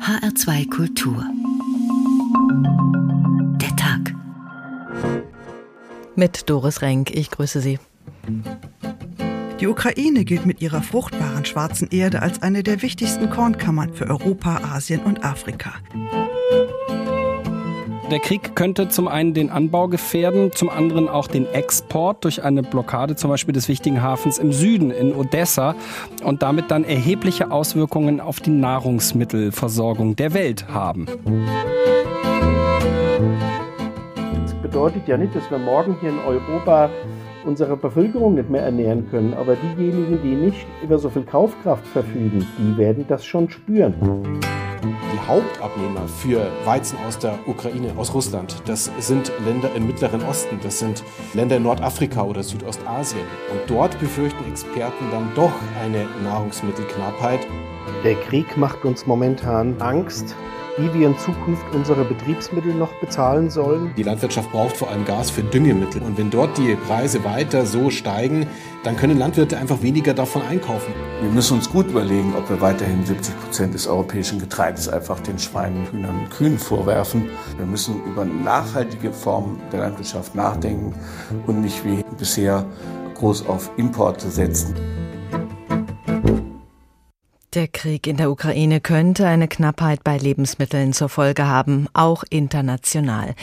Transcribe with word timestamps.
HR2 0.00 0.70
Kultur. 0.70 1.24
Der 3.60 3.76
Tag. 3.76 4.14
Mit 6.16 6.48
Doris 6.48 6.80
Renk, 6.80 7.10
ich 7.10 7.30
grüße 7.30 7.60
Sie. 7.60 7.78
Die 9.60 9.66
Ukraine 9.66 10.24
gilt 10.24 10.46
mit 10.46 10.62
ihrer 10.62 10.82
fruchtbaren 10.82 11.44
schwarzen 11.44 11.88
Erde 11.90 12.22
als 12.22 12.42
eine 12.42 12.62
der 12.62 12.80
wichtigsten 12.80 13.28
Kornkammern 13.28 13.92
für 13.92 14.08
Europa, 14.08 14.62
Asien 14.64 15.00
und 15.00 15.24
Afrika. 15.24 15.74
Der 18.12 18.20
Krieg 18.20 18.54
könnte 18.54 18.90
zum 18.90 19.08
einen 19.08 19.32
den 19.32 19.48
Anbau 19.48 19.88
gefährden, 19.88 20.52
zum 20.52 20.68
anderen 20.68 21.08
auch 21.08 21.28
den 21.28 21.46
Export 21.46 22.22
durch 22.24 22.44
eine 22.44 22.62
Blockade 22.62 23.16
zum 23.16 23.30
Beispiel 23.30 23.54
des 23.54 23.70
wichtigen 23.70 24.02
Hafens 24.02 24.36
im 24.36 24.52
Süden 24.52 24.90
in 24.90 25.14
Odessa 25.14 25.74
und 26.22 26.42
damit 26.42 26.70
dann 26.70 26.84
erhebliche 26.84 27.50
Auswirkungen 27.50 28.20
auf 28.20 28.38
die 28.40 28.50
Nahrungsmittelversorgung 28.50 30.14
der 30.14 30.34
Welt 30.34 30.68
haben. 30.68 31.06
Das 34.42 34.54
bedeutet 34.60 35.08
ja 35.08 35.16
nicht, 35.16 35.34
dass 35.34 35.50
wir 35.50 35.56
morgen 35.56 35.96
hier 36.02 36.10
in 36.10 36.18
Europa 36.18 36.90
unsere 37.46 37.78
Bevölkerung 37.78 38.34
nicht 38.34 38.50
mehr 38.50 38.62
ernähren 38.62 39.08
können, 39.10 39.32
aber 39.32 39.56
diejenigen, 39.56 40.20
die 40.22 40.34
nicht 40.34 40.66
über 40.82 40.98
so 40.98 41.08
viel 41.08 41.22
Kaufkraft 41.22 41.86
verfügen, 41.86 42.46
die 42.58 42.76
werden 42.76 43.06
das 43.08 43.24
schon 43.24 43.48
spüren. 43.48 43.94
Hauptabnehmer 45.26 46.08
für 46.08 46.50
Weizen 46.64 46.98
aus 47.06 47.18
der 47.18 47.38
Ukraine, 47.46 47.92
aus 47.96 48.14
Russland, 48.14 48.62
das 48.66 48.90
sind 48.98 49.32
Länder 49.44 49.70
im 49.74 49.86
Mittleren 49.86 50.22
Osten, 50.22 50.58
das 50.62 50.78
sind 50.78 51.02
Länder 51.34 51.56
in 51.56 51.62
Nordafrika 51.62 52.22
oder 52.22 52.42
Südostasien. 52.42 53.24
Und 53.52 53.60
dort 53.68 53.98
befürchten 54.00 54.44
Experten 54.50 55.10
dann 55.10 55.32
doch 55.34 55.52
eine 55.82 56.06
Nahrungsmittelknappheit. 56.22 57.40
Der 58.04 58.14
Krieg 58.14 58.56
macht 58.56 58.84
uns 58.84 59.06
momentan 59.06 59.80
Angst 59.80 60.34
wie 60.78 60.92
wir 60.94 61.08
in 61.08 61.18
Zukunft 61.18 61.64
unsere 61.74 62.04
Betriebsmittel 62.04 62.74
noch 62.74 62.92
bezahlen 63.00 63.50
sollen. 63.50 63.92
Die 63.96 64.02
Landwirtschaft 64.02 64.50
braucht 64.50 64.76
vor 64.76 64.90
allem 64.90 65.04
Gas 65.04 65.30
für 65.30 65.42
Düngemittel. 65.42 66.02
Und 66.02 66.16
wenn 66.16 66.30
dort 66.30 66.56
die 66.56 66.74
Preise 66.74 67.24
weiter 67.24 67.66
so 67.66 67.90
steigen, 67.90 68.46
dann 68.84 68.96
können 68.96 69.18
Landwirte 69.18 69.58
einfach 69.58 69.82
weniger 69.82 70.14
davon 70.14 70.42
einkaufen. 70.42 70.92
Wir 71.20 71.30
müssen 71.30 71.58
uns 71.58 71.70
gut 71.70 71.88
überlegen, 71.88 72.34
ob 72.36 72.48
wir 72.48 72.60
weiterhin 72.60 73.04
70 73.04 73.38
Prozent 73.40 73.74
des 73.74 73.86
europäischen 73.86 74.38
Getreides 74.38 74.88
einfach 74.88 75.20
den 75.20 75.38
Schweinen, 75.38 75.86
Hühnern 75.90 76.20
und 76.20 76.30
Kühen 76.30 76.58
vorwerfen. 76.58 77.28
Wir 77.56 77.66
müssen 77.66 78.02
über 78.04 78.24
nachhaltige 78.24 79.12
Formen 79.12 79.60
der 79.72 79.80
Landwirtschaft 79.80 80.34
nachdenken 80.34 80.94
und 81.46 81.60
nicht 81.60 81.84
wie 81.84 82.02
bisher 82.18 82.64
groß 83.14 83.46
auf 83.46 83.70
Importe 83.76 84.30
setzen. 84.30 84.74
Der 87.54 87.68
Krieg 87.68 88.06
in 88.06 88.16
der 88.16 88.30
Ukraine 88.30 88.80
könnte 88.80 89.26
eine 89.26 89.46
Knappheit 89.46 90.02
bei 90.02 90.16
Lebensmitteln 90.16 90.94
zur 90.94 91.10
Folge 91.10 91.46
haben, 91.46 91.86
auch 91.92 92.24
international. 92.30 93.34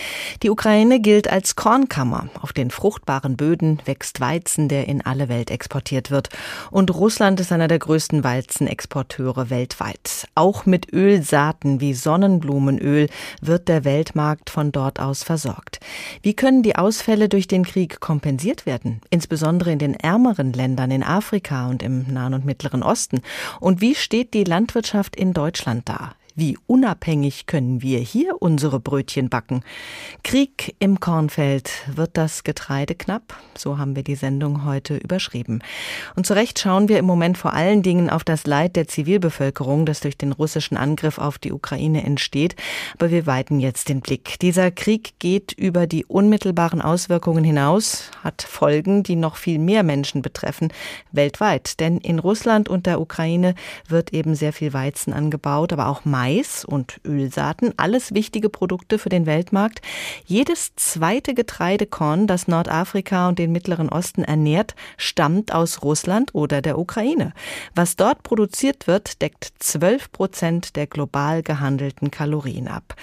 Die 0.41 0.49
Ukraine 0.49 0.99
gilt 0.99 1.29
als 1.29 1.55
Kornkammer. 1.55 2.27
Auf 2.41 2.52
den 2.52 2.71
fruchtbaren 2.71 3.37
Böden 3.37 3.80
wächst 3.85 4.19
Weizen, 4.19 4.67
der 4.67 4.87
in 4.87 5.05
alle 5.05 5.30
Welt 5.30 5.52
exportiert 5.52 6.09
wird. 6.09 6.30
Und 6.71 6.91
Russland 6.91 7.39
ist 7.39 7.52
einer 7.52 7.67
der 7.67 7.77
größten 7.77 8.23
Weizenexporteure 8.23 9.52
weltweit. 9.52 10.27
Auch 10.33 10.65
mit 10.65 10.91
Ölsaaten 10.91 11.80
wie 11.80 11.93
Sonnenblumenöl 11.93 13.09
wird 13.41 13.67
der 13.67 13.85
Weltmarkt 13.85 14.49
von 14.49 14.71
dort 14.71 14.99
aus 14.99 15.21
versorgt. 15.21 15.80
Wie 16.23 16.33
können 16.33 16.63
die 16.63 16.77
Ausfälle 16.77 17.30
durch 17.30 17.45
den 17.45 17.63
Krieg 17.63 17.99
kompensiert 17.99 18.65
werden? 18.65 19.02
Insbesondere 19.11 19.71
in 19.71 19.77
den 19.77 19.93
ärmeren 19.93 20.52
Ländern 20.52 20.89
in 20.89 21.03
Afrika 21.03 21.67
und 21.69 21.83
im 21.83 22.11
Nahen 22.11 22.33
und 22.33 22.43
Mittleren 22.43 22.81
Osten. 22.81 23.21
Und 23.59 23.81
wie 23.81 23.98
steht 24.00 24.33
die 24.33 24.44
Landwirtschaft 24.44 25.16
in 25.16 25.33
Deutschland 25.33 25.88
da? 25.88 26.16
Wie 26.40 26.58
unabhängig 26.68 27.48
können 27.48 27.82
wir 27.82 28.00
hier 28.00 28.42
unsere 28.42 28.80
Brötchen 28.80 29.28
backen? 29.28 29.62
Krieg 30.23 30.73
im 30.80 31.02
Kornfeld. 31.02 31.70
Wird 31.94 32.12
das 32.14 32.45
Getreide 32.45 32.95
knapp? 32.95 33.36
So 33.58 33.78
haben 33.78 33.98
wir 33.98 34.04
die 34.04 34.16
Sendung 34.16 34.64
heute 34.64 34.95
überschrieben. 34.95 35.61
Und 36.16 36.26
zu 36.26 36.36
Recht 36.36 36.58
schauen 36.58 36.88
wir 36.88 36.98
im 36.98 37.04
Moment 37.04 37.38
vor 37.38 37.52
allen 37.52 37.83
Dingen 37.83 38.10
auf 38.10 38.23
das 38.23 38.48
Leid 38.48 38.78
der 38.78 38.88
Zivilbevölkerung, 38.88 39.86
das 39.86 39.99
durch 39.99 40.17
den 40.17 40.32
russischen 40.32 40.78
Angriff 40.78 41.17
auf 41.17 41.39
die 41.39 41.52
Ukraine 41.52 42.05
entsteht. 42.05 42.55
Aber 42.94 43.11
wir 43.11 43.26
weiten 43.26 43.60
jetzt 43.60 43.89
den 43.89 43.99
Blick. 43.99 44.39
Dieser 44.39 44.72
Krieg 44.72 45.16
geht 45.20 45.52
über 45.52 45.88
die 45.88 46.05
unmittelbaren 46.05 46.82
Auswirkungen 46.82 47.44
hinaus, 47.44 48.11
hat 48.23 48.44
Folgen, 48.44 49.04
die 49.04 49.17
noch 49.17 49.36
viel 49.36 49.60
mehr 49.60 49.83
Menschen 49.83 50.22
betreffen, 50.22 50.72
weltweit. 51.11 51.82
Denn 51.82 51.98
in 51.98 52.17
Russland 52.17 52.70
und 52.70 52.86
der 52.86 53.02
Ukraine 53.02 53.55
wird 53.89 54.14
eben 54.14 54.36
sehr 54.36 54.54
viel 54.54 54.72
Weizen 54.72 55.11
angebaut, 55.11 55.73
aber 55.73 55.89
auch 55.89 56.05
Mais 56.05 56.29
Mais 56.30 56.64
und 56.64 57.02
Ölsaaten, 57.06 57.73
alles 57.78 58.14
wichtige 58.14 58.50
Produkte 58.50 59.00
für 59.00 59.10
den 59.10 59.26
Weltmarkt. 59.26 59.82
Jedes 60.28 60.76
zweite 60.76 61.34
Getreidekorn, 61.34 62.28
das 62.28 62.48
Nordafrika 62.48 63.30
und 63.30 63.40
den 63.40 63.52
Mittleren 63.52 63.90
Osten 63.90 64.23
ernährt, 64.23 64.76
stammt 64.98 65.52
aus 65.56 65.82
Russland 65.82 66.36
oder 66.36 66.62
der 66.62 66.78
Ukraine. 66.78 67.34
Was 67.73 67.95
dort 67.95 68.22
produziert 68.22 68.86
wird, 68.86 69.23
deckt 69.23 69.54
12 69.58 70.12
Prozent 70.12 70.76
der 70.76 70.86
global 70.86 71.42
gehandelten 71.42 72.12
Kalorien 72.12 72.67
ab. 72.67 72.96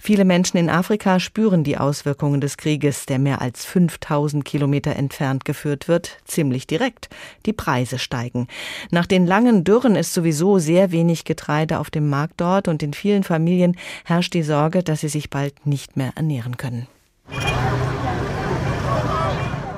Viele 0.00 0.24
Menschen 0.24 0.56
in 0.56 0.68
Afrika 0.68 1.20
spüren 1.20 1.62
die 1.62 1.78
Auswirkungen 1.78 2.40
des 2.40 2.56
Krieges, 2.56 3.06
der 3.06 3.20
mehr 3.20 3.40
als 3.40 3.64
5000 3.64 4.44
Kilometer 4.44 4.96
entfernt 4.96 5.44
geführt 5.44 5.86
wird, 5.86 6.18
ziemlich 6.24 6.66
direkt. 6.66 7.10
Die 7.46 7.52
Preise 7.52 8.00
steigen. 8.00 8.48
Nach 8.90 9.06
den 9.06 9.24
langen 9.24 9.62
Dürren 9.62 9.94
ist 9.94 10.14
sowieso 10.14 10.58
sehr 10.58 10.90
wenig 10.90 11.24
Getreide 11.24 11.78
auf 11.78 11.88
dem 11.88 12.08
Markt 12.08 12.40
dort 12.40 12.71
und 12.72 12.82
in 12.82 12.92
vielen 12.92 13.22
Familien 13.22 13.76
herrscht 14.04 14.34
die 14.34 14.42
Sorge, 14.42 14.82
dass 14.82 15.02
sie 15.02 15.08
sich 15.08 15.30
bald 15.30 15.64
nicht 15.64 15.96
mehr 15.96 16.10
ernähren 16.16 16.56
können. 16.56 16.88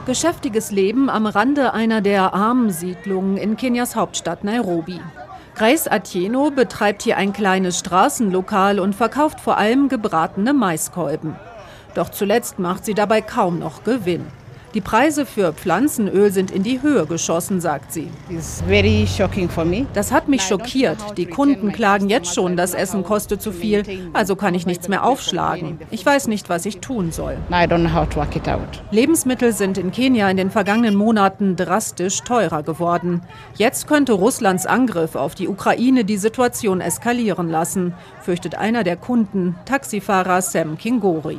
Geschäftiges 0.06 0.71
Leben 0.71 1.10
am 1.10 1.27
Rande 1.27 1.72
einer 1.72 2.00
der 2.00 2.34
armen 2.34 2.71
Siedlungen 2.71 3.37
in 3.37 3.56
Kenias 3.56 3.97
Hauptstadt 3.97 4.44
Nairobi. 4.44 5.00
Grace 5.55 5.88
Atieno 5.88 6.50
betreibt 6.50 7.03
hier 7.03 7.16
ein 7.16 7.32
kleines 7.32 7.78
Straßenlokal 7.78 8.81
und 8.81 8.94
verkauft 8.94 9.41
vor 9.41 9.56
allem 9.56 9.88
gebratene 9.88 10.53
Maiskolben. 10.53 11.37
Doch 11.94 12.11
zuletzt 12.11 12.59
macht 12.59 12.84
sie 12.84 12.94
dabei 12.94 13.21
kaum 13.21 13.61
noch 13.61 13.84
Gewinn. 13.84 14.26
Die 14.75 14.81
Preise 14.81 15.25
für 15.25 15.53
Pflanzenöl 15.53 16.33
sind 16.33 16.51
in 16.51 16.65
die 16.65 16.83
Höhe 16.83 17.07
geschossen, 17.07 17.61
sagt 17.61 17.93
sie. 17.93 18.11
Das 19.95 20.11
hat 20.11 20.27
mich 20.27 20.43
schockiert. 20.43 20.99
Die 21.17 21.27
Kunden 21.27 21.71
klagen 21.71 22.09
jetzt 22.09 22.35
schon, 22.35 22.57
das 22.57 22.75
Essen 22.75 23.05
kostet 23.05 23.41
zu 23.41 23.53
viel, 23.53 23.85
also 24.15 24.35
kann 24.35 24.53
ich 24.53 24.67
nichts 24.67 24.89
mehr 24.89 25.05
aufschlagen. 25.05 25.79
Ich 25.93 26.05
weiß 26.05 26.27
nicht, 26.27 26.49
was 26.49 26.67
ich 26.67 26.81
tun 26.81 27.12
soll. 27.12 27.37
Lebensmittel 28.91 29.53
sind 29.53 29.79
in 29.79 29.93
Kenia 29.93 30.29
in 30.29 30.37
den 30.37 30.51
vergangenen 30.51 30.97
Monaten 30.97 31.55
drastisch 31.55 32.23
teurer 32.23 32.65
geworden. 32.65 33.23
Jetzt 33.55 33.87
könnte 33.87 34.15
Russlands 34.15 34.67
Angriff 34.67 35.15
auf 35.15 35.37
die 35.37 35.47
Ukraine 35.47 36.05
die 36.05 36.17
Situation 36.17 36.81
eskalieren 36.81 37.49
lassen, 37.49 37.95
fürchtet 38.23 38.56
einer 38.56 38.83
der 38.83 38.97
Kunden, 38.97 39.55
Taxifahrer 39.67 40.43
Sam 40.43 40.77
Kingori. 40.79 41.39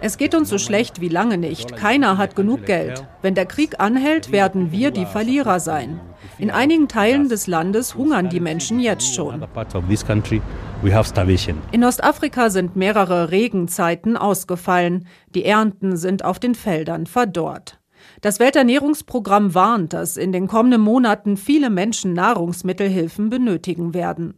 Es 0.00 0.18
geht 0.18 0.34
uns 0.34 0.48
so 0.48 0.58
schlecht 0.58 1.00
wie 1.00 1.06
lange 1.06 1.19
lange 1.20 1.36
nicht. 1.36 1.76
Keiner 1.76 2.16
hat 2.16 2.34
genug 2.34 2.64
Geld. 2.64 3.06
Wenn 3.20 3.34
der 3.34 3.44
Krieg 3.44 3.78
anhält, 3.78 4.32
werden 4.32 4.72
wir 4.72 4.90
die 4.90 5.04
Verlierer 5.04 5.60
sein. 5.60 6.00
In 6.38 6.50
einigen 6.50 6.88
Teilen 6.88 7.28
des 7.28 7.46
Landes 7.46 7.94
hungern 7.94 8.30
die 8.30 8.40
Menschen 8.40 8.80
jetzt 8.80 9.14
schon. 9.14 9.44
In 11.72 11.84
Ostafrika 11.84 12.48
sind 12.48 12.76
mehrere 12.76 13.30
Regenzeiten 13.30 14.16
ausgefallen. 14.16 15.06
Die 15.34 15.44
Ernten 15.44 15.98
sind 15.98 16.24
auf 16.24 16.38
den 16.38 16.54
Feldern 16.54 17.04
verdorrt. 17.04 17.79
Das 18.20 18.38
Welternährungsprogramm 18.38 19.54
warnt, 19.54 19.94
dass 19.94 20.18
in 20.18 20.30
den 20.32 20.46
kommenden 20.46 20.82
Monaten 20.82 21.38
viele 21.38 21.70
Menschen 21.70 22.12
Nahrungsmittelhilfen 22.12 23.30
benötigen 23.30 23.94
werden. 23.94 24.34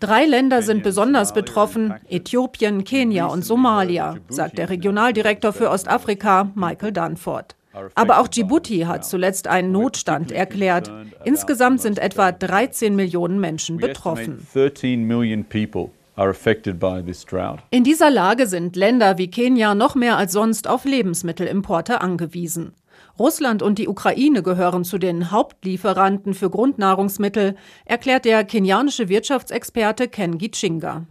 Drei 0.00 0.24
Länder 0.24 0.62
sind 0.62 0.82
besonders 0.82 1.34
betroffen, 1.34 1.92
Äthiopien, 2.08 2.84
Kenia 2.84 3.26
und 3.26 3.44
Somalia, 3.44 4.16
sagt 4.28 4.56
der 4.56 4.70
Regionaldirektor 4.70 5.52
für 5.52 5.68
Ostafrika, 5.68 6.50
Michael 6.54 6.92
Dunford. 6.92 7.54
Aber 7.94 8.20
auch 8.20 8.28
Djibouti 8.28 8.80
hat 8.80 9.04
zuletzt 9.04 9.46
einen 9.46 9.72
Notstand 9.72 10.32
erklärt. 10.32 10.90
Insgesamt 11.24 11.80
sind 11.82 11.98
etwa 11.98 12.32
13 12.32 12.96
Millionen 12.96 13.40
Menschen 13.40 13.76
betroffen. 13.76 14.46
In 17.70 17.84
dieser 17.84 18.10
Lage 18.10 18.46
sind 18.46 18.76
Länder 18.76 19.16
wie 19.16 19.30
Kenia 19.30 19.74
noch 19.74 19.94
mehr 19.94 20.18
als 20.18 20.32
sonst 20.32 20.68
auf 20.68 20.84
Lebensmittelimporte 20.84 22.00
angewiesen. 22.00 22.74
Russland 23.18 23.62
und 23.62 23.78
die 23.78 23.88
Ukraine 23.88 24.42
gehören 24.42 24.84
zu 24.84 24.98
den 24.98 25.30
Hauptlieferanten 25.30 26.34
für 26.34 26.50
Grundnahrungsmittel, 26.50 27.56
erklärt 27.84 28.24
der 28.24 28.44
kenianische 28.44 29.08
Wirtschaftsexperte 29.08 30.08
Ken 30.08 30.38
Gichinga. 30.38 31.06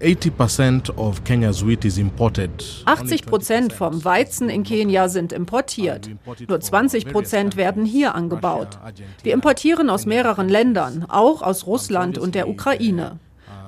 80 2.86 3.26
Prozent 3.26 3.74
vom 3.74 4.04
Weizen 4.04 4.50
in 4.50 4.64
Kenia 4.64 5.10
sind 5.10 5.32
importiert. 5.32 6.10
Nur 6.48 6.60
20 6.60 7.08
Prozent 7.08 7.56
werden 7.56 7.86
hier 7.86 8.16
angebaut. 8.16 8.80
Wir 9.24 9.34
importieren 9.34 9.90
aus 9.90 10.06
mehreren 10.06 10.50
Ländern, 10.50 11.06
auch 11.08 11.42
aus 11.42 11.68
Russland 11.68 12.18
und 12.18 12.36
der 12.36 12.50
Ukraine. 12.50 13.20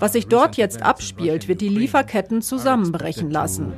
Was 0.03 0.11
sich 0.11 0.27
dort 0.27 0.57
jetzt 0.57 0.81
abspielt, 0.81 1.47
wird 1.47 1.61
die 1.61 1.69
Lieferketten 1.69 2.41
zusammenbrechen 2.41 3.31
lassen. 3.31 3.71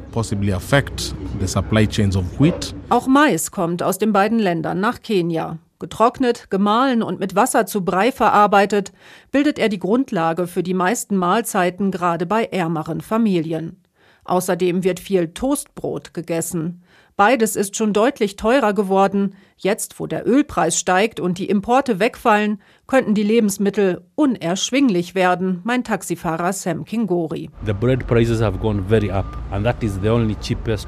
Auch 2.89 3.06
Mais 3.06 3.51
kommt 3.51 3.83
aus 3.83 4.00
den 4.00 4.12
beiden 4.12 4.39
Ländern 4.39 4.80
nach 4.80 5.04
Kenia. 5.04 5.60
Getrocknet, 5.77 6.50
gemahlen 6.50 7.04
und 7.04 7.19
mit 7.19 7.36
Wasser 7.36 7.68
zu 7.68 7.86
Brei 7.86 8.12
verarbeitet, 8.12 8.92
bildet 9.31 9.60
er 9.60 9.69
die 9.69 9.77
Grundlage 9.77 10.48
für 10.48 10.63
die 10.63 10.74
meisten 10.74 11.16
Mahlzeiten 11.16 11.92
gerade 11.92 12.25
bei 12.25 12.45
ärmeren 12.45 13.01
Familien. 13.01 13.83
Außerdem 14.24 14.83
wird 14.83 15.00
viel 15.00 15.28
Toastbrot 15.28 16.16
gegessen. 16.16 16.81
Beides 17.16 17.56
ist 17.56 17.78
schon 17.78 17.94
deutlich 17.94 18.36
teurer 18.36 18.74
geworden. 18.74 19.36
Jetzt, 19.57 20.00
wo 20.00 20.07
der 20.07 20.28
Ölpreis 20.28 20.78
steigt 20.78 21.19
und 21.19 21.38
die 21.38 21.48
Importe 21.48 22.00
wegfallen, 22.00 22.62
könnten 22.88 23.14
die 23.14 23.24
Lebensmittel 23.24 24.02
unerschwinglich 24.16 25.16
werden, 25.16 25.62
meint 25.64 25.88
Taxifahrer 25.88 26.54
Sam 26.54 26.86
Kingori. 26.86 27.50
The 27.66 27.74
bread 27.74 28.06
prices 28.08 28.42
have 28.42 28.60
gone 28.60 28.84
very 28.88 29.12
up 29.12 29.26
and 29.52 29.66
that 29.66 29.82
is 29.84 30.00
the 30.02 30.10
only 30.10 30.36
cheapest 30.42 30.88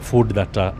food 0.00 0.34
that 0.34 0.56
uh, 0.56 0.72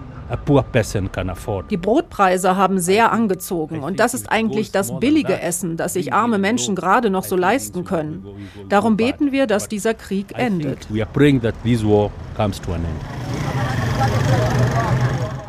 die 1.71 1.77
Brotpreise 1.77 2.57
haben 2.57 2.79
sehr 2.79 3.13
angezogen 3.13 3.81
und 3.81 4.01
das 4.01 4.15
ist 4.15 4.31
eigentlich 4.31 4.73
das 4.73 4.99
billige 4.99 5.41
Essen, 5.41 5.77
das 5.77 5.93
sich 5.93 6.13
arme 6.13 6.39
Menschen 6.39 6.75
gerade 6.75 7.11
noch 7.11 7.25
so 7.25 7.37
leisten 7.37 7.85
können. 7.85 8.25
Darum 8.69 8.97
beten 8.97 9.33
wir, 9.33 9.47
dass 9.47 9.69
dieser 9.69 9.95
Krieg 9.95 10.33
endet. 10.37 10.89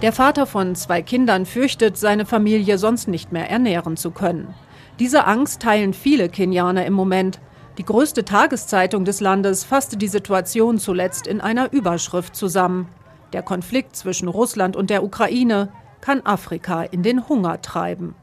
Der 0.01 0.11
Vater 0.11 0.45
von 0.45 0.75
zwei 0.75 1.01
Kindern 1.01 1.45
fürchtet, 1.45 1.97
seine 1.97 2.25
Familie 2.25 2.77
sonst 2.77 3.07
nicht 3.07 3.31
mehr 3.31 3.49
ernähren 3.49 3.95
zu 3.95 4.11
können. 4.11 4.53
Diese 4.99 5.25
Angst 5.25 5.61
teilen 5.61 5.93
viele 5.93 6.29
Kenianer 6.29 6.85
im 6.85 6.93
Moment. 6.93 7.39
Die 7.77 7.83
größte 7.83 8.23
Tageszeitung 8.23 9.03
des 9.03 9.19
Landes 9.19 9.65
fasste 9.65 9.97
die 9.97 10.07
Situation 10.07 10.79
zuletzt 10.79 11.27
in 11.27 11.41
einer 11.41 11.73
Überschrift 11.73 12.35
zusammen. 12.35 12.87
Der 13.33 13.43
Konflikt 13.43 13.97
zwischen 13.97 14.29
Russland 14.29 14.77
und 14.77 14.89
der 14.89 15.03
Ukraine 15.03 15.69
kann 15.99 16.21
Afrika 16.25 16.83
in 16.83 17.03
den 17.03 17.27
Hunger 17.27 17.61
treiben. 17.61 18.15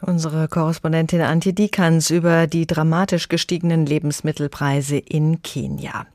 Unsere 0.00 0.48
Korrespondentin 0.48 1.20
Antje 1.20 1.52
Dikans 1.52 2.10
über 2.10 2.46
die 2.46 2.66
dramatisch 2.66 3.28
gestiegenen 3.28 3.86
Lebensmittelpreise 3.86 4.96
in 4.96 5.42
Kenia. 5.42 6.06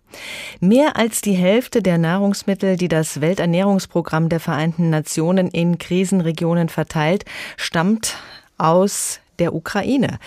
Mehr 0.59 0.97
als 0.97 1.21
die 1.21 1.33
Hälfte 1.33 1.81
der 1.81 1.97
Nahrungsmittel, 1.97 2.77
die 2.77 2.87
das 2.87 3.21
Welternährungsprogramm 3.21 4.27
der 4.27 4.39
Vereinten 4.39 4.89
Nationen 4.89 5.47
in 5.47 5.77
Krisenregionen 5.77 6.67
verteilt, 6.67 7.25
stammt 7.57 8.17
aus 8.57 9.19
der 9.39 9.53
Ukraine. 9.53 10.19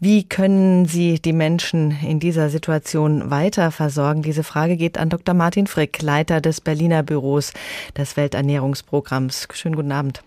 Wie 0.00 0.24
können 0.24 0.86
Sie 0.86 1.20
die 1.20 1.32
Menschen 1.32 1.90
in 2.02 2.20
dieser 2.20 2.50
Situation 2.50 3.30
weiter 3.30 3.70
versorgen? 3.70 4.22
Diese 4.22 4.44
Frage 4.44 4.76
geht 4.76 4.98
an 4.98 5.08
Dr. 5.08 5.34
Martin 5.34 5.66
Frick, 5.66 6.02
Leiter 6.02 6.40
des 6.40 6.60
Berliner 6.60 7.02
Büros 7.02 7.52
des 7.96 8.16
Welternährungsprogramms. 8.16 9.48
Schönen 9.52 9.76
guten 9.76 9.92
Abend. 9.92 10.22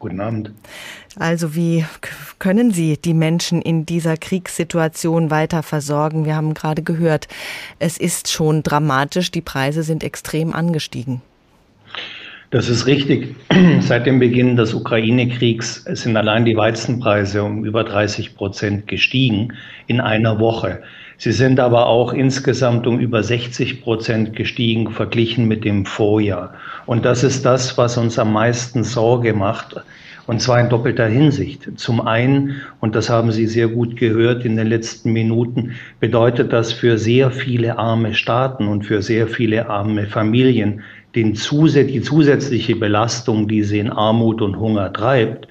Guten 0.00 0.20
Abend. 0.20 0.52
Also 1.16 1.54
wie 1.54 1.84
können 2.38 2.70
Sie 2.70 2.96
die 2.96 3.12
Menschen 3.12 3.60
in 3.60 3.84
dieser 3.84 4.16
Kriegssituation 4.16 5.30
weiter 5.30 5.62
versorgen? 5.62 6.24
Wir 6.24 6.36
haben 6.36 6.54
gerade 6.54 6.82
gehört, 6.82 7.28
es 7.78 7.98
ist 7.98 8.30
schon 8.30 8.62
dramatisch, 8.62 9.30
die 9.30 9.42
Preise 9.42 9.82
sind 9.82 10.02
extrem 10.02 10.54
angestiegen. 10.54 11.20
Das 12.50 12.68
ist 12.68 12.86
richtig. 12.86 13.36
Seit 13.80 14.06
dem 14.06 14.18
Beginn 14.18 14.56
des 14.56 14.74
Ukraine-Kriegs 14.74 15.84
sind 15.92 16.16
allein 16.16 16.44
die 16.44 16.56
Weizenpreise 16.56 17.44
um 17.44 17.64
über 17.64 17.84
30 17.84 18.34
Prozent 18.34 18.88
gestiegen 18.88 19.52
in 19.86 20.00
einer 20.00 20.40
Woche. 20.40 20.82
Sie 21.16 21.30
sind 21.30 21.60
aber 21.60 21.86
auch 21.86 22.12
insgesamt 22.12 22.88
um 22.88 22.98
über 22.98 23.22
60 23.22 23.82
Prozent 23.82 24.34
gestiegen 24.34 24.90
verglichen 24.90 25.46
mit 25.46 25.64
dem 25.64 25.86
Vorjahr. 25.86 26.54
Und 26.86 27.04
das 27.04 27.22
ist 27.22 27.44
das, 27.44 27.78
was 27.78 27.96
uns 27.96 28.18
am 28.18 28.32
meisten 28.32 28.82
Sorge 28.82 29.32
macht. 29.32 29.76
Und 30.26 30.40
zwar 30.40 30.60
in 30.60 30.68
doppelter 30.68 31.06
Hinsicht. 31.06 31.68
Zum 31.78 32.06
einen, 32.06 32.62
und 32.80 32.94
das 32.94 33.10
haben 33.10 33.32
Sie 33.32 33.46
sehr 33.46 33.68
gut 33.68 33.96
gehört 33.96 34.44
in 34.44 34.56
den 34.56 34.66
letzten 34.66 35.12
Minuten, 35.12 35.72
bedeutet 35.98 36.52
das 36.52 36.72
für 36.72 36.98
sehr 36.98 37.30
viele 37.30 37.78
arme 37.78 38.14
Staaten 38.14 38.66
und 38.66 38.86
für 38.86 39.02
sehr 39.02 39.28
viele 39.28 39.68
arme 39.68 40.06
Familien 40.06 40.82
den 41.14 41.34
Zus 41.34 41.74
die 41.74 42.02
zusätzliche 42.02 42.76
Belastung, 42.76 43.48
die 43.48 43.62
sie 43.62 43.78
in 43.78 43.90
Armut 43.90 44.42
und 44.42 44.58
Hunger 44.58 44.92
treibt. 44.92 45.48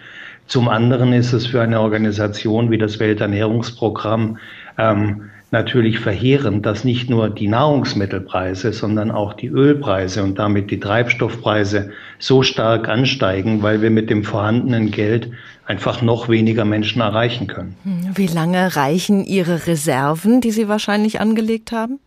Zum 0.47 0.67
anderen 0.67 1.13
ist 1.13 1.33
es 1.33 1.45
für 1.45 1.61
eine 1.61 1.79
Organisation 1.79 2.71
wie 2.71 2.77
das 2.77 2.99
Welternährungsprogramm 2.99 4.37
ähm, 4.77 5.29
natürlich 5.51 5.99
verheerend, 5.99 6.65
dass 6.65 6.83
nicht 6.83 7.09
nur 7.09 7.29
die 7.29 7.47
Nahrungsmittelpreise, 7.47 8.71
sondern 8.71 9.11
auch 9.11 9.33
die 9.33 9.47
Ölpreise 9.47 10.23
und 10.23 10.37
damit 10.37 10.71
die 10.71 10.79
Treibstoffpreise 10.79 11.91
so 12.19 12.43
stark 12.43 12.87
ansteigen, 12.87 13.63
weil 13.63 13.81
wir 13.81 13.89
mit 13.89 14.09
dem 14.09 14.23
vorhandenen 14.23 14.91
Geld 14.91 15.31
einfach 15.65 16.01
noch 16.01 16.29
weniger 16.29 16.65
Menschen 16.65 17.01
erreichen 17.01 17.47
können. 17.47 17.75
Hm, 17.83 18.11
wie 18.15 18.27
lange 18.27 18.75
reichen 18.75 19.23
Ihre 19.23 19.67
Reserven, 19.67 20.41
die 20.41 20.51
Sie 20.51 20.67
wahrscheinlich 20.67 21.19
angelegt 21.19 21.71
haben? 21.71 21.99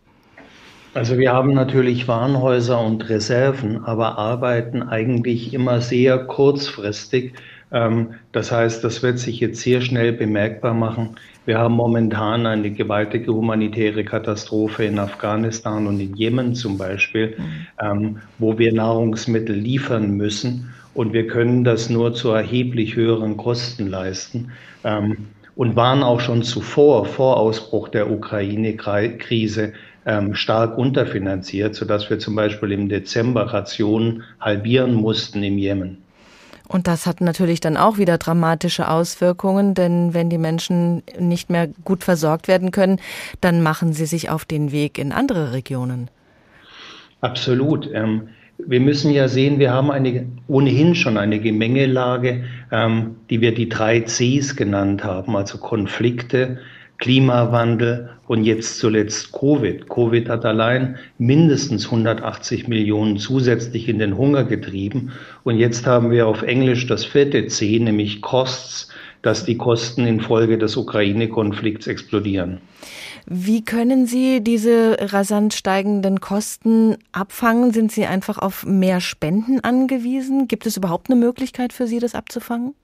Also 0.93 1.17
wir 1.17 1.33
haben 1.33 1.53
natürlich 1.53 2.07
Warenhäuser 2.07 2.79
und 2.79 3.09
Reserven, 3.09 3.83
aber 3.83 4.17
arbeiten 4.17 4.83
eigentlich 4.83 5.53
immer 5.53 5.81
sehr 5.81 6.19
kurzfristig. 6.19 7.33
Ähm, 7.71 8.13
das 8.31 8.51
heißt, 8.51 8.83
das 8.83 9.01
wird 9.01 9.17
sich 9.19 9.39
jetzt 9.39 9.61
sehr 9.61 9.81
schnell 9.81 10.13
bemerkbar 10.13 10.73
machen 10.73 11.15
wir 11.45 11.59
haben 11.59 11.75
momentan 11.75 12.45
eine 12.45 12.71
gewaltige 12.71 13.33
humanitäre 13.33 14.05
Katastrophe 14.05 14.85
in 14.85 14.97
Afghanistan 14.97 15.87
und 15.87 15.99
in 15.99 16.15
Jemen 16.15 16.55
zum 16.55 16.77
Beispiel, 16.77 17.35
mhm. 17.37 17.67
ähm, 17.81 18.17
wo 18.39 18.57
wir 18.57 18.73
Nahrungsmittel 18.73 19.55
liefern 19.55 20.11
müssen. 20.11 20.73
Und 20.93 21.11
wir 21.11 21.27
können 21.27 21.63
das 21.63 21.89
nur 21.89 22.13
zu 22.13 22.29
erheblich 22.29 22.95
höheren 22.95 23.35
Kosten 23.35 23.87
leisten. 23.87 24.51
Ähm, 24.83 25.27
und 25.55 25.75
waren 25.75 26.01
auch 26.01 26.19
schon 26.19 26.41
zuvor, 26.41 27.05
vor 27.05 27.37
Ausbruch 27.37 27.89
der 27.89 28.09
Ukraine-Krise, 28.09 29.73
ähm, 30.05 30.35
stark 30.35 30.77
unterfinanziert, 30.77 31.75
sodass 31.75 32.09
wir 32.09 32.19
zum 32.19 32.35
Beispiel 32.35 32.71
im 32.71 32.89
Dezember 32.89 33.53
Rationen 33.53 34.23
halbieren 34.39 34.93
mussten 34.93 35.43
im 35.43 35.57
Jemen. 35.57 36.03
Und 36.67 36.87
das 36.87 37.05
hat 37.05 37.21
natürlich 37.21 37.59
dann 37.59 37.77
auch 37.77 37.97
wieder 37.97 38.17
dramatische 38.17 38.89
Auswirkungen, 38.89 39.73
denn 39.73 40.13
wenn 40.13 40.29
die 40.29 40.37
Menschen 40.37 41.03
nicht 41.19 41.49
mehr 41.49 41.67
gut 41.83 42.03
versorgt 42.03 42.47
werden 42.47 42.71
können, 42.71 42.99
dann 43.41 43.61
machen 43.61 43.93
sie 43.93 44.05
sich 44.05 44.29
auf 44.29 44.45
den 44.45 44.71
Weg 44.71 44.97
in 44.97 45.11
andere 45.11 45.53
Regionen. 45.53 46.09
Absolut. 47.21 47.89
Ähm, 47.93 48.29
wir 48.57 48.79
müssen 48.79 49.11
ja 49.11 49.27
sehen, 49.27 49.59
wir 49.59 49.71
haben 49.71 49.91
eine, 49.91 50.25
ohnehin 50.47 50.95
schon 50.95 51.17
eine 51.17 51.39
Gemengelage, 51.39 52.43
ähm, 52.71 53.17
die 53.29 53.41
wir 53.41 53.53
die 53.53 53.69
drei 53.69 54.01
Cs 54.01 54.55
genannt 54.55 55.03
haben, 55.03 55.35
also 55.35 55.57
Konflikte, 55.57 56.59
Klimawandel 57.03 58.11
und 58.27 58.45
jetzt 58.45 58.79
zuletzt 58.79 59.33
Covid. 59.33 59.89
Covid 59.89 60.29
hat 60.29 60.45
allein 60.45 60.95
mindestens 61.17 61.87
180 61.87 62.69
Millionen 62.69 63.17
zusätzlich 63.17 63.89
in 63.89 63.99
den 63.99 64.17
Hunger 64.17 64.45
getrieben. 64.45 65.11
Und 65.43 65.57
jetzt 65.57 65.85
haben 65.85 66.11
wir 66.11 66.27
auf 66.27 66.43
Englisch 66.43 66.87
das 66.87 67.03
vierte 67.03 67.45
C, 67.47 67.77
nämlich 67.77 68.21
Costs, 68.21 68.87
dass 69.21 69.43
die 69.43 69.57
Kosten 69.57 70.07
infolge 70.07 70.57
des 70.57 70.77
Ukraine-Konflikts 70.77 71.87
explodieren. 71.87 72.61
Wie 73.25 73.65
können 73.65 74.05
Sie 74.05 74.41
diese 74.41 74.95
rasant 75.01 75.53
steigenden 75.53 76.21
Kosten 76.21 76.95
abfangen? 77.11 77.73
Sind 77.73 77.91
Sie 77.91 78.05
einfach 78.05 78.37
auf 78.37 78.65
mehr 78.65 79.01
Spenden 79.01 79.59
angewiesen? 79.59 80.47
Gibt 80.47 80.65
es 80.65 80.77
überhaupt 80.77 81.09
eine 81.09 81.19
Möglichkeit 81.19 81.73
für 81.73 81.85
Sie, 81.85 81.99
das 81.99 82.15
abzufangen? 82.15 82.75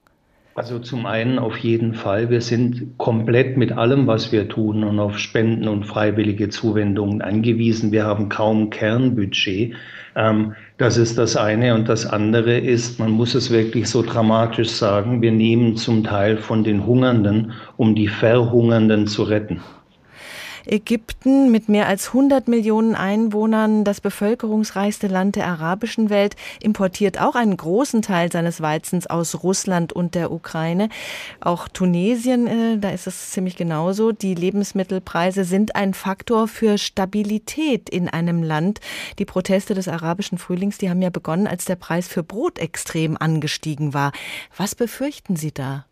Also 0.60 0.78
zum 0.78 1.06
einen 1.06 1.38
auf 1.38 1.56
jeden 1.56 1.94
Fall. 1.94 2.28
Wir 2.28 2.42
sind 2.42 2.98
komplett 2.98 3.56
mit 3.56 3.72
allem, 3.72 4.06
was 4.06 4.30
wir 4.30 4.46
tun 4.46 4.84
und 4.84 4.98
auf 4.98 5.18
Spenden 5.18 5.66
und 5.66 5.84
freiwillige 5.84 6.50
Zuwendungen 6.50 7.22
angewiesen. 7.22 7.92
Wir 7.92 8.04
haben 8.04 8.28
kaum 8.28 8.68
Kernbudget. 8.68 9.72
Ähm, 10.16 10.52
das 10.76 10.98
ist 10.98 11.16
das 11.16 11.34
eine. 11.34 11.74
Und 11.74 11.88
das 11.88 12.04
andere 12.04 12.58
ist, 12.58 12.98
man 12.98 13.10
muss 13.10 13.34
es 13.34 13.50
wirklich 13.50 13.88
so 13.88 14.02
dramatisch 14.02 14.68
sagen, 14.68 15.22
wir 15.22 15.32
nehmen 15.32 15.76
zum 15.76 16.04
Teil 16.04 16.36
von 16.36 16.62
den 16.62 16.84
Hungernden, 16.84 17.52
um 17.78 17.94
die 17.94 18.08
Verhungernden 18.08 19.06
zu 19.06 19.22
retten. 19.22 19.62
Ägypten 20.70 21.50
mit 21.50 21.68
mehr 21.68 21.88
als 21.88 22.08
100 22.08 22.46
Millionen 22.48 22.94
Einwohnern, 22.94 23.84
das 23.84 24.00
bevölkerungsreichste 24.00 25.08
Land 25.08 25.36
der 25.36 25.48
arabischen 25.48 26.10
Welt, 26.10 26.36
importiert 26.60 27.20
auch 27.20 27.34
einen 27.34 27.56
großen 27.56 28.02
Teil 28.02 28.30
seines 28.30 28.60
Weizens 28.60 29.06
aus 29.08 29.42
Russland 29.42 29.92
und 29.92 30.14
der 30.14 30.30
Ukraine. 30.30 30.88
Auch 31.40 31.68
Tunesien, 31.68 32.46
äh, 32.46 32.78
da 32.78 32.90
ist 32.90 33.06
es 33.06 33.30
ziemlich 33.30 33.56
genauso. 33.56 34.12
Die 34.12 34.34
Lebensmittelpreise 34.34 35.44
sind 35.44 35.74
ein 35.74 35.92
Faktor 35.92 36.46
für 36.46 36.78
Stabilität 36.78 37.90
in 37.90 38.08
einem 38.08 38.42
Land. 38.42 38.80
Die 39.18 39.24
Proteste 39.24 39.74
des 39.74 39.88
arabischen 39.88 40.38
Frühlings, 40.38 40.78
die 40.78 40.88
haben 40.88 41.02
ja 41.02 41.10
begonnen, 41.10 41.46
als 41.46 41.64
der 41.64 41.76
Preis 41.76 42.06
für 42.06 42.22
Brot 42.22 42.58
extrem 42.58 43.16
angestiegen 43.16 43.92
war. 43.92 44.12
Was 44.56 44.74
befürchten 44.74 45.36
Sie 45.36 45.52
da? 45.52 45.84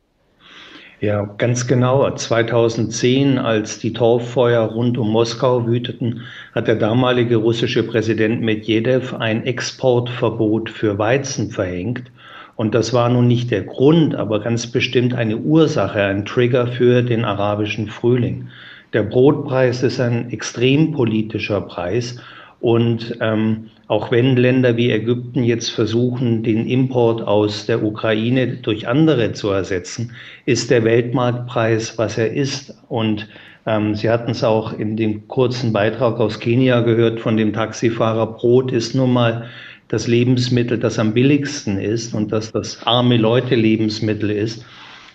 Ja, 1.01 1.23
ganz 1.39 1.69
genau. 1.69 2.11
2010, 2.11 3.39
als 3.39 3.79
die 3.79 3.93
Torffeuer 3.93 4.63
rund 4.63 4.99
um 4.99 5.13
Moskau 5.13 5.65
wüteten, 5.65 6.23
hat 6.57 6.67
der 6.67 6.75
damalige 6.75 7.37
russische 7.37 7.85
Präsident 7.85 8.41
Medvedev 8.43 9.15
ein 9.15 9.47
Exportverbot 9.47 10.71
für 10.71 10.99
Weizen 10.99 11.53
verhängt. 11.53 12.11
Und 12.57 12.75
das 12.75 12.93
war 12.93 13.09
nun 13.09 13.29
nicht 13.29 13.53
der 13.53 13.63
Grund, 13.63 14.17
aber 14.17 14.41
ganz 14.41 14.67
bestimmt 14.67 15.15
eine 15.15 15.37
Ursache, 15.37 16.03
ein 16.03 16.25
Trigger 16.25 16.67
für 16.67 17.03
den 17.03 17.25
arabischen 17.25 17.89
Frühling. 17.89 18.49
Der 18.93 19.05
Brotpreis 19.05 19.85
ist 19.85 20.01
ein 20.01 20.31
extrem 20.33 20.91
politischer 20.91 21.61
Preis 21.61 22.21
und 22.59 23.17
ähm, 23.21 23.71
auch 23.89 24.11
wenn 24.11 24.37
Länder 24.37 24.77
wie 24.77 24.93
Ägypten 24.93 25.43
jetzt 25.43 25.71
versuchen, 25.71 26.43
den 26.43 26.67
Import 26.67 27.23
aus 27.23 27.65
der 27.65 27.83
Ukraine 27.83 28.59
durch 28.59 28.87
andere 28.87 29.33
zu 29.33 29.49
ersetzen, 29.49 30.13
ist 30.45 30.71
der 30.71 30.85
Weltmarktpreis, 30.85 31.97
was 31.97 32.19
er 32.19 32.35
ist. 32.35 32.75
Und 32.89 33.29
ähm, 33.67 33.95
Sie 33.95 34.11
hatten 34.11 34.33
es 34.33 34.45
auch 34.45 34.79
in 34.79 34.99
dem 34.99 35.27
kurzen 35.27 35.73
Beitrag 35.73 36.21
aus 36.21 36.39
Kenia 36.39 36.83
gehört 36.83 37.19
von 37.21 37.39
dem 37.39 37.55
Taxifahrer, 37.55 38.27
Brot 38.27 38.73
ist 38.73 38.95
nun 38.95 39.13
mal 39.15 39.47
das 39.89 40.07
Lebensmittel, 40.07 40.79
das 40.79 40.99
am 40.99 41.15
billigsten 41.15 41.79
ist 41.81 42.13
und 42.13 42.31
dass 42.31 42.53
das 42.53 42.87
arme 42.87 43.17
Leute 43.17 43.55
Lebensmittel 43.55 44.31
ist. 44.31 44.67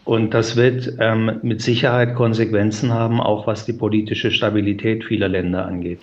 Und 0.04 0.34
das 0.34 0.56
wird 0.56 0.94
ähm, 1.00 1.40
mit 1.44 1.62
Sicherheit 1.62 2.16
Konsequenzen 2.16 2.92
haben, 2.92 3.22
auch 3.22 3.46
was 3.46 3.66
die 3.66 3.74
politische 3.74 4.32
Stabilität 4.32 5.04
vieler 5.04 5.30
Länder 5.30 5.66
angeht. 5.66 6.00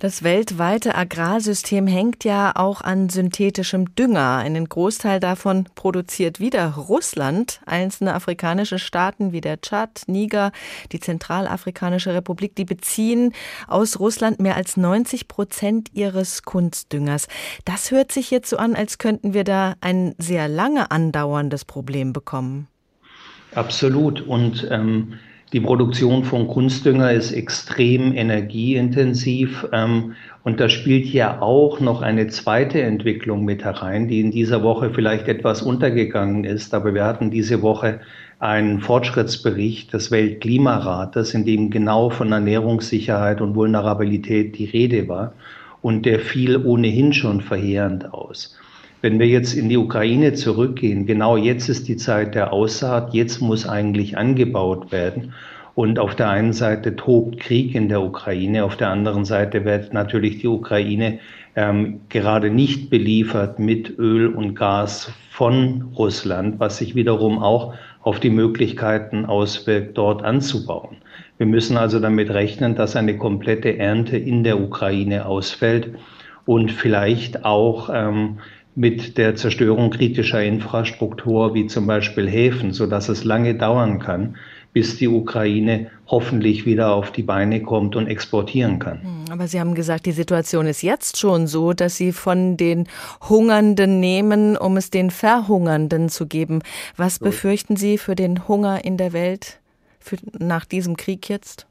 Das 0.00 0.22
weltweite 0.22 0.94
Agrarsystem 0.94 1.86
hängt 1.86 2.24
ja 2.24 2.52
auch 2.54 2.80
an 2.80 3.10
synthetischem 3.10 3.94
Dünger. 3.96 4.38
Einen 4.38 4.66
Großteil 4.66 5.20
davon 5.20 5.66
produziert 5.74 6.40
wieder 6.40 6.70
Russland. 6.70 7.60
Einzelne 7.66 8.14
afrikanische 8.14 8.78
Staaten 8.78 9.32
wie 9.32 9.42
der 9.42 9.60
Tschad, 9.60 10.04
Niger, 10.06 10.52
die 10.92 11.00
Zentralafrikanische 11.00 12.14
Republik, 12.14 12.56
die 12.56 12.64
beziehen 12.64 13.34
aus 13.68 14.00
Russland 14.00 14.40
mehr 14.40 14.56
als 14.56 14.78
90 14.78 15.28
Prozent 15.28 15.90
ihres 15.92 16.44
Kunstdüngers. 16.44 17.28
Das 17.66 17.90
hört 17.90 18.10
sich 18.10 18.30
jetzt 18.30 18.48
so 18.48 18.56
an, 18.56 18.74
als 18.74 18.96
könnten 18.96 19.34
wir 19.34 19.44
da 19.44 19.74
ein 19.82 20.14
sehr 20.16 20.48
lange 20.48 20.90
andauerndes 20.90 21.66
Problem 21.66 22.14
bekommen. 22.14 22.68
Absolut. 23.54 24.22
Und 24.22 24.66
ähm, 24.70 25.18
die 25.52 25.60
Produktion 25.60 26.22
von 26.22 26.46
Kunstdünger 26.46 27.12
ist 27.12 27.32
extrem 27.32 28.14
energieintensiv 28.14 29.66
ähm, 29.72 30.14
und 30.44 30.60
da 30.60 30.68
spielt 30.68 31.06
ja 31.06 31.42
auch 31.42 31.80
noch 31.80 32.02
eine 32.02 32.28
zweite 32.28 32.80
Entwicklung 32.82 33.44
mit 33.44 33.64
herein, 33.64 34.06
die 34.06 34.20
in 34.20 34.30
dieser 34.30 34.62
Woche 34.62 34.90
vielleicht 34.90 35.26
etwas 35.26 35.60
untergegangen 35.60 36.44
ist. 36.44 36.72
Aber 36.72 36.94
wir 36.94 37.04
hatten 37.04 37.30
diese 37.30 37.62
Woche 37.62 38.00
einen 38.38 38.80
Fortschrittsbericht 38.80 39.92
des 39.92 40.10
Weltklimarates, 40.10 41.34
in 41.34 41.44
dem 41.44 41.70
genau 41.70 42.10
von 42.10 42.30
Ernährungssicherheit 42.32 43.40
und 43.40 43.54
Vulnerabilität 43.54 44.56
die 44.56 44.66
Rede 44.66 45.08
war. 45.08 45.34
Und 45.82 46.06
der 46.06 46.20
fiel 46.20 46.64
ohnehin 46.64 47.12
schon 47.12 47.40
verheerend 47.40 48.14
aus. 48.14 48.56
Wenn 49.02 49.18
wir 49.18 49.26
jetzt 49.26 49.54
in 49.54 49.68
die 49.70 49.78
Ukraine 49.78 50.34
zurückgehen, 50.34 51.06
genau 51.06 51.36
jetzt 51.36 51.68
ist 51.68 51.88
die 51.88 51.96
Zeit 51.96 52.34
der 52.34 52.52
Aussaat, 52.52 53.14
jetzt 53.14 53.40
muss 53.40 53.66
eigentlich 53.66 54.18
angebaut 54.18 54.92
werden. 54.92 55.32
Und 55.74 55.98
auf 55.98 56.14
der 56.14 56.28
einen 56.28 56.52
Seite 56.52 56.96
tobt 56.96 57.40
Krieg 57.40 57.74
in 57.74 57.88
der 57.88 58.02
Ukraine, 58.02 58.64
auf 58.64 58.76
der 58.76 58.90
anderen 58.90 59.24
Seite 59.24 59.64
wird 59.64 59.94
natürlich 59.94 60.40
die 60.40 60.48
Ukraine 60.48 61.20
ähm, 61.56 62.02
gerade 62.10 62.50
nicht 62.50 62.90
beliefert 62.90 63.58
mit 63.58 63.98
Öl 63.98 64.28
und 64.28 64.54
Gas 64.54 65.12
von 65.30 65.92
Russland, 65.96 66.60
was 66.60 66.78
sich 66.78 66.94
wiederum 66.94 67.38
auch 67.38 67.74
auf 68.02 68.20
die 68.20 68.30
Möglichkeiten 68.30 69.24
auswirkt, 69.24 69.96
dort 69.96 70.22
anzubauen. 70.22 70.96
Wir 71.38 71.46
müssen 71.46 71.78
also 71.78 72.00
damit 72.00 72.30
rechnen, 72.30 72.74
dass 72.74 72.96
eine 72.96 73.16
komplette 73.16 73.78
Ernte 73.78 74.18
in 74.18 74.44
der 74.44 74.60
Ukraine 74.60 75.24
ausfällt 75.24 75.94
und 76.44 76.70
vielleicht 76.70 77.44
auch 77.44 77.88
ähm, 77.92 78.38
mit 78.80 79.18
der 79.18 79.36
Zerstörung 79.36 79.90
kritischer 79.90 80.42
Infrastruktur 80.42 81.52
wie 81.52 81.66
zum 81.66 81.86
Beispiel 81.86 82.26
Häfen, 82.26 82.72
sodass 82.72 83.10
es 83.10 83.24
lange 83.24 83.54
dauern 83.54 83.98
kann, 83.98 84.38
bis 84.72 84.96
die 84.96 85.06
Ukraine 85.06 85.90
hoffentlich 86.06 86.64
wieder 86.64 86.94
auf 86.94 87.12
die 87.12 87.22
Beine 87.22 87.60
kommt 87.60 87.94
und 87.94 88.06
exportieren 88.06 88.78
kann. 88.78 89.02
Hm, 89.02 89.24
aber 89.32 89.48
Sie 89.48 89.60
haben 89.60 89.74
gesagt, 89.74 90.06
die 90.06 90.12
Situation 90.12 90.66
ist 90.66 90.80
jetzt 90.80 91.18
schon 91.18 91.46
so, 91.46 91.74
dass 91.74 91.98
Sie 91.98 92.10
von 92.10 92.56
den 92.56 92.88
Hungernden 93.28 94.00
nehmen, 94.00 94.56
um 94.56 94.78
es 94.78 94.88
den 94.88 95.10
Verhungernden 95.10 96.08
zu 96.08 96.26
geben. 96.26 96.60
Was 96.96 97.18
befürchten 97.18 97.76
Sie 97.76 97.98
für 97.98 98.14
den 98.14 98.48
Hunger 98.48 98.82
in 98.82 98.96
der 98.96 99.12
Welt 99.12 99.60
für, 99.98 100.16
nach 100.38 100.64
diesem 100.64 100.96
Krieg 100.96 101.28
jetzt? 101.28 101.66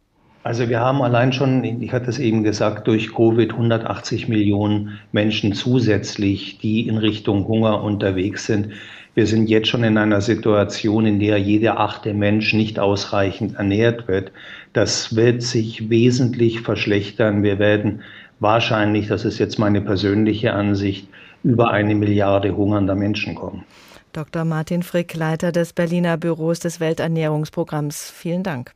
Also 0.50 0.68
wir 0.68 0.80
haben 0.80 1.04
allein 1.04 1.32
schon, 1.32 1.64
ich 1.64 1.94
hatte 1.94 2.10
es 2.10 2.18
eben 2.18 2.44
gesagt, 2.44 2.88
durch 2.88 3.14
Covid 3.14 3.52
180 3.52 4.30
Millionen 4.30 4.98
Menschen 5.12 5.54
zusätzlich, 5.54 6.58
die 6.58 6.88
in 6.88 6.98
Richtung 6.98 7.48
Hunger 7.48 7.84
unterwegs 7.84 8.48
sind. 8.48 8.70
Wir 9.14 9.28
sind 9.28 9.48
jetzt 9.48 9.68
schon 9.68 9.84
in 9.84 9.96
einer 10.00 10.22
Situation, 10.22 11.06
in 11.06 11.20
der 11.20 11.38
jeder 11.38 11.80
achte 11.80 12.16
Mensch 12.16 12.56
nicht 12.56 12.80
ausreichend 12.80 13.58
ernährt 13.58 14.08
wird. 14.08 14.32
Das 14.74 15.16
wird 15.16 15.44
sich 15.44 15.92
wesentlich 15.92 16.62
verschlechtern. 16.62 17.44
Wir 17.44 17.60
werden 17.60 18.02
wahrscheinlich, 18.40 19.08
das 19.08 19.26
ist 19.26 19.38
jetzt 19.38 19.60
meine 19.60 19.82
persönliche 19.82 20.54
Ansicht, 20.54 21.08
über 21.44 21.70
eine 21.70 21.94
Milliarde 21.94 22.58
hungernder 22.58 22.96
Menschen 22.96 23.36
kommen. 23.36 23.66
Dr. 24.14 24.46
Martin 24.46 24.82
Frick, 24.82 25.14
Leiter 25.14 25.52
des 25.52 25.74
Berliner 25.74 26.18
Büros 26.18 26.60
des 26.60 26.80
Welternährungsprogramms. 26.80 28.10
Vielen 28.10 28.42
Dank. 28.42 28.72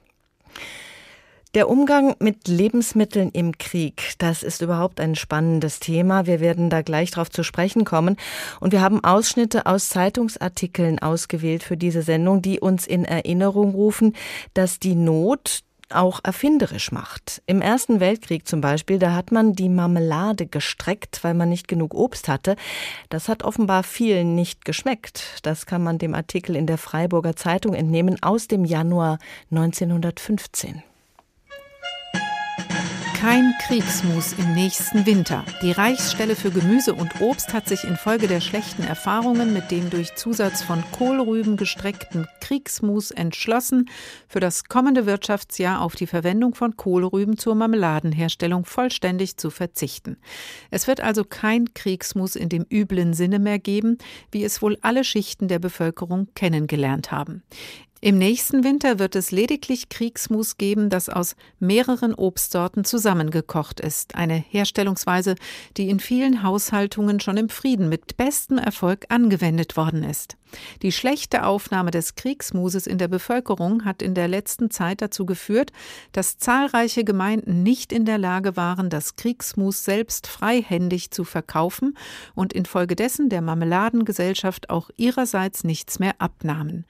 Der 1.53 1.69
Umgang 1.69 2.15
mit 2.17 2.47
Lebensmitteln 2.47 3.29
im 3.29 3.55
Krieg, 3.59 4.15
das 4.17 4.41
ist 4.41 4.63
überhaupt 4.63 4.99
ein 4.99 5.13
spannendes 5.13 5.79
Thema. 5.79 6.25
Wir 6.25 6.39
werden 6.39 6.71
da 6.71 6.81
gleich 6.81 7.11
drauf 7.11 7.29
zu 7.29 7.43
sprechen 7.43 7.85
kommen. 7.85 8.17
Und 8.59 8.71
wir 8.71 8.81
haben 8.81 9.03
Ausschnitte 9.03 9.67
aus 9.67 9.89
Zeitungsartikeln 9.89 10.97
ausgewählt 10.97 11.61
für 11.61 11.77
diese 11.77 12.01
Sendung, 12.01 12.41
die 12.41 12.59
uns 12.59 12.87
in 12.87 13.05
Erinnerung 13.05 13.75
rufen, 13.75 14.15
dass 14.55 14.79
die 14.79 14.95
Not 14.95 15.59
auch 15.91 16.21
erfinderisch 16.23 16.91
macht. 16.91 17.43
Im 17.45 17.61
Ersten 17.61 17.99
Weltkrieg 17.99 18.47
zum 18.47 18.59
Beispiel, 18.59 18.97
da 18.97 19.13
hat 19.13 19.31
man 19.31 19.53
die 19.53 19.69
Marmelade 19.69 20.47
gestreckt, 20.47 21.23
weil 21.23 21.35
man 21.35 21.49
nicht 21.49 21.67
genug 21.67 21.93
Obst 21.93 22.29
hatte. 22.29 22.55
Das 23.09 23.29
hat 23.29 23.43
offenbar 23.43 23.83
vielen 23.83 24.33
nicht 24.33 24.65
geschmeckt. 24.65 25.39
Das 25.43 25.67
kann 25.67 25.83
man 25.83 25.99
dem 25.99 26.15
Artikel 26.15 26.55
in 26.55 26.65
der 26.65 26.79
Freiburger 26.79 27.35
Zeitung 27.35 27.75
entnehmen 27.75 28.17
aus 28.23 28.47
dem 28.47 28.65
Januar 28.65 29.19
1915 29.51 30.81
kein 33.23 33.53
Kriegsmus 33.57 34.33
im 34.33 34.53
nächsten 34.53 35.05
Winter. 35.05 35.45
Die 35.61 35.71
Reichsstelle 35.71 36.35
für 36.35 36.51
Gemüse 36.51 36.93
und 36.93 37.21
Obst 37.21 37.53
hat 37.53 37.69
sich 37.69 37.85
infolge 37.85 38.27
der 38.27 38.41
schlechten 38.41 38.83
Erfahrungen 38.83 39.53
mit 39.53 39.71
dem 39.71 39.89
durch 39.89 40.15
Zusatz 40.15 40.61
von 40.61 40.83
Kohlrüben 40.91 41.55
gestreckten 41.55 42.27
Kriegsmus 42.41 43.11
entschlossen, 43.11 43.89
für 44.27 44.41
das 44.41 44.65
kommende 44.65 45.05
Wirtschaftsjahr 45.05 45.79
auf 45.79 45.95
die 45.95 46.05
Verwendung 46.05 46.53
von 46.53 46.75
Kohlrüben 46.75 47.37
zur 47.37 47.55
Marmeladenherstellung 47.55 48.65
vollständig 48.65 49.37
zu 49.37 49.51
verzichten. 49.51 50.17
Es 50.69 50.87
wird 50.87 50.99
also 50.99 51.23
kein 51.23 51.73
Kriegsmus 51.73 52.35
in 52.35 52.49
dem 52.49 52.65
üblen 52.69 53.13
Sinne 53.13 53.39
mehr 53.39 53.57
geben, 53.57 53.99
wie 54.31 54.43
es 54.43 54.61
wohl 54.61 54.77
alle 54.81 55.05
Schichten 55.05 55.47
der 55.47 55.59
Bevölkerung 55.59 56.27
kennengelernt 56.35 57.13
haben. 57.13 57.41
Im 58.03 58.17
nächsten 58.17 58.65
Winter 58.65 58.99
wird 58.99 59.15
es 59.15 59.31
lediglich 59.31 59.87
Kriegsmus 59.87 60.57
geben, 60.57 60.89
das 60.89 61.07
aus 61.07 61.37
mehreren 61.59 62.13
Obstsorten 62.13 62.83
zusammengekocht 62.83 63.79
ist. 63.79 64.15
Eine 64.15 64.43
Herstellungsweise, 64.49 65.35
die 65.77 65.89
in 65.89 66.01
vielen 66.01 66.43
Haushaltungen 66.43 67.21
schon 67.21 67.37
im 67.37 67.47
Frieden 67.47 67.87
mit 67.87 68.17
bestem 68.17 68.57
Erfolg 68.57 69.05
angewendet 69.07 69.77
worden 69.77 70.03
ist. 70.03 70.35
Die 70.81 70.91
schlechte 70.91 71.45
Aufnahme 71.45 71.91
des 71.91 72.15
Kriegsmuses 72.15 72.87
in 72.87 72.97
der 72.97 73.07
Bevölkerung 73.07 73.85
hat 73.85 74.01
in 74.01 74.13
der 74.13 74.27
letzten 74.27 74.71
Zeit 74.71 75.01
dazu 75.01 75.25
geführt, 75.25 75.71
dass 76.11 76.37
zahlreiche 76.37 77.03
Gemeinden 77.03 77.63
nicht 77.63 77.91
in 77.91 78.05
der 78.05 78.17
Lage 78.17 78.55
waren, 78.55 78.89
das 78.89 79.15
Kriegsmus 79.15 79.83
selbst 79.83 80.27
freihändig 80.27 81.11
zu 81.11 81.23
verkaufen 81.23 81.97
und 82.35 82.53
infolgedessen 82.53 83.29
der 83.29 83.41
Marmeladengesellschaft 83.41 84.69
auch 84.69 84.89
ihrerseits 84.97 85.63
nichts 85.63 85.99
mehr 85.99 86.15
abnahmen. 86.19 86.85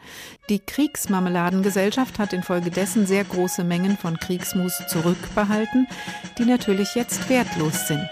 Die 0.50 0.60
Kriegsmarmeladengesellschaft 0.60 2.20
hat 2.20 2.34
infolgedessen 2.34 3.06
sehr 3.06 3.24
große 3.24 3.64
Mengen 3.64 3.98
von 3.98 4.18
Kriegsmus 4.18 4.82
zurückbehalten, 4.88 5.88
die 6.38 6.46
natürlich 6.46 6.96
jetzt 6.96 7.30
wertlos 7.30 7.88
sind. 7.88 8.10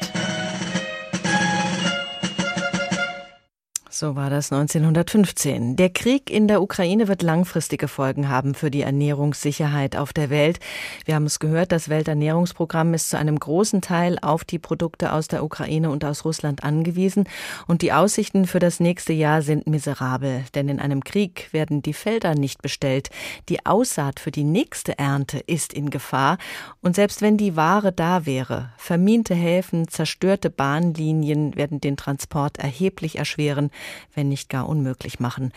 So 4.02 4.16
war 4.16 4.32
das 4.32 4.52
1915. 4.52 5.76
Der 5.76 5.92
Krieg 5.92 6.32
in 6.32 6.48
der 6.48 6.64
Ukraine 6.64 7.08
wird 7.08 7.22
langfristige 7.22 7.88
Folgen 7.88 8.30
haben 8.30 8.56
für 8.56 8.72
die 8.72 8.82
Ernährungssicherheit 8.82 9.96
auf 9.96 10.12
der 10.12 10.32
Welt. 10.32 10.60
Wir 11.06 11.14
haben 11.14 11.28
es 11.28 11.38
gehört, 11.38 11.72
das 11.72 11.88
Welternährungsprogramm 11.88 12.96
ist 12.96 13.12
zu 13.12 13.20
einem 13.20 13.38
großen 13.38 13.80
Teil 13.82 14.18
auf 14.20 14.44
die 14.44 14.58
Produkte 14.58 15.14
aus 15.14 15.28
der 15.28 15.44
Ukraine 15.44 15.92
und 15.92 16.04
aus 16.04 16.26
Russland 16.26 16.64
angewiesen. 16.64 17.26
Und 17.68 17.84
die 17.84 17.94
Aussichten 17.94 18.48
für 18.48 18.58
das 18.58 18.80
nächste 18.80 19.14
Jahr 19.14 19.44
sind 19.44 19.68
miserabel. 19.68 20.46
Denn 20.56 20.68
in 20.68 20.80
einem 20.80 21.04
Krieg 21.04 21.50
werden 21.52 21.84
die 21.84 21.94
Felder 21.94 22.34
nicht 22.34 22.64
bestellt. 22.64 23.12
Die 23.50 23.68
Aussaat 23.68 24.20
für 24.20 24.32
die 24.32 24.46
nächste 24.46 24.98
Ernte 24.98 25.38
ist 25.46 25.74
in 25.74 25.92
Gefahr. 25.92 26.40
Und 26.82 26.96
selbst 26.96 27.22
wenn 27.22 27.38
die 27.38 27.56
Ware 27.56 27.92
da 27.92 28.26
wäre, 28.26 28.72
verminte 28.78 29.36
Häfen, 29.36 29.88
zerstörte 29.90 30.50
Bahnlinien 30.50 31.56
werden 31.56 31.80
den 31.80 31.98
Transport 31.98 32.58
erheblich 32.58 33.20
erschweren 33.20 33.70
wenn 34.14 34.30
nicht 34.30 34.50
gar 34.50 34.68
unmöglich 34.68 35.20
machen. 35.20 35.52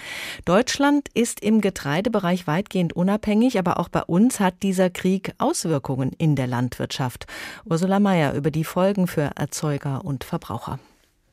Deutschland 0.45 1.09
ist 1.14 1.41
im 1.41 1.61
Getreidebereich 1.61 2.47
weitgehend 2.47 2.95
unabhängig, 2.95 3.59
aber 3.59 3.79
auch 3.79 3.88
bei 3.88 4.03
uns 4.03 4.41
hat 4.41 4.62
dieser 4.62 4.91
Krieg 4.91 5.33
Auswirkungen 5.38 6.12
in 6.19 6.37
der 6.37 6.47
Landwirtschaft. 6.47 7.26
Ursula 7.64 8.00
Mayer 8.00 8.35
über 8.35 8.50
die 8.50 8.64
Folgen 8.64 9.07
für 9.07 9.31
Erzeuger 9.37 10.05
und 10.05 10.25
Verbraucher. 10.25 10.79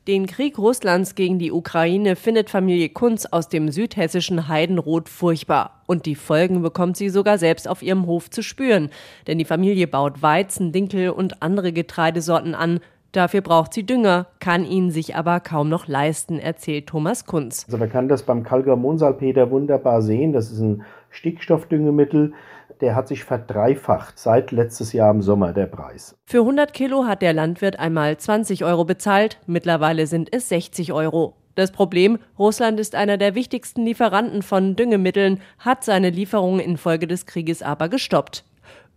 Den 0.08 0.26
Krieg 0.26 0.58
Russlands 0.58 1.14
gegen 1.14 1.38
die 1.38 1.52
Ukraine 1.52 2.16
findet 2.16 2.50
Familie 2.50 2.88
Kunz 2.88 3.24
aus 3.24 3.48
dem 3.48 3.70
südhessischen 3.70 4.48
Heidenroth 4.48 5.08
furchtbar. 5.08 5.84
Und 5.86 6.06
die 6.06 6.16
Folgen 6.16 6.60
bekommt 6.60 6.96
sie 6.96 7.08
sogar 7.08 7.38
selbst 7.38 7.68
auf 7.68 7.82
ihrem 7.82 8.06
Hof 8.06 8.28
zu 8.28 8.42
spüren. 8.42 8.90
Denn 9.28 9.38
die 9.38 9.44
Familie 9.44 9.86
baut 9.86 10.20
Weizen, 10.20 10.72
Dinkel 10.72 11.10
und 11.10 11.40
andere 11.40 11.72
Getreidesorten 11.72 12.56
an, 12.56 12.80
Dafür 13.12 13.42
braucht 13.42 13.74
sie 13.74 13.84
Dünger, 13.84 14.26
kann 14.40 14.64
ihn 14.64 14.90
sich 14.90 15.14
aber 15.16 15.40
kaum 15.40 15.68
noch 15.68 15.86
leisten, 15.86 16.38
erzählt 16.38 16.86
Thomas 16.86 17.26
Kunz. 17.26 17.64
Also 17.66 17.76
man 17.76 17.90
kann 17.90 18.08
das 18.08 18.22
beim 18.22 18.42
Kalgamonsalpeter 18.42 19.50
wunderbar 19.50 20.00
sehen. 20.00 20.32
Das 20.32 20.50
ist 20.50 20.60
ein 20.60 20.82
Stickstoffdüngemittel. 21.10 22.32
Der 22.80 22.94
hat 22.96 23.08
sich 23.08 23.24
verdreifacht 23.24 24.18
seit 24.18 24.50
letztes 24.50 24.94
Jahr 24.94 25.10
im 25.10 25.20
Sommer 25.20 25.52
der 25.52 25.66
Preis. 25.66 26.16
Für 26.24 26.40
100 26.40 26.72
Kilo 26.72 27.04
hat 27.04 27.20
der 27.20 27.34
Landwirt 27.34 27.78
einmal 27.78 28.16
20 28.16 28.64
Euro 28.64 28.86
bezahlt. 28.86 29.38
Mittlerweile 29.46 30.06
sind 30.06 30.34
es 30.34 30.48
60 30.48 30.94
Euro. 30.94 31.36
Das 31.54 31.70
Problem, 31.70 32.18
Russland 32.38 32.80
ist 32.80 32.94
einer 32.94 33.18
der 33.18 33.34
wichtigsten 33.34 33.84
Lieferanten 33.84 34.40
von 34.40 34.74
Düngemitteln, 34.74 35.38
hat 35.58 35.84
seine 35.84 36.08
Lieferungen 36.08 36.60
infolge 36.60 37.06
des 37.06 37.26
Krieges 37.26 37.62
aber 37.62 37.90
gestoppt. 37.90 38.44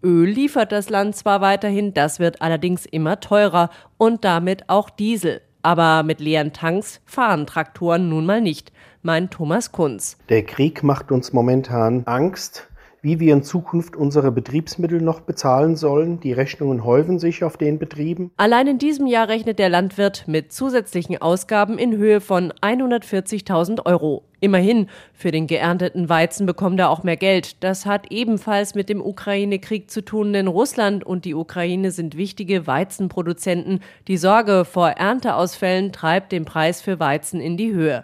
Öl 0.03 0.29
liefert 0.29 0.71
das 0.71 0.89
Land 0.89 1.15
zwar 1.15 1.41
weiterhin, 1.41 1.93
das 1.93 2.19
wird 2.19 2.41
allerdings 2.41 2.85
immer 2.85 3.19
teurer 3.19 3.69
und 3.97 4.23
damit 4.23 4.69
auch 4.69 4.89
Diesel. 4.89 5.41
Aber 5.63 6.03
mit 6.03 6.19
leeren 6.19 6.53
Tanks 6.53 7.01
fahren 7.05 7.47
Traktoren 7.47 8.07
nun 8.07 8.25
mal 8.25 8.39
nicht, 8.39 8.71
meint 9.01 9.31
Thomas 9.31 9.71
Kunz. 9.71 10.17
Der 10.29 10.43
Krieg 10.43 10.83
macht 10.83 11.11
uns 11.11 11.33
momentan 11.33 12.03
Angst 12.05 12.67
wie 13.05 13.19
wir 13.19 13.33
in 13.33 13.43
Zukunft 13.43 13.95
unsere 13.95 14.31
Betriebsmittel 14.31 14.99
noch 14.99 15.19
bezahlen 15.19 15.75
sollen. 15.75 16.19
Die 16.21 16.33
Rechnungen 16.33 16.83
häufen 16.83 17.19
sich 17.19 17.43
auf 17.43 17.55
den 17.55 17.77
Betrieben. 17.77 18.31
Allein 18.35 18.65
in 18.65 18.77
diesem 18.79 19.05
Jahr 19.05 19.29
rechnet 19.29 19.59
der 19.59 19.69
Landwirt 19.69 20.27
mit 20.27 20.51
zusätzlichen 20.51 21.21
Ausgaben 21.21 21.77
in 21.77 21.95
Höhe 21.95 22.19
von 22.19 22.51
140.000 22.63 23.85
Euro. 23.85 24.23
Immerhin, 24.39 24.87
für 25.13 25.29
den 25.29 25.45
geernteten 25.45 26.09
Weizen 26.09 26.47
bekommt 26.47 26.79
er 26.79 26.89
auch 26.89 27.03
mehr 27.03 27.15
Geld. 27.15 27.63
Das 27.63 27.85
hat 27.85 28.11
ebenfalls 28.11 28.73
mit 28.73 28.89
dem 28.89 29.01
Ukraine-Krieg 29.01 29.91
zu 29.91 30.03
tun, 30.03 30.33
denn 30.33 30.47
Russland 30.47 31.03
und 31.03 31.25
die 31.25 31.35
Ukraine 31.35 31.91
sind 31.91 32.17
wichtige 32.17 32.65
Weizenproduzenten. 32.65 33.81
Die 34.07 34.17
Sorge 34.17 34.65
vor 34.65 34.89
Ernteausfällen 34.89 35.91
treibt 35.91 36.31
den 36.31 36.45
Preis 36.45 36.81
für 36.81 36.99
Weizen 36.99 37.39
in 37.39 37.55
die 37.55 37.71
Höhe. 37.71 38.03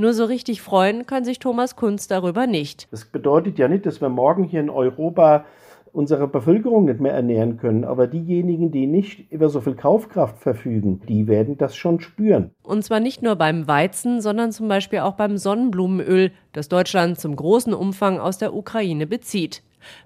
Nur 0.00 0.14
so 0.14 0.24
richtig 0.24 0.62
freuen 0.62 1.04
kann 1.04 1.26
sich 1.26 1.40
Thomas 1.40 1.76
Kunz 1.76 2.08
darüber 2.08 2.46
nicht. 2.46 2.88
Das 2.90 3.04
bedeutet 3.04 3.58
ja 3.58 3.68
nicht, 3.68 3.84
dass 3.84 4.00
wir 4.00 4.08
morgen 4.08 4.44
hier 4.44 4.60
in 4.60 4.70
Europa 4.70 5.44
unsere 5.92 6.26
Bevölkerung 6.26 6.86
nicht 6.86 7.00
mehr 7.00 7.12
ernähren 7.12 7.58
können. 7.58 7.84
Aber 7.84 8.06
diejenigen, 8.06 8.70
die 8.70 8.86
nicht 8.86 9.30
über 9.30 9.50
so 9.50 9.60
viel 9.60 9.74
Kaufkraft 9.74 10.38
verfügen, 10.38 11.02
die 11.06 11.26
werden 11.26 11.58
das 11.58 11.76
schon 11.76 12.00
spüren. 12.00 12.52
Und 12.62 12.82
zwar 12.82 12.98
nicht 12.98 13.20
nur 13.20 13.36
beim 13.36 13.68
Weizen, 13.68 14.22
sondern 14.22 14.52
zum 14.52 14.68
Beispiel 14.68 15.00
auch 15.00 15.16
beim 15.16 15.36
Sonnenblumenöl, 15.36 16.32
das 16.54 16.70
Deutschland 16.70 17.20
zum 17.20 17.36
großen 17.36 17.74
Umfang 17.74 18.20
aus 18.20 18.38
der 18.38 18.54
Ukraine 18.54 19.06
bezieht. 19.06 19.62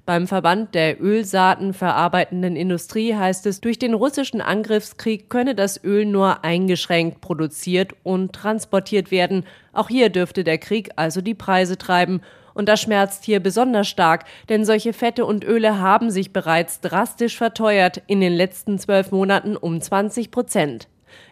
Beim 0.07 0.27
Verband 0.27 0.75
der 0.75 1.01
Ölsaaten 1.03 1.75
verarbeitenden 1.75 2.57
Industrie 2.57 3.15
heißt 3.15 3.47
es, 3.47 3.61
durch 3.61 3.79
den 3.79 3.95
russischen 3.95 4.41
Angriffskrieg 4.41 5.29
könne 5.29 5.55
das 5.55 5.83
Öl 5.83 6.07
nur 6.07 6.45
eingeschränkt 6.45 7.21
produziert 7.21 7.95
und 8.03 8.33
transportiert 8.33 9.11
werden. 9.11 9.45
Auch 9.73 9.89
hier 9.89 10.11
dürfte 10.11 10.45
der 10.45 10.59
Krieg 10.59 10.91
also 10.97 11.21
die 11.21 11.35
Preise 11.35 11.79
treiben. 11.79 12.21
Und 12.55 12.69
das 12.69 12.81
schmerzt 12.81 13.25
hier 13.25 13.41
besonders 13.41 13.89
stark, 13.89 14.25
denn 14.49 14.65
solche 14.65 14.93
Fette 14.93 15.25
und 15.27 15.45
Öle 15.45 15.81
haben 15.81 16.11
sich 16.11 16.33
bereits 16.33 16.81
drastisch 16.81 17.37
verteuert, 17.37 18.03
in 18.07 18.21
den 18.21 18.33
letzten 18.33 18.79
zwölf 18.79 19.11
Monaten 19.11 19.57
um 19.57 19.81
20 19.81 20.31
Prozent. 20.31 20.89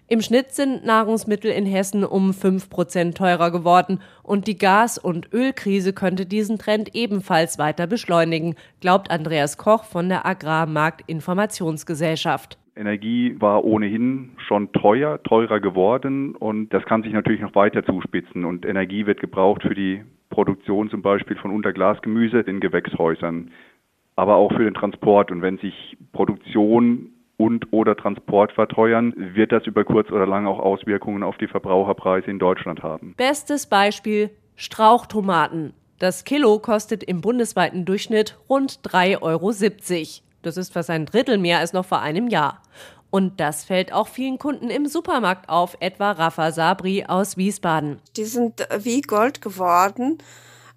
Im 0.09 0.21
Schnitt 0.21 0.53
sind 0.53 0.85
Nahrungsmittel 0.85 1.51
in 1.51 1.65
Hessen 1.65 2.05
um 2.05 2.35
5 2.35 2.69
Prozent 2.69 3.17
teurer 3.17 3.51
geworden. 3.51 4.01
Und 4.23 4.47
die 4.47 4.59
Gas- 4.59 4.99
und 4.99 5.33
Ölkrise 5.33 5.93
könnte 5.93 6.27
diesen 6.27 6.59
Trend 6.59 6.95
ebenfalls 6.95 7.59
weiter 7.59 7.87
beschleunigen, 7.87 8.57
glaubt 8.81 9.11
Andreas 9.11 9.57
Koch 9.57 9.85
von 9.85 10.09
der 10.09 10.27
Agrarmarktinformationsgesellschaft. 10.27 12.59
Energie 12.75 13.37
war 13.39 13.65
ohnehin 13.65 14.31
schon 14.47 14.73
teuer, 14.73 15.23
teurer 15.23 15.61
geworden. 15.61 16.35
Und 16.37 16.71
das 16.71 16.85
kann 16.85 17.03
sich 17.03 17.13
natürlich 17.13 17.41
noch 17.41 17.55
weiter 17.55 17.85
zuspitzen. 17.85 18.45
Und 18.45 18.67
Energie 18.67 19.07
wird 19.07 19.21
gebraucht 19.21 19.63
für 19.63 19.75
die 19.75 20.03
Produktion 20.31 20.91
zum 20.91 21.03
Beispiel 21.03 21.37
von 21.37 21.51
Unterglasgemüse 21.51 22.41
in 22.41 22.61
Gewächshäusern, 22.61 23.51
aber 24.17 24.37
auch 24.37 24.53
für 24.53 24.65
den 24.65 24.75
Transport. 24.75 25.31
Und 25.31 25.43
wenn 25.43 25.59
sich 25.59 25.97
Produktion 26.13 27.11
und 27.43 27.73
oder 27.73 27.97
Transport 27.97 28.53
verteuern, 28.53 29.13
wird 29.17 29.51
das 29.51 29.67
über 29.67 29.83
kurz 29.83 30.13
oder 30.13 30.27
lang 30.27 30.47
auch 30.47 30.61
Auswirkungen 30.61 31.25
auf 31.25 31.37
die 31.39 31.49
Verbraucherpreise 31.49 32.31
in 32.31 32.39
Deutschland 32.39 32.85
haben. 32.85 33.15
Bestes 33.17 33.67
Beispiel 33.67 34.31
Strauchtomaten. 34.55 35.75
Das 35.99 36.23
Kilo 36.23 36.61
kostet 36.61 37.03
im 37.03 37.21
bundesweiten 37.21 37.85
Durchschnitt 37.85 38.39
rund 38.49 38.79
3,70 38.85 39.23
Euro. 39.23 39.53
Das 40.43 40.57
ist 40.57 40.73
fast 40.73 40.89
ein 40.91 41.05
Drittel 41.05 41.37
mehr 41.37 41.59
als 41.59 41.73
noch 41.73 41.85
vor 41.85 42.01
einem 42.01 42.29
Jahr. 42.29 42.63
Und 43.11 43.41
das 43.41 43.65
fällt 43.65 43.93
auch 43.93 44.07
vielen 44.07 44.39
Kunden 44.39 44.71
im 44.71 44.87
Supermarkt 44.87 45.49
auf, 45.49 45.77
etwa 45.81 46.13
Rafa 46.13 46.53
Sabri 46.53 47.07
aus 47.09 47.37
Wiesbaden. 47.37 47.99
Die 48.17 48.25
sind 48.25 48.69
wie 48.79 49.01
Gold 49.01 49.43
geworden. 49.43 50.19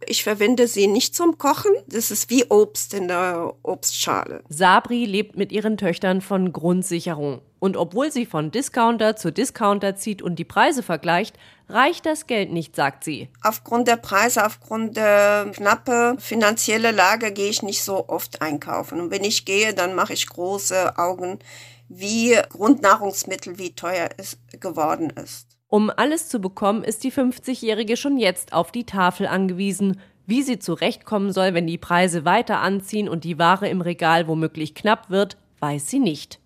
Ich 0.08 0.24
verwende 0.24 0.68
sie 0.68 0.88
nicht 0.88 1.16
zum 1.16 1.38
Kochen. 1.38 1.72
Das 1.88 2.12
ist 2.12 2.30
wie 2.30 2.46
Obst 2.46 2.94
in 2.94 3.08
der 3.08 3.54
Obstschale. 3.64 4.44
Sabri 4.50 5.06
lebt 5.06 5.38
mit 5.38 5.52
ihren 5.52 5.78
Töchtern 5.78 6.22
von 6.22 6.54
Grundsicherung. 6.54 7.42
Und 7.60 7.78
obwohl 7.78 8.12
sie 8.12 8.26
von 8.26 8.52
Discounter 8.52 9.16
zu 9.16 9.32
Discounter 9.32 9.96
zieht 9.96 10.22
und 10.22 10.38
die 10.38 10.44
Preise 10.44 10.84
vergleicht, 10.84 11.36
reicht 11.68 12.06
das 12.06 12.28
Geld 12.28 12.52
nicht, 12.52 12.76
sagt 12.76 13.04
sie. 13.04 13.30
Aufgrund 13.42 13.88
der 13.88 13.96
Preise, 13.98 14.46
aufgrund 14.46 14.98
der 14.98 15.52
knappe 15.54 16.16
finanzielle 16.20 16.92
Lage 16.92 17.32
gehe 17.32 17.50
ich 17.50 17.64
nicht 17.64 17.84
so 17.84 18.08
oft 18.08 18.42
einkaufen. 18.42 19.02
Und 19.02 19.12
wenn 19.12 19.24
ich 19.24 19.46
gehe, 19.46 19.74
dann 19.74 19.96
mache 19.96 20.14
ich 20.14 20.28
große 20.28 20.98
Augen, 20.98 21.40
wie 21.88 22.38
Grundnahrungsmittel, 22.50 23.58
wie 23.58 23.74
teuer 23.74 24.10
es 24.18 24.38
geworden 24.60 25.12
ist. 25.12 25.55
Um 25.76 25.92
alles 25.94 26.30
zu 26.30 26.40
bekommen, 26.40 26.86
ist 26.86 27.04
die 27.04 27.12
50-Jährige 27.12 27.98
schon 27.98 28.18
jetzt 28.18 28.54
auf 28.54 28.72
die 28.72 28.86
Tafel 28.86 29.28
angewiesen. 29.28 30.00
Wie 30.26 30.42
sie 30.42 30.58
zurechtkommen 30.58 31.34
soll, 31.34 31.54
wenn 31.54 31.68
die 31.68 31.78
Preise 31.78 32.24
weiter 32.24 32.62
anziehen 32.62 33.10
und 33.10 33.26
die 33.26 33.38
Ware 33.40 33.68
im 33.68 33.82
Regal 33.82 34.30
womöglich 34.30 34.74
knapp 34.74 35.10
wird, 35.10 35.36
weiß 35.60 35.90
sie 35.90 36.00
nicht. 36.00 36.40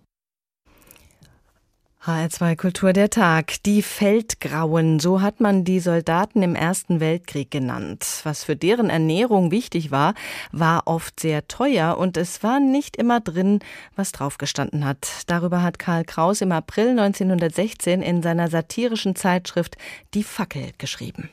HR2 2.10 2.56
Kultur 2.56 2.92
der 2.92 3.12
Tag. 3.12 3.62
Die 3.68 3.84
Feldgrauen, 3.84 5.00
so 5.00 5.22
hat 5.22 5.42
man 5.42 5.64
die 5.64 5.80
Soldaten 5.80 6.42
im 6.42 6.56
Ersten 6.56 7.00
Weltkrieg 7.00 7.52
genannt. 7.52 8.22
Was 8.24 8.44
für 8.44 8.56
deren 8.56 8.90
Ernährung 8.90 9.52
wichtig 9.52 9.92
war, 9.92 10.16
war 10.52 10.88
oft 10.88 11.20
sehr 11.20 11.48
teuer 11.48 12.00
und 12.00 12.18
es 12.18 12.42
war 12.42 12.60
nicht 12.60 12.98
immer 12.98 13.20
drin, 13.20 13.60
was 13.96 14.12
draufgestanden 14.12 14.86
hat. 14.86 15.08
Darüber 15.28 15.62
hat 15.62 15.78
Karl 15.78 16.04
Kraus 16.04 16.42
im 16.42 16.52
April 16.52 17.00
1916 17.00 18.02
in 18.02 18.24
seiner 18.24 18.48
satirischen 18.48 19.16
Zeitschrift 19.16 19.78
Die 20.16 20.24
Fackel 20.24 20.72
geschrieben. 20.80 21.30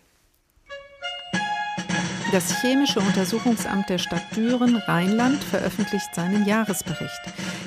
Das 2.37 2.61
Chemische 2.61 3.01
Untersuchungsamt 3.01 3.89
der 3.89 3.97
Stadt 3.97 4.37
Düren, 4.37 4.77
Rheinland, 4.77 5.43
veröffentlicht 5.43 6.15
seinen 6.15 6.45
Jahresbericht. 6.45 7.23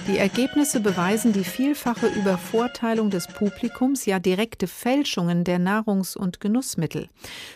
Die 0.07 0.19
Ergebnisse 0.19 0.79
beweisen 0.79 1.33
die 1.33 1.43
vielfache 1.43 2.05
Übervorteilung 2.05 3.09
des 3.09 3.25
Publikums, 3.25 4.05
ja 4.05 4.19
direkte 4.19 4.67
Fälschungen 4.67 5.43
der 5.43 5.57
Nahrungs- 5.57 6.15
und 6.15 6.39
Genussmittel. 6.39 7.09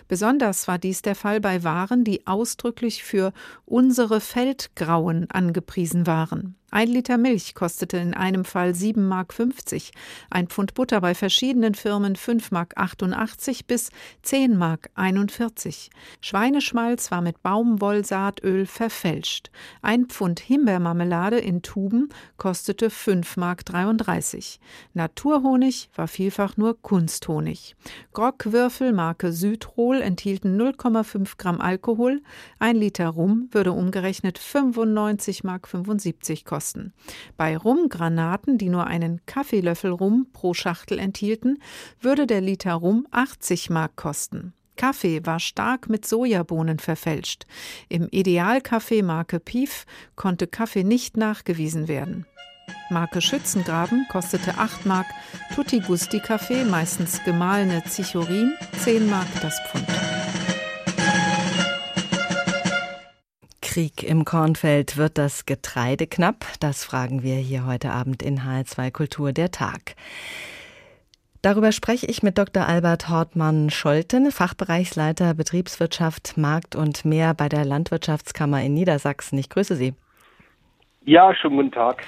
Besonders 0.08 0.68
war 0.68 0.80
dies 0.80 1.04
der 1.04 1.14
Fall 1.14 1.40
bei 1.40 1.64
Waren, 1.64 2.04
die 2.04 2.26
ausdrücklich 2.26 3.04
für 3.04 3.32
unsere 3.68 4.20
Feldgrauen 4.20 5.30
angepriesen 5.30 6.08
waren. 6.08 6.56
Ein 6.74 6.88
Liter 6.88 7.20
Milch 7.20 7.54
kostete 7.54 7.98
in 7.98 8.16
einem 8.16 8.46
Fall 8.46 8.72
7,50 8.72 8.98
Mark, 8.98 9.36
ein 10.32 10.48
Pfund 10.48 10.74
Butter 10.74 11.02
bei 11.02 11.14
verschiedenen 11.14 11.76
Firmen 11.76 12.16
5,88 12.16 12.50
Mark 12.52 13.68
bis 13.68 13.92
10,41 14.26 14.56
Mark. 14.58 14.90
Schweineschmalz 16.20 17.12
war 17.12 17.22
mit 17.22 17.44
Baumwollsaatöl 17.44 18.66
verfälscht. 18.66 19.52
Ein 19.84 20.08
Pfund 20.08 20.40
Himbeermarmelade 20.40 21.38
in 21.38 21.62
Tuben 21.62 22.10
kostete 22.38 22.88
5,33 22.88 23.38
Mark. 23.38 24.44
Naturhonig 24.96 25.92
war 25.96 26.08
vielfach 26.08 26.58
nur 26.58 26.82
Kunsthonig. 26.82 27.76
Grogwürfel 28.14 28.94
Marke 28.94 29.32
Südrol 29.32 30.02
enthielten 30.02 30.60
0,5 30.60 31.38
Gramm 31.38 31.62
Alkohol. 31.62 32.24
Ein 32.58 32.78
Liter 32.78 33.10
Rum 33.10 33.50
würde 33.52 33.74
umgerechnet 33.74 34.40
95,75 34.40 35.46
Mark 35.46 35.70
kosten 36.46 36.63
kosten. 36.64 36.94
Bei 37.36 37.58
Rumgranaten, 37.58 38.58
die 38.58 38.70
nur 38.70 38.88
einen 38.88 39.20
Kaffeelöffel 39.26 39.92
Rum 39.92 40.28
pro 40.32 40.54
Schachtel 40.54 40.98
enthielten, 40.98 41.62
würde 42.00 42.26
der 42.26 42.40
Liter 42.40 42.74
Rum 42.74 43.06
80 43.12 43.70
Mark 43.70 43.98
kosten. 43.98 44.54
Kaffee 44.78 45.26
war 45.26 45.40
stark 45.40 45.90
mit 45.90 46.06
Sojabohnen 46.06 46.80
verfälscht. 46.80 47.46
Im 47.90 48.08
Idealkaffee 48.10 49.04
Marke 49.04 49.40
Pief 49.42 49.86
konnte 50.16 50.48
Kaffee 50.48 50.84
nicht 50.84 51.18
nachgewiesen 51.18 51.90
werden. 51.90 52.26
Marke 52.90 53.22
Schützengraben 53.22 54.08
kostete 54.10 54.58
8 54.58 54.86
Mark, 54.86 55.08
Tutti 55.54 55.82
Gusti 55.82 56.20
Kaffee, 56.20 56.64
meistens 56.64 57.22
gemahlene 57.26 57.84
Zichorin, 57.84 58.54
10 58.84 59.10
Mark 59.10 59.28
das 59.42 59.60
Pfund. 59.68 60.13
Krieg 63.74 64.04
im 64.04 64.24
Kornfeld. 64.24 64.98
Wird 64.98 65.18
das 65.18 65.48
Getreide 65.48 66.06
knapp? 66.06 66.46
Das 66.60 66.84
fragen 66.84 67.24
wir 67.24 67.38
hier 67.38 67.66
heute 67.66 67.90
Abend 67.90 68.22
in 68.22 68.42
HR2 68.42 68.92
Kultur 68.92 69.34
der 69.34 69.50
Tag. 69.50 69.96
Darüber 71.42 71.72
spreche 71.72 72.06
ich 72.06 72.22
mit 72.22 72.38
Dr. 72.38 72.68
Albert 72.68 73.10
Hortmann-Scholten, 73.10 74.30
Fachbereichsleiter 74.32 75.34
Betriebswirtschaft, 75.34 76.38
Markt 76.38 76.76
und 76.76 77.04
mehr 77.04 77.34
bei 77.34 77.50
der 77.50 77.66
Landwirtschaftskammer 77.66 78.62
in 78.62 78.76
Niedersachsen. 78.76 79.40
Ich 79.40 79.50
grüße 79.50 79.76
Sie. 79.76 79.96
Ja, 81.04 81.34
schönen 81.34 81.56
guten 81.56 81.72
Tag. 81.72 82.04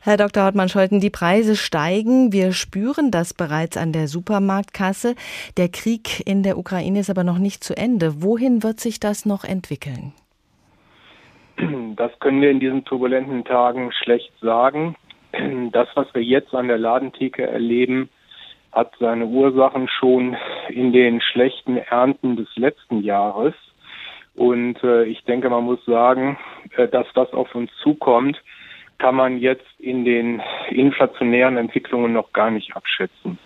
Herr 0.00 0.18
Dr. 0.18 0.42
Hortmann-Scholten, 0.42 1.00
die 1.00 1.08
Preise 1.08 1.56
steigen. 1.56 2.34
Wir 2.34 2.52
spüren 2.52 3.10
das 3.10 3.32
bereits 3.32 3.78
an 3.78 3.94
der 3.94 4.08
Supermarktkasse. 4.08 5.14
Der 5.56 5.70
Krieg 5.70 6.20
in 6.28 6.42
der 6.42 6.58
Ukraine 6.58 7.00
ist 7.00 7.08
aber 7.08 7.24
noch 7.24 7.38
nicht 7.38 7.64
zu 7.64 7.74
Ende. 7.74 8.22
Wohin 8.22 8.62
wird 8.62 8.78
sich 8.78 9.00
das 9.00 9.24
noch 9.24 9.44
entwickeln? 9.44 10.12
Das 11.96 12.12
können 12.20 12.40
wir 12.40 12.50
in 12.50 12.60
diesen 12.60 12.84
turbulenten 12.84 13.44
Tagen 13.44 13.92
schlecht 13.92 14.32
sagen. 14.40 14.94
Das, 15.72 15.88
was 15.94 16.06
wir 16.14 16.22
jetzt 16.22 16.54
an 16.54 16.68
der 16.68 16.78
Ladentheke 16.78 17.46
erleben, 17.46 18.08
hat 18.72 18.92
seine 19.00 19.26
Ursachen 19.26 19.88
schon 19.88 20.36
in 20.68 20.92
den 20.92 21.20
schlechten 21.20 21.76
Ernten 21.76 22.36
des 22.36 22.48
letzten 22.56 23.02
Jahres. 23.02 23.54
Und 24.36 24.82
äh, 24.84 25.04
ich 25.04 25.24
denke, 25.24 25.50
man 25.50 25.64
muss 25.64 25.84
sagen, 25.84 26.38
äh, 26.76 26.86
dass 26.86 27.06
das 27.14 27.32
auf 27.32 27.54
uns 27.54 27.70
zukommt, 27.82 28.40
kann 28.98 29.14
man 29.14 29.38
jetzt 29.38 29.66
in 29.78 30.04
den 30.04 30.42
inflationären 30.70 31.56
Entwicklungen 31.56 32.12
noch 32.12 32.32
gar 32.32 32.50
nicht 32.50 32.76
abschätzen. 32.76 33.38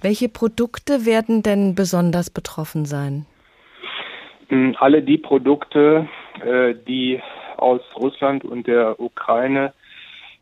Welche 0.00 0.28
Produkte 0.28 1.06
werden 1.06 1.42
denn 1.42 1.74
besonders 1.74 2.30
betroffen 2.30 2.84
sein? 2.84 3.26
Hm, 4.48 4.74
alle 4.78 5.02
die 5.02 5.18
Produkte, 5.18 6.08
äh, 6.44 6.74
die 6.86 7.20
aus 7.58 7.80
Russland 7.96 8.44
und 8.44 8.66
der 8.66 8.98
Ukraine 9.00 9.72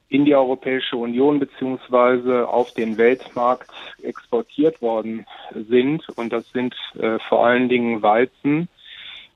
in 0.09 0.25
die 0.25 0.35
Europäische 0.35 0.97
Union 0.97 1.41
beziehungsweise 1.41 2.49
auf 2.49 2.73
den 2.75 2.97
Weltmarkt 2.97 3.71
exportiert 4.03 4.81
worden 4.81 5.27
sind. 5.53 6.09
Und 6.17 6.33
das 6.33 6.49
sind 6.53 6.75
äh, 6.99 7.19
vor 7.29 7.47
allen 7.47 7.69
Dingen 7.69 8.03
Weizen 8.03 8.69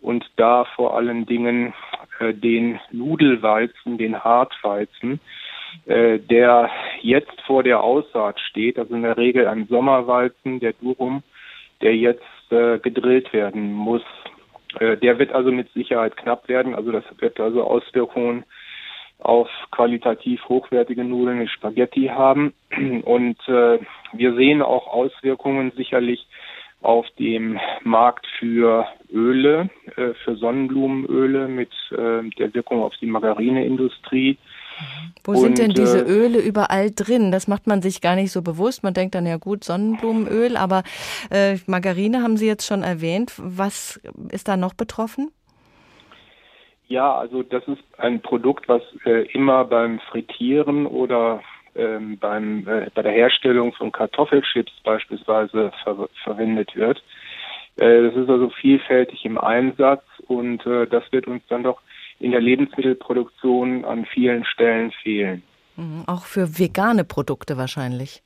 und 0.01 0.25
da 0.37 0.65
vor 0.65 0.97
allen 0.97 1.27
Dingen 1.27 1.75
äh, 2.21 2.33
den 2.33 2.79
Nudelweizen, 2.93 3.99
den 3.99 4.23
Hartweizen, 4.23 5.21
äh, 5.87 6.19
der 6.19 6.71
jetzt 7.03 7.41
vor 7.47 7.63
der 7.63 7.83
Aussaat 7.83 8.39
steht. 8.41 8.79
Also 8.79 8.95
in 8.95 9.03
der 9.03 9.17
Regel 9.17 9.49
ein 9.49 9.67
Sommerweizen, 9.67 10.61
der 10.61 10.75
Durum, 10.75 11.23
der 11.83 11.97
jetzt 11.97 12.23
äh, 12.51 12.79
gedrillt 12.79 13.33
werden 13.33 13.73
muss. 13.73 14.03
Äh, 14.79 14.97
der 14.97 15.19
wird 15.19 15.33
also 15.33 15.51
mit 15.51 15.73
Sicherheit 15.73 16.17
knapp 16.17 16.49
werden. 16.49 16.75
Also 16.75 16.93
das 16.93 17.05
wird 17.19 17.41
also 17.41 17.65
Auswirkungen 17.65 18.45
auf 19.19 19.49
qualitativ 19.71 20.41
hochwertige 20.49 21.05
Nudeln 21.05 21.39
mit 21.39 21.51
Spaghetti 21.51 22.07
haben. 22.07 22.55
Und 23.05 23.37
äh, 23.49 23.79
wir 24.13 24.35
sehen 24.35 24.63
auch 24.63 24.87
Auswirkungen 24.87 25.73
sicherlich 25.77 26.27
auf 26.83 27.07
dem 27.19 27.59
Markt 27.83 28.27
für 28.39 28.87
Öle, 29.13 29.69
äh, 29.97 30.15
für 30.25 30.37
Sonnenblumenöle 30.37 31.49
mit 31.49 31.71
äh, 31.91 32.29
der 32.39 32.55
Wirkung 32.55 32.83
auf 32.83 32.95
die 33.01 33.07
Margarineindustrie. 33.07 34.39
Wo 35.25 35.35
sind 35.35 35.59
denn 35.59 35.71
diese 35.71 36.01
äh, 36.01 36.11
Öle 36.11 36.39
überall 36.39 36.91
drin? 36.91 37.31
Das 37.31 37.47
macht 37.47 37.67
man 37.67 37.83
sich 37.83 38.01
gar 38.01 38.17
nicht 38.17 38.33
so 38.33 38.43
bewusst. 38.43 38.83
Man 38.83 38.95
denkt 38.95 39.15
dann 39.15 39.27
ja 39.27 39.37
gut, 39.37 39.65
Sonnenblumenöl, 39.65 40.57
aber 40.57 40.83
äh, 41.31 41.57
Margarine 41.67 42.23
haben 42.23 42.37
Sie 42.37 42.47
jetzt 42.47 42.67
schon 42.67 42.83
erwähnt. 42.83 43.33
Was 43.37 44.01
ist 44.31 44.49
da 44.49 44.57
noch 44.57 44.75
betroffen? 44.75 45.31
Ja, 46.89 47.15
also 47.15 47.43
das 47.43 47.63
ist 47.69 47.83
ein 47.99 48.21
Produkt, 48.21 48.69
was 48.69 48.83
äh, 49.05 49.27
immer 49.33 49.65
beim 49.65 50.01
Frittieren 50.11 50.87
oder 50.87 51.41
ähm, 51.77 52.19
beim, 52.19 52.67
äh, 52.67 52.91
bei 52.93 53.03
der 53.03 53.13
Herstellung 53.13 53.73
von 53.75 53.93
Kartoffelchips 53.93 54.73
beispielsweise 54.83 55.71
ver 55.85 56.09
verwendet 56.25 56.75
wird. 56.75 57.01
Äh, 57.77 58.03
das 58.03 58.17
ist 58.17 58.29
also 58.29 58.51
vielfältig 58.51 59.25
im 59.25 59.39
Einsatz 59.39 60.03
und 60.27 60.67
äh, 60.67 60.87
das 60.87 61.05
wird 61.13 61.27
uns 61.27 61.43
dann 61.49 61.63
doch 61.63 61.81
in 62.21 62.31
der 62.31 62.41
Lebensmittelproduktion 62.41 63.85
an 63.85 64.05
vielen 64.05 64.45
Stellen 64.45 64.93
fehlen. 65.03 65.43
Mhm, 65.77 66.05
auch 66.07 66.25
für 66.25 66.59
vegane 66.59 67.05
Produkte 67.05 67.57
wahrscheinlich. 67.57 68.23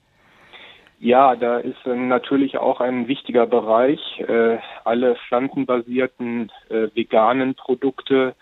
Ja, 1.05 1.37
da 1.37 1.59
ist 1.59 1.85
äh, 1.87 1.95
natürlich 1.95 2.57
auch 2.59 2.81
ein 2.81 3.09
wichtiger 3.09 3.47
Bereich. 3.47 4.01
Äh, 4.21 4.59
alle 4.85 5.17
pflanzenbasierten 5.29 6.51
äh, 6.71 6.89
veganen 6.95 7.55
Produkte 7.55 8.35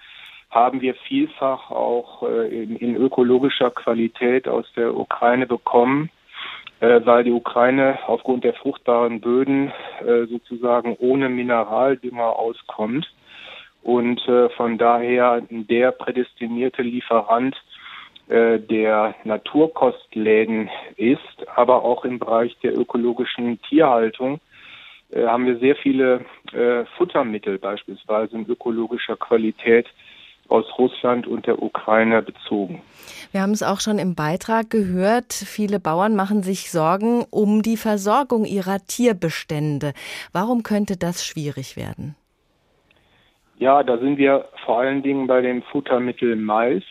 haben 0.51 0.81
wir 0.81 0.95
vielfach 0.95 1.71
auch 1.71 2.23
in, 2.23 2.77
in, 2.77 2.95
ökologischer 2.95 3.71
Qualität 3.71 4.47
aus 4.47 4.67
der 4.77 4.95
Ukraine 4.95 5.47
bekommen, 5.47 6.11
weil 6.79 7.25
die 7.25 7.33
Ukraine 7.33 7.99
aufgrund 8.07 8.45
der 8.45 8.53
fruchtbaren 8.53 9.23
Böden 9.23 9.73
sozusagen 10.29 10.95
ohne 10.99 11.31
Mineraldünger 11.31 12.37
auskommt 12.37 13.11
und 13.83 14.27
äh, 14.29 14.49
von 14.51 14.79
daher 14.79 15.43
der 15.51 15.93
prädestinierte 15.93 16.83
Lieferant 16.83 17.57
äh, 18.29 18.61
der 18.61 19.15
Naturkostläden 19.25 20.71
ist, 20.97 21.21
aber 21.55 21.85
auch 21.85 22.05
im 22.05 22.19
Bereich 22.19 22.57
der 22.63 22.79
ökologischen 22.79 23.61
Tierhaltung 23.63 24.41
äh, 25.11 25.27
haben 25.27 25.47
wir 25.47 25.59
sehr 25.59 25.77
viele 25.77 26.25
äh, 26.53 26.85
Futtermittel 26.97 27.59
beispielsweise 27.59 28.37
in 28.37 28.47
ökologischer 28.49 29.17
Qualität 29.17 29.87
aus 30.49 30.67
Russland 30.79 31.27
und 31.27 31.47
der 31.47 31.63
Ukraine 31.63 32.23
bezogen. 32.23 32.83
Wir 33.33 33.43
haben 33.43 33.53
es 33.53 33.63
auch 33.63 33.81
schon 33.81 33.99
im 33.99 34.15
Beitrag 34.15 34.71
gehört, 34.71 35.33
viele 35.33 35.81
Bauern 35.81 36.15
machen 36.15 36.43
sich 36.43 36.71
Sorgen 36.71 37.25
um 37.31 37.63
die 37.63 37.77
Versorgung 37.77 38.45
ihrer 38.45 38.79
Tierbestände. 38.87 39.95
Warum 40.33 40.63
könnte 40.63 40.97
das 40.97 41.25
schwierig 41.25 41.77
werden? 41.77 42.15
Ja, 43.63 43.85
da 43.85 43.97
sind 43.97 44.19
wir 44.19 44.49
vor 44.65 44.81
allen 44.81 45.05
Dingen 45.05 45.29
bei 45.29 45.41
dem 45.41 45.63
Futtermittel 45.63 46.35
Mais, 46.35 46.83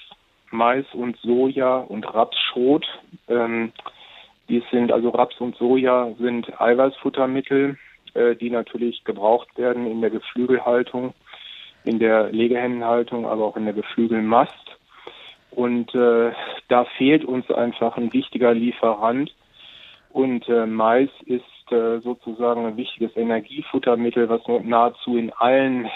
Mais 0.52 0.86
und 0.94 1.18
Soja 1.18 1.80
und 1.80 2.06
Rapsschrot. 2.06 2.88
Ähm, 3.28 3.74
die 4.48 4.64
sind 4.72 4.90
also 4.90 5.10
Raps 5.10 5.36
und 5.42 5.58
Soja 5.58 6.14
sind 6.18 6.62
Eiweißfuttermittel, 6.62 7.78
äh, 8.14 8.38
die 8.38 8.50
natürlich 8.50 9.04
gebraucht 9.04 9.50
werden 9.58 9.86
in 9.86 10.00
der 10.00 10.12
Geflügelhaltung, 10.12 11.14
in 11.84 12.00
der 12.00 12.32
Legehennenhaltung, 12.32 13.26
aber 13.26 13.48
auch 13.48 13.58
in 13.58 13.66
der 13.66 13.74
Geflügelmast. 13.74 14.78
Und 15.50 15.94
äh, 15.94 16.32
da 16.70 16.86
fehlt 16.98 17.26
uns 17.26 17.52
einfach 17.52 17.98
ein 17.98 18.14
wichtiger 18.14 18.54
Lieferant. 18.54 19.36
Und 20.10 20.48
äh, 20.48 20.66
Mais 20.66 21.10
ist 21.26 21.44
äh, 21.70 22.00
sozusagen 22.00 22.66
ein 22.66 22.78
wichtiges 22.78 23.14
Energiefuttermittel, 23.18 24.30
was 24.30 24.40
nahezu 24.64 25.18
in 25.18 25.34
allen 25.34 25.90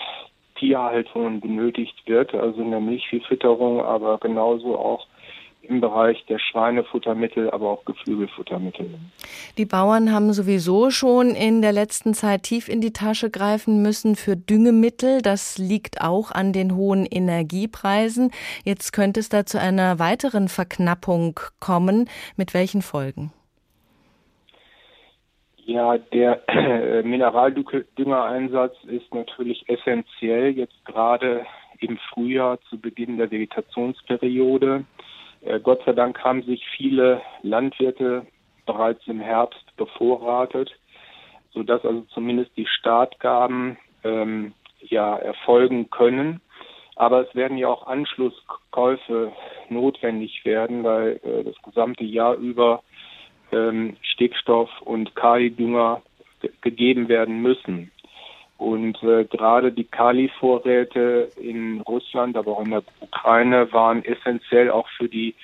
Tierhaltung 0.55 1.41
benötigt 1.41 1.95
wird, 2.05 2.33
also 2.33 2.61
in 2.61 2.71
der 2.71 2.79
Milchviehfütterung, 2.79 3.81
aber 3.81 4.17
genauso 4.17 4.77
auch 4.77 5.07
im 5.69 5.81
Bereich 5.81 6.23
der 6.27 6.39
Schweinefuttermittel, 6.39 7.49
aber 7.49 7.69
auch 7.69 7.85
Geflügelfuttermittel. 7.85 8.87
Die 9.57 9.65
Bauern 9.65 10.11
haben 10.11 10.31
sowieso 10.33 10.91
schon 10.91 11.31
in 11.31 11.61
der 11.61 11.71
letzten 11.71 12.13
Zeit 12.13 12.43
tief 12.43 12.69
in 12.69 12.81
die 12.81 12.93
Tasche 12.93 13.29
greifen 13.29 13.81
müssen 13.81 14.15
für 14.15 14.35
Düngemittel. 14.35 15.21
Das 15.21 15.57
liegt 15.57 16.01
auch 16.01 16.31
an 16.31 16.53
den 16.53 16.75
hohen 16.75 17.05
Energiepreisen. 17.05 18.31
Jetzt 18.63 18.93
könnte 18.93 19.19
es 19.19 19.29
da 19.29 19.45
zu 19.45 19.59
einer 19.59 19.99
weiteren 19.99 20.47
Verknappung 20.47 21.39
kommen. 21.59 22.09
Mit 22.37 22.53
welchen 22.53 22.81
Folgen? 22.81 23.31
Ja, 25.65 25.97
der 25.97 26.47
äh, 26.47 27.01
Mineraldüngereinsatz 27.04 28.75
ist 28.84 29.12
natürlich 29.13 29.67
essentiell, 29.67 30.51
jetzt 30.51 30.86
gerade 30.86 31.43
im 31.80 31.97
Frühjahr 32.10 32.60
zu 32.69 32.80
Beginn 32.80 33.17
der 33.17 33.32
Vegetationsperiode. 33.32 34.86
Äh, 35.41 35.60
Gott 35.60 35.82
sei 35.84 35.93
Dank 35.93 36.23
haben 36.23 36.43
sich 36.43 36.63
viele 36.78 37.19
Landwirte 37.41 38.28
bereits 38.67 39.06
im 39.08 39.19
Herbst 39.19 39.75
bevorratet, 39.75 40.71
sodass 41.51 41.84
also 41.84 42.01
zumindest 42.13 42.56
die 42.58 42.67
Startgaben 42.67 43.78
ähm, 44.04 44.54
ja 44.82 45.17
erfolgen 45.17 45.89
können. 45.89 46.41
Aber 46.95 47.28
es 47.28 47.34
werden 47.34 47.58
ja 47.58 47.69
auch 47.69 47.88
Anschlusskäufe 47.88 49.32
notwendig 49.69 50.45
werden, 50.45 50.84
weil 50.84 51.19
äh, 51.23 51.43
das 51.43 51.56
gesamte 51.63 52.04
Jahr 52.04 52.36
über 52.36 52.84
ähm, 53.51 53.97
Stickstoff 54.01 54.69
und 54.81 55.15
Kalidünger 55.15 56.01
gegeben 56.62 57.08
werden 57.08 57.41
müssen. 57.41 57.91
Und 58.58 59.01
äh, 59.03 59.25
gerade 59.25 59.71
die 59.71 59.84
Kali-Vorräte 59.84 61.29
in 61.41 61.81
Russland, 61.81 62.38
aber 62.38 62.53
auch 62.53 62.63
in 62.63 62.71
der 62.71 62.84
Ukraine 63.01 63.71
waren 63.73 64.03
essentiell 64.05 64.71
auch 64.71 64.88
für 64.97 65.10
die 65.10 65.36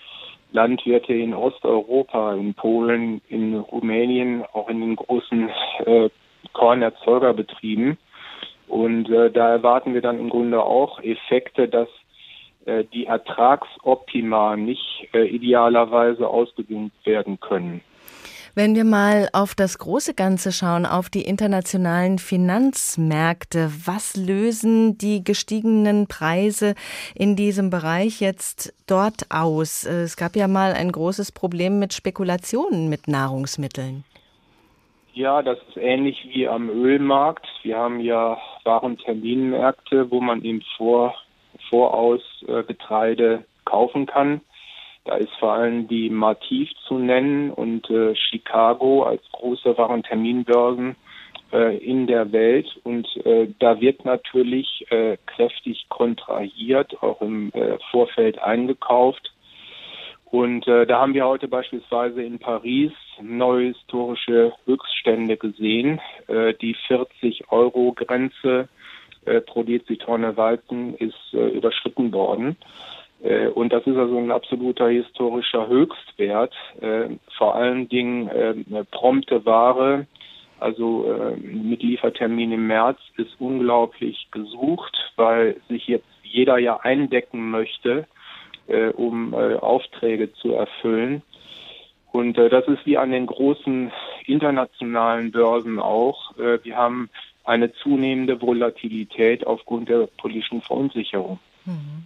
Landwirte 0.53 1.13
in 1.13 1.33
Osteuropa, 1.33 2.33
in 2.35 2.53
Polen, 2.53 3.21
in 3.29 3.55
Rumänien, 3.55 4.43
auch 4.53 4.69
in 4.69 4.81
den 4.81 4.95
großen 4.95 5.49
äh, 5.85 6.09
Kornerzeugerbetrieben. 6.53 7.97
Und 8.67 9.09
äh, 9.09 9.31
da 9.31 9.49
erwarten 9.49 9.93
wir 9.93 10.01
dann 10.01 10.19
im 10.19 10.29
Grunde 10.29 10.63
auch 10.63 11.01
Effekte, 11.01 11.67
dass 11.67 11.89
äh, 12.65 12.85
die 12.93 13.05
Ertragsoptima 13.05 14.55
nicht 14.55 15.09
äh, 15.13 15.25
idealerweise 15.25 16.27
ausgedüngt 16.27 16.93
werden 17.03 17.39
können. 17.39 17.81
Wenn 18.53 18.75
wir 18.75 18.83
mal 18.83 19.29
auf 19.31 19.55
das 19.55 19.77
große 19.77 20.13
Ganze 20.13 20.51
schauen, 20.51 20.85
auf 20.85 21.09
die 21.09 21.21
internationalen 21.21 22.19
Finanzmärkte, 22.19 23.71
was 23.85 24.17
lösen 24.17 24.97
die 24.97 25.23
gestiegenen 25.23 26.07
Preise 26.07 26.75
in 27.15 27.37
diesem 27.37 27.69
Bereich 27.69 28.19
jetzt 28.19 28.73
dort 28.87 29.27
aus? 29.29 29.85
Es 29.85 30.17
gab 30.17 30.35
ja 30.35 30.49
mal 30.49 30.73
ein 30.73 30.91
großes 30.91 31.31
Problem 31.31 31.79
mit 31.79 31.93
Spekulationen 31.93 32.89
mit 32.89 33.07
Nahrungsmitteln. 33.07 34.03
Ja, 35.13 35.41
das 35.41 35.57
ist 35.69 35.77
ähnlich 35.77 36.27
wie 36.33 36.45
am 36.45 36.69
Ölmarkt. 36.69 37.47
Wir 37.63 37.77
haben 37.77 38.01
ja 38.01 38.37
Warenterminmärkte, 38.65 40.11
wo 40.11 40.19
man 40.19 40.43
eben 40.43 40.61
vor, 40.75 41.15
voraus 41.69 42.21
äh, 42.47 42.63
Getreide 42.63 43.45
kaufen 43.63 44.07
kann. 44.07 44.41
Da 45.03 45.15
ist 45.15 45.33
vor 45.39 45.53
allem 45.53 45.87
die 45.87 46.09
Mativ 46.09 46.69
zu 46.87 46.99
nennen 46.99 47.49
und 47.49 47.89
äh, 47.89 48.15
Chicago 48.15 49.03
als 49.03 49.23
große 49.31 49.75
Warenterminbörsen 49.77 50.95
äh, 51.51 51.77
in 51.77 52.05
der 52.05 52.31
Welt. 52.31 52.67
Und 52.83 53.07
äh, 53.25 53.47
da 53.57 53.81
wird 53.81 54.05
natürlich 54.05 54.85
äh, 54.91 55.17
kräftig 55.25 55.87
kontrahiert, 55.89 57.01
auch 57.01 57.19
im 57.21 57.51
äh, 57.53 57.79
Vorfeld 57.89 58.39
eingekauft. 58.39 59.33
Und 60.25 60.67
äh, 60.67 60.85
da 60.85 61.01
haben 61.01 61.15
wir 61.15 61.25
heute 61.25 61.47
beispielsweise 61.47 62.21
in 62.21 62.37
Paris 62.37 62.91
neue 63.21 63.69
historische 63.69 64.53
Höchststände 64.65 65.37
gesehen. 65.37 65.99
Die 66.27 66.75
40-Euro-Grenze 66.87 68.69
äh, 69.25 69.41
pro 69.41 69.61
Dezitonne 69.63 70.37
Weizen 70.37 70.95
ist 70.95 71.33
überschritten 71.33 72.11
worden. 72.13 72.55
Äh, 73.23 73.47
und 73.47 73.71
das 73.71 73.85
ist 73.85 73.97
also 73.97 74.17
ein 74.17 74.31
absoluter 74.31 74.89
historischer 74.89 75.67
Höchstwert. 75.67 76.53
Äh, 76.81 77.09
vor 77.37 77.55
allen 77.55 77.87
Dingen 77.89 78.27
äh, 78.27 78.55
eine 78.69 78.83
prompte 78.85 79.45
Ware, 79.45 80.07
also 80.59 81.35
mit 81.41 81.81
Liefertermin 81.81 82.51
im 82.51 82.67
März, 82.67 82.99
ist 83.17 83.31
unglaublich 83.39 84.27
gesucht, 84.29 84.95
weil 85.15 85.59
sich 85.69 85.87
jetzt 85.87 86.05
jeder 86.21 86.59
ja 86.59 86.77
eindecken 86.77 87.49
möchte, 87.49 88.05
um 88.93 89.33
Aufträge 89.33 90.31
zu 90.33 90.53
erfüllen. 90.53 91.23
Und 92.11 92.37
das 92.37 92.67
ist 92.67 92.85
wie 92.85 92.99
an 92.99 93.09
den 93.09 93.25
großen 93.25 93.91
internationalen 94.27 95.31
Börsen 95.31 95.79
auch. 95.79 96.35
wir 96.37 96.77
haben 96.77 97.09
eine 97.43 97.73
zunehmende 97.73 98.39
Volatilität 98.39 99.47
aufgrund 99.47 99.89
der 99.89 100.07
politischen 100.15 100.61
Verunsicherung. 100.61 101.39
Mhm. 101.65 102.05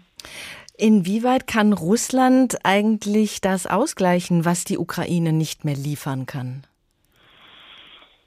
Inwieweit 0.77 1.47
kann 1.47 1.73
Russland 1.73 2.57
eigentlich 2.63 3.39
das 3.41 3.65
ausgleichen, 3.65 4.45
was 4.45 4.65
die 4.65 4.77
Ukraine 4.77 5.31
nicht 5.31 5.63
mehr 5.63 5.75
liefern 5.75 6.25
kann? 6.25 6.63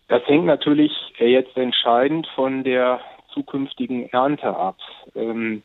Das 0.08 0.26
hängt 0.26 0.46
natürlich 0.46 0.92
jetzt 1.18 1.56
entscheidend 1.56 2.26
von 2.34 2.64
der 2.64 3.00
zukünftigen 3.34 4.08
Ernte 4.08 4.56
ab. 4.56 4.78
Ähm, 5.14 5.62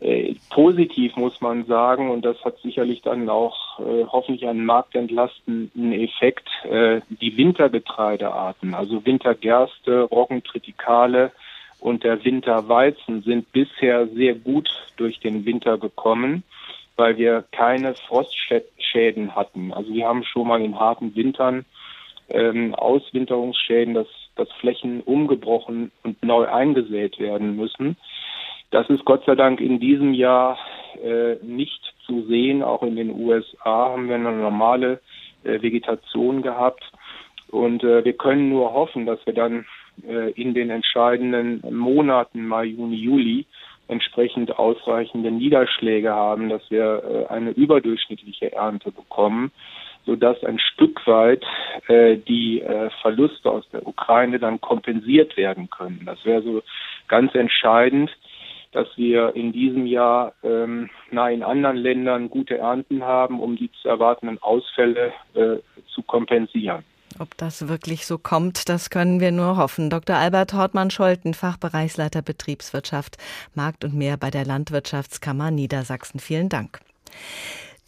äh, 0.00 0.36
positiv 0.50 1.16
muss 1.16 1.40
man 1.40 1.66
sagen, 1.66 2.10
und 2.10 2.24
das 2.24 2.42
hat 2.44 2.58
sicherlich 2.60 3.02
dann 3.02 3.28
auch 3.28 3.80
äh, 3.80 4.04
hoffentlich 4.06 4.48
einen 4.48 4.64
marktentlastenden 4.64 5.92
Effekt, 5.92 6.48
äh, 6.64 7.00
die 7.08 7.36
Wintergetreidearten, 7.36 8.74
also 8.74 9.04
Wintergerste, 9.04 10.02
Roggentritikale, 10.02 11.32
und 11.80 12.04
der 12.04 12.24
Winterweizen 12.24 13.22
sind 13.22 13.52
bisher 13.52 14.08
sehr 14.08 14.34
gut 14.34 14.68
durch 14.96 15.20
den 15.20 15.44
Winter 15.44 15.78
gekommen, 15.78 16.42
weil 16.96 17.16
wir 17.16 17.44
keine 17.52 17.94
Frostschäden 17.94 19.34
hatten. 19.36 19.72
Also 19.72 19.92
wir 19.92 20.06
haben 20.06 20.24
schon 20.24 20.48
mal 20.48 20.60
in 20.60 20.78
harten 20.78 21.14
Wintern 21.14 21.64
ähm, 22.28 22.74
Auswinterungsschäden, 22.74 23.94
dass, 23.94 24.08
dass 24.36 24.50
Flächen 24.60 25.00
umgebrochen 25.02 25.90
und 26.02 26.22
neu 26.22 26.46
eingesät 26.46 27.18
werden 27.18 27.56
müssen. 27.56 27.96
Das 28.70 28.88
ist 28.90 29.04
Gott 29.04 29.24
sei 29.24 29.34
Dank 29.34 29.60
in 29.60 29.80
diesem 29.80 30.12
Jahr 30.12 30.58
äh, 31.02 31.36
nicht 31.42 31.80
zu 32.04 32.22
sehen. 32.26 32.62
Auch 32.62 32.82
in 32.82 32.96
den 32.96 33.10
USA 33.10 33.90
haben 33.90 34.08
wir 34.08 34.16
eine 34.16 34.32
normale 34.32 35.00
äh, 35.44 35.62
Vegetation 35.62 36.42
gehabt. 36.42 36.84
Und 37.50 37.82
äh, 37.82 38.04
wir 38.04 38.12
können 38.12 38.50
nur 38.50 38.74
hoffen, 38.74 39.06
dass 39.06 39.24
wir 39.24 39.32
dann 39.32 39.64
in 40.34 40.54
den 40.54 40.70
entscheidenden 40.70 41.62
Monaten 41.74 42.46
Mai, 42.46 42.64
Juni, 42.64 42.96
Juli 42.96 43.46
entsprechend 43.88 44.58
ausreichende 44.58 45.30
Niederschläge 45.30 46.12
haben, 46.12 46.48
dass 46.48 46.62
wir 46.70 47.26
äh, 47.30 47.32
eine 47.32 47.50
überdurchschnittliche 47.50 48.52
Ernte 48.52 48.92
bekommen, 48.92 49.50
sodass 50.04 50.42
ein 50.44 50.58
Stück 50.58 51.04
weit 51.06 51.44
äh, 51.88 52.16
die 52.16 52.60
äh, 52.60 52.90
Verluste 53.02 53.50
aus 53.50 53.68
der 53.70 53.86
Ukraine 53.86 54.38
dann 54.38 54.60
kompensiert 54.60 55.36
werden 55.36 55.68
können. 55.70 56.02
Das 56.04 56.24
wäre 56.24 56.42
so 56.42 56.62
ganz 57.08 57.34
entscheidend, 57.34 58.10
dass 58.72 58.86
wir 58.96 59.34
in 59.34 59.52
diesem 59.52 59.86
Jahr 59.86 60.34
ähm, 60.42 60.90
na, 61.10 61.30
in 61.30 61.42
anderen 61.42 61.78
Ländern 61.78 62.28
gute 62.28 62.58
Ernten 62.58 63.02
haben, 63.02 63.40
um 63.40 63.56
die 63.56 63.70
zu 63.80 63.88
erwartenden 63.88 64.40
Ausfälle 64.42 65.12
äh, 65.34 65.56
zu 65.88 66.02
kompensieren. 66.02 66.84
Ob 67.18 67.36
das 67.36 67.68
wirklich 67.68 68.06
so 68.06 68.18
kommt, 68.18 68.68
das 68.68 68.90
können 68.90 69.20
wir 69.20 69.32
nur 69.32 69.56
hoffen. 69.56 69.90
Dr. 69.90 70.16
Albert 70.16 70.52
Hortmann-Scholten, 70.52 71.34
Fachbereichsleiter 71.34 72.22
Betriebswirtschaft, 72.22 73.16
Markt 73.54 73.84
und 73.84 73.94
mehr 73.94 74.16
bei 74.16 74.30
der 74.30 74.44
Landwirtschaftskammer 74.44 75.50
Niedersachsen. 75.50 76.20
Vielen 76.20 76.48
Dank. 76.48 76.80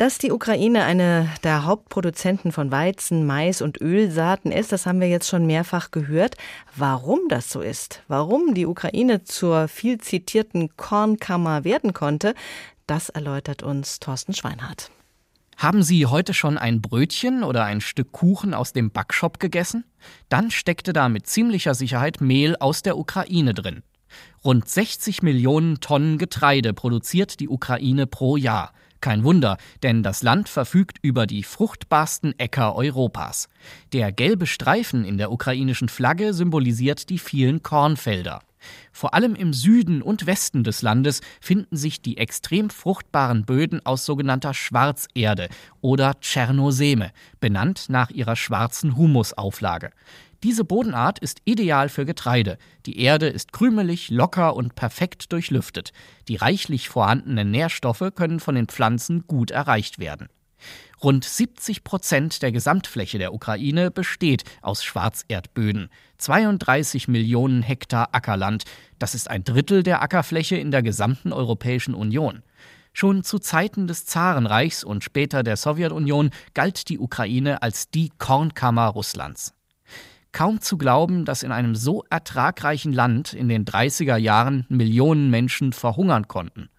Dass 0.00 0.16
die 0.16 0.32
Ukraine 0.32 0.84
eine 0.84 1.28
der 1.44 1.66
Hauptproduzenten 1.66 2.52
von 2.52 2.70
Weizen, 2.70 3.26
Mais 3.26 3.60
und 3.60 3.82
Ölsaaten 3.82 4.50
ist, 4.50 4.72
das 4.72 4.86
haben 4.86 4.98
wir 4.98 5.08
jetzt 5.08 5.28
schon 5.28 5.46
mehrfach 5.46 5.90
gehört. 5.90 6.36
Warum 6.74 7.20
das 7.28 7.50
so 7.50 7.60
ist, 7.60 8.02
warum 8.08 8.54
die 8.54 8.64
Ukraine 8.64 9.24
zur 9.24 9.68
viel 9.68 9.98
zitierten 9.98 10.74
Kornkammer 10.78 11.64
werden 11.64 11.92
konnte, 11.92 12.34
das 12.86 13.10
erläutert 13.10 13.62
uns 13.62 14.00
Thorsten 14.00 14.32
Schweinhardt. 14.32 14.90
Haben 15.60 15.82
Sie 15.82 16.06
heute 16.06 16.32
schon 16.32 16.56
ein 16.56 16.80
Brötchen 16.80 17.42
oder 17.42 17.64
ein 17.64 17.82
Stück 17.82 18.12
Kuchen 18.12 18.54
aus 18.54 18.72
dem 18.72 18.90
Backshop 18.90 19.38
gegessen? 19.38 19.84
Dann 20.30 20.50
steckte 20.50 20.94
da 20.94 21.10
mit 21.10 21.26
ziemlicher 21.26 21.74
Sicherheit 21.74 22.22
Mehl 22.22 22.56
aus 22.56 22.80
der 22.80 22.96
Ukraine 22.96 23.52
drin. 23.52 23.82
Rund 24.42 24.66
60 24.66 25.22
Millionen 25.22 25.80
Tonnen 25.80 26.16
Getreide 26.16 26.72
produziert 26.72 27.40
die 27.40 27.48
Ukraine 27.50 28.06
pro 28.06 28.38
Jahr. 28.38 28.72
Kein 29.02 29.22
Wunder, 29.22 29.58
denn 29.82 30.02
das 30.02 30.22
Land 30.22 30.48
verfügt 30.48 30.96
über 31.02 31.26
die 31.26 31.42
fruchtbarsten 31.42 32.38
Äcker 32.38 32.74
Europas. 32.74 33.50
Der 33.92 34.12
gelbe 34.12 34.46
Streifen 34.46 35.04
in 35.04 35.18
der 35.18 35.30
ukrainischen 35.30 35.90
Flagge 35.90 36.32
symbolisiert 36.32 37.10
die 37.10 37.18
vielen 37.18 37.62
Kornfelder. 37.62 38.40
Vor 38.92 39.14
allem 39.14 39.34
im 39.34 39.52
Süden 39.52 40.02
und 40.02 40.26
Westen 40.26 40.64
des 40.64 40.82
Landes 40.82 41.20
finden 41.40 41.76
sich 41.76 42.02
die 42.02 42.18
extrem 42.18 42.70
fruchtbaren 42.70 43.44
Böden 43.44 43.84
aus 43.84 44.04
sogenannter 44.04 44.54
Schwarzerde 44.54 45.48
oder 45.80 46.20
Tschernoseme, 46.20 47.12
benannt 47.40 47.86
nach 47.88 48.10
ihrer 48.10 48.36
schwarzen 48.36 48.96
Humusauflage. 48.96 49.90
Diese 50.42 50.64
Bodenart 50.64 51.18
ist 51.18 51.42
ideal 51.44 51.90
für 51.90 52.06
Getreide. 52.06 52.56
Die 52.86 52.98
Erde 52.98 53.26
ist 53.26 53.52
krümelig, 53.52 54.08
locker 54.08 54.56
und 54.56 54.74
perfekt 54.74 55.32
durchlüftet. 55.32 55.92
Die 56.28 56.36
reichlich 56.36 56.88
vorhandenen 56.88 57.50
Nährstoffe 57.50 58.12
können 58.14 58.40
von 58.40 58.54
den 58.54 58.66
Pflanzen 58.66 59.26
gut 59.26 59.50
erreicht 59.50 59.98
werden. 59.98 60.28
Rund 61.02 61.24
70 61.24 61.82
Prozent 61.82 62.42
der 62.42 62.52
Gesamtfläche 62.52 63.18
der 63.18 63.32
Ukraine 63.32 63.90
besteht 63.90 64.44
aus 64.60 64.84
Schwarzerdböden. 64.84 65.88
32 66.18 67.08
Millionen 67.08 67.62
Hektar 67.62 68.10
Ackerland. 68.12 68.64
Das 68.98 69.14
ist 69.14 69.30
ein 69.30 69.44
Drittel 69.44 69.82
der 69.82 70.02
Ackerfläche 70.02 70.56
in 70.56 70.70
der 70.70 70.82
gesamten 70.82 71.32
Europäischen 71.32 71.94
Union. 71.94 72.42
Schon 72.92 73.22
zu 73.22 73.38
Zeiten 73.38 73.86
des 73.86 74.04
Zarenreichs 74.04 74.84
und 74.84 75.04
später 75.04 75.42
der 75.42 75.56
Sowjetunion 75.56 76.30
galt 76.54 76.88
die 76.88 76.98
Ukraine 76.98 77.62
als 77.62 77.90
die 77.90 78.10
Kornkammer 78.18 78.88
Russlands. 78.88 79.54
Kaum 80.32 80.60
zu 80.60 80.78
glauben, 80.78 81.24
dass 81.24 81.42
in 81.42 81.50
einem 81.50 81.74
so 81.74 82.04
ertragreichen 82.08 82.92
Land 82.92 83.32
in 83.32 83.48
den 83.48 83.64
30er 83.64 84.16
Jahren 84.16 84.64
Millionen 84.68 85.30
Menschen 85.30 85.72
verhungern 85.72 86.28
konnten. 86.28 86.69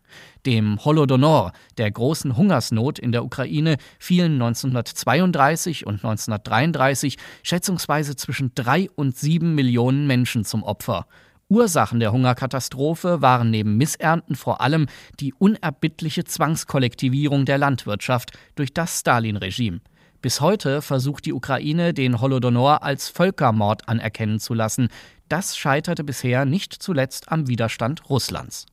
Dem 0.46 0.84
Holodomor, 0.84 1.52
der 1.78 1.92
großen 1.92 2.36
Hungersnot 2.36 2.98
in 2.98 3.12
der 3.12 3.24
Ukraine, 3.24 3.78
fielen 4.00 4.34
1932 4.34 5.86
und 5.86 5.96
1933 5.96 7.18
schätzungsweise 7.44 8.16
zwischen 8.16 8.52
drei 8.56 8.90
und 8.96 9.16
sieben 9.16 9.54
Millionen 9.54 10.08
Menschen 10.08 10.44
zum 10.44 10.64
Opfer. 10.64 11.06
Ursachen 11.48 12.00
der 12.00 12.12
Hungerkatastrophe 12.14 13.22
waren 13.22 13.52
neben 13.52 13.76
Missernten 13.76 14.36
vor 14.36 14.62
allem 14.62 14.88
die 15.20 15.34
unerbittliche 15.34 16.24
Zwangskollektivierung 16.24 17.46
der 17.46 17.58
Landwirtschaft 17.58 18.32
durch 18.56 18.74
das 18.74 19.02
Stalin-Regime. 19.02 19.82
Bis 20.22 20.40
heute 20.40 20.82
versucht 20.82 21.26
die 21.26 21.34
Ukraine, 21.34 21.94
den 21.94 22.22
Holodomor 22.22 22.84
als 22.84 23.10
Völkermord 23.10 23.90
anerkennen 23.90 24.40
zu 24.40 24.54
lassen. 24.54 24.88
Das 25.30 25.58
scheiterte 25.58 26.04
bisher 26.04 26.46
nicht 26.46 26.74
zuletzt 26.74 27.32
am 27.32 27.48
Widerstand 27.48 28.10
Russlands. 28.10 28.66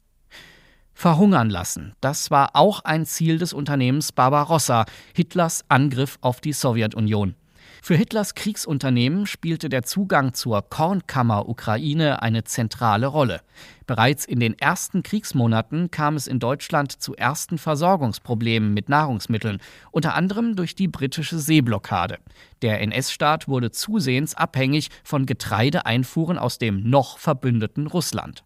Verhungern 1.00 1.48
lassen, 1.48 1.92
das 2.00 2.32
war 2.32 2.56
auch 2.56 2.80
ein 2.80 3.06
Ziel 3.06 3.38
des 3.38 3.52
Unternehmens 3.52 4.10
Barbarossa, 4.10 4.84
Hitlers 5.14 5.64
Angriff 5.68 6.18
auf 6.22 6.40
die 6.40 6.52
Sowjetunion. 6.52 7.36
Für 7.80 7.94
Hitlers 7.94 8.34
Kriegsunternehmen 8.34 9.26
spielte 9.26 9.68
der 9.68 9.84
Zugang 9.84 10.34
zur 10.34 10.60
Kornkammer 10.60 11.48
Ukraine 11.48 12.20
eine 12.20 12.42
zentrale 12.42 13.06
Rolle. 13.06 13.42
Bereits 13.86 14.24
in 14.24 14.40
den 14.40 14.58
ersten 14.58 15.04
Kriegsmonaten 15.04 15.92
kam 15.92 16.16
es 16.16 16.26
in 16.26 16.40
Deutschland 16.40 16.90
zu 17.00 17.14
ersten 17.14 17.58
Versorgungsproblemen 17.58 18.74
mit 18.74 18.88
Nahrungsmitteln, 18.88 19.60
unter 19.92 20.16
anderem 20.16 20.56
durch 20.56 20.74
die 20.74 20.88
britische 20.88 21.38
Seeblockade. 21.38 22.18
Der 22.60 22.80
NS-Staat 22.80 23.46
wurde 23.46 23.70
zusehends 23.70 24.34
abhängig 24.34 24.88
von 25.04 25.26
Getreideeinfuhren 25.26 26.38
aus 26.38 26.58
dem 26.58 26.90
noch 26.90 27.18
verbündeten 27.18 27.86
Russland. 27.86 28.42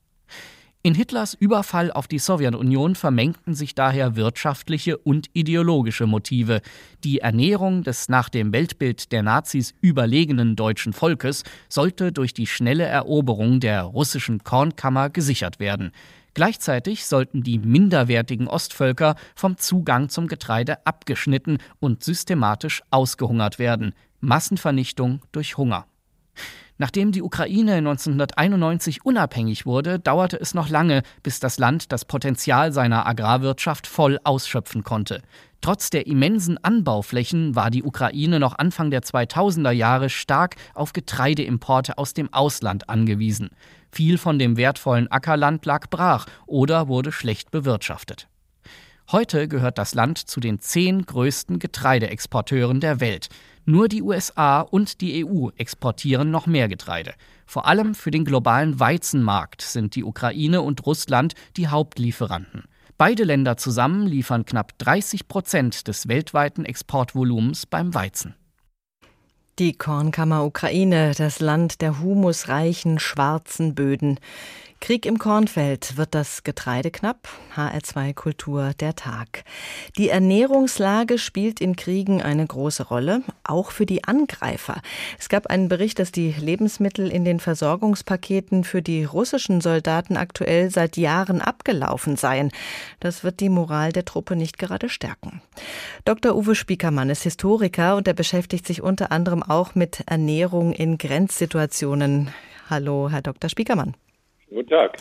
In 0.85 0.97
Hitlers 0.97 1.35
Überfall 1.35 1.93
auf 1.93 2.09
die 2.09 2.19
Sowjetunion 2.19 2.97
vermengten 2.97 3.55
sich 3.55 3.77
daher 3.77 4.17
wirtschaftliche 4.17 4.99
und 4.99 5.31
ideologische 5.33 6.09
Motive. 6.09 6.61
Die 7.05 7.21
Ernährung 7.21 7.85
des 7.85 8.09
nach 8.09 8.29
dem 8.29 8.53
Weltbild 8.53 9.13
der 9.13 9.23
Nazis 9.23 9.75
überlegenen 9.81 10.57
deutschen 10.57 10.93
Volkes 10.93 11.45
sollte 11.69 12.11
durch 12.11 12.35
die 12.35 12.49
schnelle 12.49 12.83
Eroberung 12.83 13.61
der 13.61 13.83
russischen 13.83 14.43
Kornkammer 14.43 15.09
gesichert 15.09 15.61
werden. 15.61 15.93
Gleichzeitig 16.35 17.07
sollten 17.07 17.45
die 17.45 17.61
minderwertigen 17.61 18.49
Ostvölker 18.49 19.15
vom 19.37 19.59
Zugang 19.59 20.09
zum 20.09 20.27
Getreide 20.27 20.85
abgeschnitten 20.85 21.59
und 21.79 22.03
systematisch 22.03 22.83
ausgehungert 22.91 23.61
werden. 23.61 23.95
Massenvernichtung 24.19 25.21
durch 25.31 25.57
Hunger. 25.57 25.87
Nachdem 26.83 27.13
die 27.13 27.23
Ukraine 27.23 27.75
1991 27.75 29.07
unabhängig 29.07 29.67
wurde, 29.67 30.01
dauerte 30.01 30.37
es 30.41 30.53
noch 30.53 30.69
lange, 30.69 31.05
bis 31.23 31.39
das 31.39 31.61
Land 31.61 31.93
das 31.93 32.05
Potenzial 32.05 32.73
seiner 32.73 33.07
Agrarwirtschaft 33.07 33.87
voll 33.87 34.19
ausschöpfen 34.25 34.83
konnte. 34.83 35.23
Trotz 35.61 35.91
der 35.91 36.09
immensen 36.09 36.59
Anbauflächen 36.59 37.55
war 37.55 37.71
die 37.71 37.85
Ukraine 37.85 38.41
noch 38.41 38.59
Anfang 38.59 38.91
der 38.91 39.03
2000er 39.03 39.71
Jahre 39.71 40.11
stark 40.11 40.57
auf 40.75 40.93
Getreideimporte 40.93 41.99
aus 41.99 42.15
dem 42.15 42.33
Ausland 42.33 42.89
angewiesen. 42.89 43.51
Viel 43.93 44.19
von 44.19 44.41
dem 44.41 44.57
wertvollen 44.57 45.09
Ackerland 45.09 45.65
lag 45.65 45.89
brach 45.89 46.27
oder 46.47 46.89
wurde 46.89 47.13
schlecht 47.13 47.53
bewirtschaftet. 47.53 48.27
Heute 49.13 49.47
gehört 49.47 49.77
das 49.77 49.95
Land 49.95 50.17
zu 50.17 50.41
den 50.41 50.59
zehn 50.59 51.05
größten 51.05 51.59
Getreideexporteuren 51.59 52.81
der 52.81 52.99
Welt. 52.99 53.29
Nur 53.67 53.89
die 53.89 54.01
USA 54.01 54.63
und 54.63 55.03
die 55.03 55.23
EU 55.23 55.51
exportieren 55.59 56.31
noch 56.31 56.47
mehr 56.47 56.67
Getreide. 56.67 57.13
Vor 57.45 57.67
allem 57.67 57.95
für 57.95 58.11
den 58.11 58.25
globalen 58.25 58.81
Weizenmarkt 58.81 59.61
sind 59.61 59.97
die 59.97 60.05
Ukraine 60.05 60.63
und 60.63 60.87
Russland 60.87 61.35
die 61.59 61.69
Hauptlieferanten. 61.69 62.65
Beide 62.97 63.25
Länder 63.25 63.59
zusammen 63.59 64.07
liefern 64.07 64.47
knapp 64.47 64.79
30 64.79 65.29
Prozent 65.29 65.89
des 65.89 66.09
weltweiten 66.09 66.65
Exportvolumens 66.65 67.67
beim 67.67 67.93
Weizen. 67.93 68.35
Die 69.59 69.75
Kornkammer 69.75 70.47
Ukraine, 70.47 71.13
das 71.15 71.39
Land 71.39 71.83
der 71.83 72.01
humusreichen 72.01 72.99
schwarzen 72.99 73.75
Böden. 73.75 74.19
Krieg 74.83 75.07
im 75.07 75.21
Kornfeld 75.21 75.97
wird 75.97 76.13
das 76.13 76.43
Getreide 76.43 76.91
knapp. 76.91 77.29
HR2 77.55 78.15
Kultur 78.15 78.73
der 78.81 78.97
Tag. 78.97 79.45
Die 79.97 80.09
Ernährungslage 80.09 81.19
spielt 81.19 81.61
in 81.61 81.77
Kriegen 81.77 82.21
eine 82.21 82.45
große 82.45 82.89
Rolle, 82.89 83.23
auch 83.45 83.71
für 83.71 83.87
die 83.87 84.03
Angreifer. 84.03 84.83
Es 85.21 85.29
gab 85.29 85.47
einen 85.47 85.69
Bericht, 85.69 86.01
dass 86.01 86.11
die 86.11 86.33
Lebensmittel 86.33 87.13
in 87.13 87.25
den 87.25 87.39
Versorgungspaketen 87.39 88.65
für 88.65 88.83
die 88.83 89.05
russischen 89.05 89.61
Soldaten 89.61 90.17
aktuell 90.17 90.69
seit 90.69 90.97
Jahren 90.97 91.41
abgelaufen 91.41 92.17
seien. 92.17 92.51
Das 92.99 93.23
wird 93.23 93.39
die 93.39 93.51
Moral 93.51 93.93
der 93.93 94.05
Truppe 94.05 94.35
nicht 94.35 94.59
gerade 94.59 94.89
stärken. 94.89 95.43
Dr. 96.05 96.35
Uwe 96.35 96.57
Spiekermann 96.57 97.09
ist 97.09 97.23
Historiker 97.23 97.95
und 97.95 98.09
er 98.09 98.15
beschäftigt 98.15 98.67
sich 98.67 98.83
unter 98.83 99.13
anderem 99.13 99.45
auch 99.45 99.77
mit 99.77 100.03
Ernährung 100.07 100.73
in 100.73 100.99
Grenzsituationen. 100.99 102.31
Hallo, 102.69 103.11
Herr 103.13 103.23
Dr. 103.23 103.49
Spiekermann. 103.49 103.95
Guten 104.53 104.69
Tag. 104.69 104.99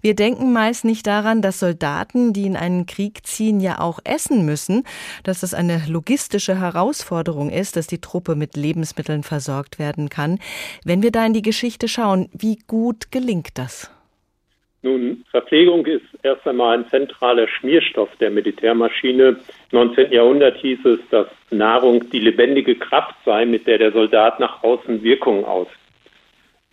Wir 0.00 0.14
denken 0.14 0.52
meist 0.52 0.84
nicht 0.84 1.06
daran, 1.06 1.42
dass 1.42 1.60
Soldaten, 1.60 2.32
die 2.32 2.46
in 2.46 2.56
einen 2.56 2.86
Krieg 2.86 3.26
ziehen, 3.26 3.60
ja 3.60 3.80
auch 3.80 3.98
essen 4.04 4.46
müssen, 4.46 4.84
dass 5.24 5.40
das 5.40 5.54
eine 5.54 5.82
logistische 5.88 6.58
Herausforderung 6.58 7.50
ist, 7.50 7.76
dass 7.76 7.86
die 7.86 8.00
Truppe 8.00 8.34
mit 8.34 8.56
Lebensmitteln 8.56 9.22
versorgt 9.22 9.78
werden 9.78 10.08
kann. 10.08 10.38
Wenn 10.84 11.02
wir 11.02 11.10
da 11.10 11.26
in 11.26 11.34
die 11.34 11.42
Geschichte 11.42 11.88
schauen, 11.88 12.28
wie 12.32 12.58
gut 12.66 13.10
gelingt 13.10 13.58
das? 13.58 13.90
Nun, 14.82 15.24
Verpflegung 15.30 15.86
ist 15.86 16.04
erst 16.22 16.46
einmal 16.46 16.76
ein 16.76 16.86
zentraler 16.90 17.48
Schmierstoff 17.48 18.10
der 18.20 18.30
Militärmaschine. 18.30 19.28
Im 19.70 19.78
19. 19.78 20.12
Jahrhundert 20.12 20.58
hieß 20.58 20.84
es, 20.84 21.00
dass 21.10 21.26
Nahrung 21.50 22.10
die 22.10 22.20
lebendige 22.20 22.74
Kraft 22.74 23.14
sei, 23.24 23.46
mit 23.46 23.66
der 23.66 23.78
der 23.78 23.92
Soldat 23.92 24.40
nach 24.40 24.62
außen 24.62 25.02
Wirkung 25.02 25.46
ausübt. 25.46 25.78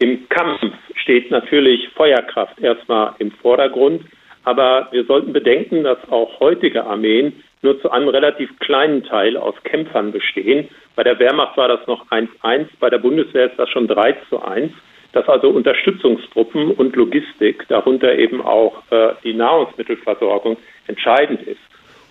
Im 0.02 0.28
Kampf 0.30 0.60
steht 0.96 1.30
natürlich 1.30 1.88
Feuerkraft 1.90 2.60
erstmal 2.60 3.14
im 3.20 3.30
Vordergrund, 3.30 4.02
aber 4.44 4.88
wir 4.90 5.04
sollten 5.06 5.32
bedenken, 5.32 5.84
dass 5.84 6.00
auch 6.10 6.40
heutige 6.40 6.84
Armeen 6.86 7.44
nur 7.62 7.80
zu 7.82 7.92
einem 7.92 8.08
relativ 8.08 8.50
kleinen 8.58 9.04
Teil 9.04 9.38
aus 9.38 9.54
Kämpfern 9.64 10.12
bestehen. 10.12 10.68
Bei 10.96 11.04
der 11.04 11.20
Wehrmacht 11.20 11.56
war 11.56 11.68
das 11.68 11.86
noch 11.86 12.10
1-1, 12.10 12.66
bei 12.80 12.90
der 12.90 12.98
Bundeswehr 12.98 13.52
ist 13.52 13.60
das 13.60 13.70
schon 13.70 13.88
3 13.88 14.18
zu 14.28 14.42
1. 14.44 14.72
Dass 15.14 15.30
also 15.30 15.50
Unterstützungstruppen 15.50 16.72
und 16.72 16.96
Logistik, 16.96 17.68
darunter 17.68 18.18
eben 18.18 18.42
auch 18.42 18.82
äh, 18.90 19.10
die 19.24 19.36
Nahrungsmittelversorgung, 19.36 20.58
entscheidend 20.88 21.44
ist. 21.44 21.62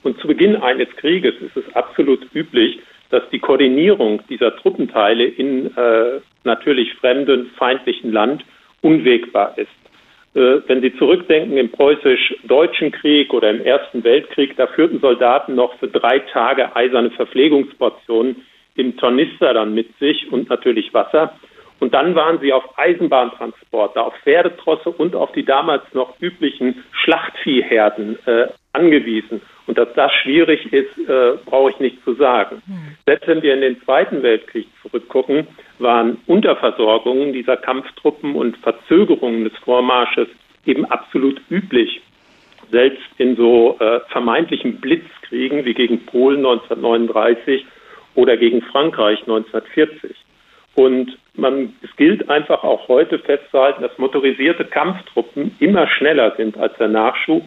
Und 0.05 0.17
zu 0.21 0.29
Beginn 0.29 0.55
eines 0.55 0.89
Krieges 0.95 1.35
ist 1.41 1.57
es 1.57 1.75
absolut 1.75 2.25
üblich, 2.35 2.79
dass 3.11 3.23
die 3.31 3.39
Koordinierung 3.39 4.23
dieser 4.29 4.57
Truppenteile 4.57 5.25
in 5.25 5.77
äh, 5.77 6.21
natürlich 6.45 6.95
fremden, 6.95 7.51
feindlichen 7.59 8.13
Land 8.13 8.45
unwegbar 8.83 9.55
ist. 9.57 9.69
Äh, 10.35 10.61
wenn 10.69 10.81
Sie 10.81 10.97
zurückdenken 10.97 11.57
im 11.57 11.71
preußisch-deutschen 11.71 12.93
Krieg 12.93 13.35
oder 13.35 13.51
im 13.51 13.65
Ersten 13.65 14.05
Weltkrieg, 14.05 14.57
da 14.57 14.69
führten 14.69 15.01
Soldaten 15.01 15.57
noch 15.57 15.75
für 15.79 15.89
drei 15.89 16.21
Tage 16.21 16.75
eiserne 16.77 17.11
Verpflegungsportionen 17.11 18.37
im 18.77 18.97
Tornister 18.97 19.53
dann 19.55 19.75
mit 19.75 19.97
sich 19.99 20.31
und 20.31 20.49
natürlich 20.49 20.95
Wasser. 20.95 21.35
Und 21.81 21.95
dann 21.95 22.15
waren 22.15 22.39
sie 22.41 22.53
auf 22.53 22.79
Eisenbahntransporte, 22.79 24.01
auf 24.03 24.15
Pferdetrosse 24.23 24.91
und 24.91 25.17
auf 25.17 25.33
die 25.33 25.45
damals 25.45 25.83
noch 25.95 26.15
üblichen 26.21 26.85
Schlachtviehherden 26.93 28.19
äh, 28.27 28.49
angewiesen. 28.73 29.41
Und 29.71 29.79
dass 29.79 29.95
das 29.95 30.11
schwierig 30.15 30.73
ist, 30.73 30.99
äh, 30.99 31.37
brauche 31.47 31.71
ich 31.71 31.79
nicht 31.79 32.03
zu 32.03 32.15
sagen. 32.15 32.61
Mhm. 32.67 32.97
Selbst 33.07 33.29
wenn 33.29 33.41
wir 33.41 33.55
in 33.55 33.61
den 33.61 33.81
Zweiten 33.83 34.21
Weltkrieg 34.21 34.67
zurückgucken, 34.83 35.47
waren 35.79 36.19
Unterversorgungen 36.27 37.33
dieser 37.33 37.57
Kampftruppen 37.57 38.35
und 38.35 38.57
Verzögerungen 38.57 39.45
des 39.45 39.57
Vormarsches 39.59 40.27
eben 40.67 40.87
absolut 40.87 41.41
üblich. 41.51 42.01
Selbst 42.73 43.07
in 43.19 43.37
so 43.37 43.77
äh, 43.79 44.01
vermeintlichen 44.09 44.81
Blitzkriegen 44.81 45.65
wie 45.65 45.75
gegen 45.75 46.05
Polen 46.05 46.39
1939 46.39 47.65
oder 48.17 48.37
gegen 48.37 48.63
Frankreich 48.63 49.21
1940. 49.21 50.17
Und 50.75 51.17
man, 51.35 51.75
es 51.83 51.95
gilt 51.95 52.29
einfach 52.29 52.65
auch 52.65 52.89
heute 52.89 53.21
festzuhalten, 53.21 53.83
dass 53.83 53.97
motorisierte 53.99 54.65
Kampftruppen 54.65 55.55
immer 55.61 55.87
schneller 55.87 56.35
sind 56.37 56.59
als 56.59 56.77
der 56.79 56.89
Nachschub. 56.89 57.45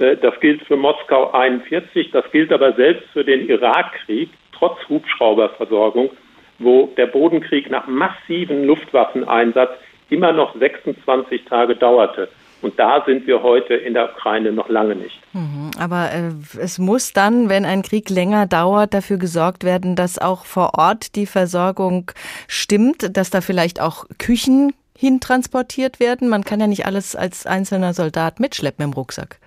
Äh, 0.00 0.16
das 0.16 0.38
gilt 0.40 0.62
für 0.62 0.76
Moskau 0.76 1.30
41, 1.32 2.10
das 2.10 2.24
gilt 2.32 2.52
aber 2.52 2.72
selbst 2.72 3.08
für 3.12 3.24
den 3.24 3.48
Irakkrieg, 3.48 4.30
trotz 4.52 4.78
Hubschrauberversorgung, 4.88 6.10
wo 6.58 6.86
der 6.96 7.06
Bodenkrieg 7.06 7.70
nach 7.70 7.86
massiven 7.86 8.64
Luftwaffeneinsatz 8.64 9.70
immer 10.08 10.32
noch 10.32 10.58
26 10.58 11.44
Tage 11.44 11.76
dauerte. 11.76 12.28
Und 12.62 12.78
da 12.78 13.02
sind 13.06 13.26
wir 13.26 13.42
heute 13.42 13.72
in 13.74 13.94
der 13.94 14.10
Ukraine 14.10 14.52
noch 14.52 14.68
lange 14.68 14.94
nicht. 14.94 15.18
Mhm, 15.32 15.70
aber 15.78 16.10
äh, 16.12 16.32
es 16.60 16.78
muss 16.78 17.14
dann, 17.14 17.48
wenn 17.48 17.64
ein 17.64 17.80
Krieg 17.80 18.10
länger 18.10 18.46
dauert, 18.46 18.92
dafür 18.92 19.16
gesorgt 19.16 19.64
werden, 19.64 19.96
dass 19.96 20.18
auch 20.18 20.44
vor 20.44 20.72
Ort 20.76 21.16
die 21.16 21.24
Versorgung 21.24 22.10
stimmt, 22.48 23.16
dass 23.16 23.30
da 23.30 23.40
vielleicht 23.40 23.80
auch 23.80 24.04
Küchen 24.18 24.74
hintransportiert 24.98 26.00
werden. 26.00 26.28
Man 26.28 26.44
kann 26.44 26.60
ja 26.60 26.66
nicht 26.66 26.84
alles 26.84 27.16
als 27.16 27.46
einzelner 27.46 27.94
Soldat 27.94 28.40
mitschleppen 28.40 28.84
im 28.84 28.92
Rucksack. 28.92 29.38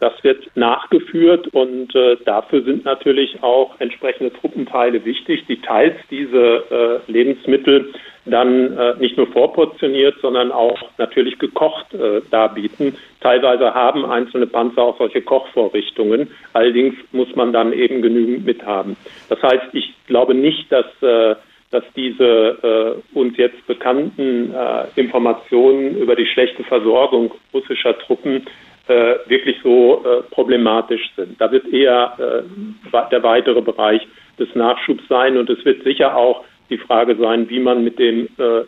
Das 0.00 0.12
wird 0.24 0.50
nachgeführt 0.56 1.48
und 1.48 1.94
äh, 1.94 2.16
dafür 2.24 2.62
sind 2.62 2.84
natürlich 2.86 3.42
auch 3.42 3.78
entsprechende 3.80 4.32
Truppenteile 4.32 5.04
wichtig, 5.04 5.44
die 5.46 5.60
teils 5.60 5.94
diese 6.10 7.02
äh, 7.06 7.12
Lebensmittel 7.12 7.92
dann 8.24 8.76
äh, 8.76 8.94
nicht 8.98 9.16
nur 9.16 9.26
vorportioniert, 9.26 10.16
sondern 10.20 10.52
auch 10.52 10.78
natürlich 10.98 11.38
gekocht 11.38 11.92
äh, 11.94 12.22
darbieten. 12.30 12.96
Teilweise 13.20 13.74
haben 13.74 14.04
einzelne 14.04 14.46
Panzer 14.46 14.82
auch 14.82 14.98
solche 14.98 15.22
Kochvorrichtungen. 15.22 16.30
Allerdings 16.52 16.94
muss 17.12 17.34
man 17.36 17.52
dann 17.52 17.72
eben 17.72 18.02
genügend 18.02 18.44
mithaben. 18.44 18.96
Das 19.28 19.42
heißt, 19.42 19.66
ich 19.72 19.94
glaube 20.06 20.34
nicht, 20.34 20.70
dass 20.72 20.86
äh, 21.02 21.36
dass 21.70 21.84
diese 21.94 23.00
äh, 23.14 23.16
uns 23.16 23.36
jetzt 23.36 23.64
bekannten 23.66 24.52
äh, 24.52 24.86
Informationen 24.96 25.96
über 25.96 26.16
die 26.16 26.26
schlechte 26.26 26.64
Versorgung 26.64 27.32
russischer 27.54 27.96
Truppen 27.96 28.44
äh, 28.90 29.18
wirklich 29.26 29.56
so 29.62 30.04
äh, 30.04 30.22
problematisch 30.34 31.12
sind. 31.14 31.40
Da 31.40 31.52
wird 31.52 31.66
eher 31.72 32.12
äh, 32.18 33.02
der 33.10 33.22
weitere 33.22 33.62
Bereich 33.62 34.06
des 34.38 34.52
Nachschubs 34.56 35.04
sein 35.08 35.36
und 35.36 35.48
es 35.48 35.64
wird 35.64 35.84
sicher 35.84 36.16
auch 36.16 36.44
die 36.70 36.78
Frage 36.78 37.16
sein, 37.16 37.48
wie 37.48 37.60
man 37.60 37.84
mit 37.84 37.98
dem 38.00 38.28
äh, 38.38 38.62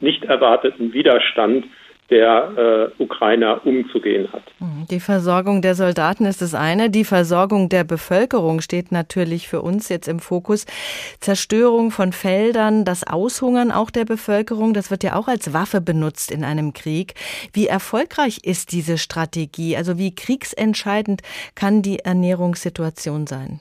nicht 0.00 0.24
erwarteten 0.24 0.92
Widerstand 0.92 1.64
der 2.10 2.92
äh, 2.98 3.02
Ukrainer 3.02 3.66
umzugehen 3.66 4.32
hat. 4.32 4.42
Mhm. 4.60 4.86
Die 4.90 5.00
Versorgung 5.00 5.62
der 5.62 5.74
Soldaten 5.74 6.24
ist 6.24 6.40
das 6.40 6.54
eine. 6.54 6.88
Die 6.88 7.04
Versorgung 7.04 7.68
der 7.68 7.84
Bevölkerung 7.84 8.60
steht 8.60 8.92
natürlich 8.92 9.48
für 9.48 9.60
uns 9.60 9.88
jetzt 9.88 10.06
im 10.06 10.20
Fokus. 10.20 10.66
Zerstörung 11.20 11.90
von 11.90 12.12
Feldern, 12.12 12.84
das 12.84 13.06
Aushungern 13.06 13.72
auch 13.72 13.90
der 13.90 14.04
Bevölkerung, 14.04 14.72
das 14.72 14.90
wird 14.90 15.02
ja 15.02 15.16
auch 15.16 15.28
als 15.28 15.52
Waffe 15.52 15.80
benutzt 15.80 16.30
in 16.30 16.44
einem 16.44 16.72
Krieg. 16.72 17.14
Wie 17.52 17.66
erfolgreich 17.66 18.38
ist 18.44 18.72
diese 18.72 18.98
Strategie? 18.98 19.76
Also 19.76 19.98
wie 19.98 20.14
kriegsentscheidend 20.14 21.22
kann 21.54 21.82
die 21.82 21.98
Ernährungssituation 22.00 23.26
sein? 23.26 23.60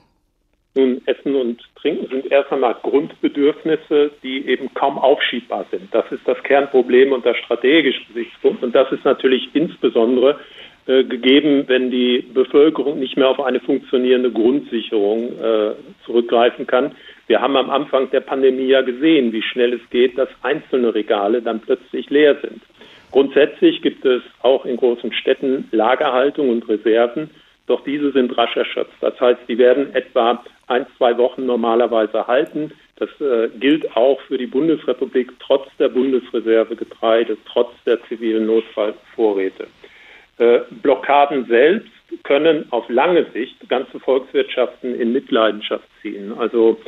Nun, 0.76 1.02
Essen 1.06 1.36
und 1.36 1.62
Trinken 1.86 2.08
sind 2.08 2.32
erst 2.32 2.52
einmal 2.52 2.76
Grundbedürfnisse, 2.82 4.10
die 4.24 4.48
eben 4.48 4.74
kaum 4.74 4.98
aufschiebbar 4.98 5.68
sind. 5.70 5.94
Das 5.94 6.12
ist 6.12 6.28
das 6.28 6.42
Kernproblem 6.42 7.12
unter 7.12 7.36
strategischen 7.36 8.08
Gesichtspunkten. 8.08 8.70
Und 8.70 8.76
das 8.76 8.92
ist 8.92 9.06
natürlich 9.06 9.50
insbesondere 9.54 10.40
äh, 10.88 11.04
gegeben, 11.04 11.66
wenn 11.68 11.92
die 11.92 12.26
Bevölkerung 12.34 12.98
nicht 12.98 13.18
mehr 13.18 13.30
auf 13.30 13.40
eine 13.40 13.60
funktionierende 13.60 14.32
Grundsicherung 14.32 15.40
äh, 15.40 15.74
zurückgreifen 16.06 16.66
kann. 16.66 16.96
Wir 17.28 17.40
haben 17.40 17.56
am 17.56 17.70
Anfang 17.70 18.10
der 18.10 18.22
Pandemie 18.22 18.66
ja 18.66 18.82
gesehen, 18.82 19.32
wie 19.32 19.44
schnell 19.44 19.74
es 19.74 19.88
geht, 19.92 20.18
dass 20.18 20.30
einzelne 20.42 20.96
Regale 20.96 21.44
dann 21.44 21.60
plötzlich 21.60 22.10
leer 22.10 22.36
sind. 22.42 22.64
Grundsätzlich 23.12 23.84
gibt 23.84 24.04
es 24.06 24.24
auch 24.42 24.66
in 24.66 24.78
großen 24.78 25.14
Städten 25.14 25.68
Lagerhaltung 25.72 26.50
und 26.50 26.68
Reserven 26.68 27.30
doch 27.68 27.84
diese 27.84 28.11
sind 28.11 28.38
rasch 28.38 28.55
erschöpft. 28.55 28.95
Das 29.01 29.20
heißt, 29.20 29.41
die 29.47 29.57
werden 29.57 29.93
etwa 29.95 30.43
ein, 30.68 30.86
zwei 30.97 31.18
Wochen 31.18 31.45
normalerweise 31.45 32.28
halten. 32.28 32.72
Das 32.97 33.09
äh, 33.20 33.49
gilt 33.59 33.95
auch 33.95 34.20
für 34.22 34.38
die 34.38 34.47
Bundesrepublik 34.47 35.32
trotz 35.39 35.68
der 35.78 35.89
Bundesreserve 35.89 36.76
Getreide, 36.76 37.38
trotz 37.45 37.72
der 37.86 38.01
zivilen 38.03 38.45
Notfallvorräte. 38.45 39.68
Äh, 40.38 40.59
Blockaden 40.82 41.45
selbst 41.45 41.89
können 42.24 42.66
auf 42.72 42.88
lange 42.89 43.26
Sicht 43.34 43.68
ganze 43.68 43.99
Volkswirtschaften 43.99 44.95
in 44.99 45.11
Mitleidenschaft 45.11 45.88
ziehen. 46.01 46.34
Also 46.38 46.80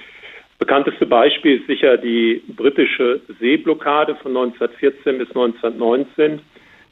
bekannteste 0.59 1.05
Beispiel 1.05 1.59
ist 1.59 1.67
sicher 1.67 1.97
die 1.97 2.41
britische 2.55 3.21
Seeblockade 3.39 4.15
von 4.15 4.35
1914 4.35 5.17
bis 5.17 5.27
1919 5.29 6.41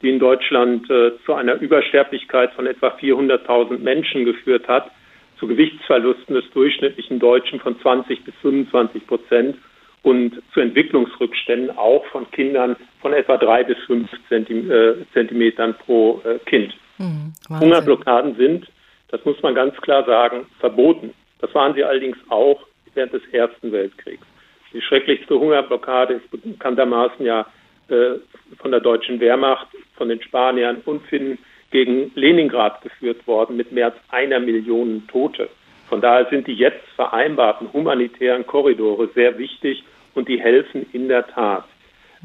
die 0.01 0.09
in 0.09 0.19
Deutschland 0.19 0.89
äh, 0.89 1.11
zu 1.25 1.33
einer 1.33 1.55
Übersterblichkeit 1.55 2.53
von 2.53 2.67
etwa 2.67 2.87
400.000 2.87 3.79
Menschen 3.79 4.25
geführt 4.25 4.67
hat, 4.67 4.91
zu 5.39 5.47
Gewichtsverlusten 5.47 6.35
des 6.35 6.49
durchschnittlichen 6.51 7.19
Deutschen 7.19 7.59
von 7.59 7.79
20 7.79 8.23
bis 8.23 8.33
25 8.41 9.07
Prozent 9.07 9.57
und 10.03 10.41
zu 10.53 10.59
Entwicklungsrückständen 10.59 11.75
auch 11.77 12.05
von 12.07 12.29
Kindern 12.31 12.75
von 13.01 13.13
etwa 13.13 13.37
drei 13.37 13.63
bis 13.63 13.77
fünf 13.85 14.09
äh, 14.29 14.95
Zentimetern 15.13 15.73
pro 15.73 16.21
äh, 16.23 16.37
Kind. 16.45 16.73
Mhm, 16.97 17.33
Hungerblockaden 17.49 18.35
sind, 18.35 18.67
das 19.09 19.23
muss 19.25 19.41
man 19.41 19.55
ganz 19.55 19.75
klar 19.77 20.05
sagen, 20.05 20.45
verboten. 20.59 21.13
Das 21.39 21.53
waren 21.53 21.73
sie 21.73 21.83
allerdings 21.83 22.17
auch 22.29 22.61
während 22.93 23.13
des 23.13 23.25
Ersten 23.31 23.71
Weltkriegs. 23.71 24.25
Die 24.73 24.81
schrecklichste 24.81 25.39
Hungerblockade 25.39 26.15
ist 26.15 26.31
bekanntermaßen 26.31 27.25
ja 27.25 27.45
äh, 27.89 28.19
von 28.57 28.71
der 28.71 28.79
deutschen 28.79 29.19
Wehrmacht, 29.19 29.67
von 29.95 30.09
den 30.09 30.21
Spaniern 30.21 30.81
und 30.85 31.03
Finnen 31.03 31.37
gegen 31.71 32.11
Leningrad 32.15 32.81
geführt 32.81 33.25
worden 33.27 33.57
mit 33.57 33.71
mehr 33.71 33.87
als 33.87 33.95
einer 34.09 34.39
Million 34.39 35.03
Tote. 35.07 35.49
Von 35.89 36.01
daher 36.01 36.27
sind 36.29 36.47
die 36.47 36.53
jetzt 36.53 36.83
vereinbarten 36.95 37.71
humanitären 37.73 38.45
Korridore 38.45 39.09
sehr 39.13 39.37
wichtig 39.37 39.83
und 40.13 40.27
die 40.27 40.39
helfen 40.39 40.85
in 40.93 41.07
der 41.07 41.27
Tat. 41.27 41.65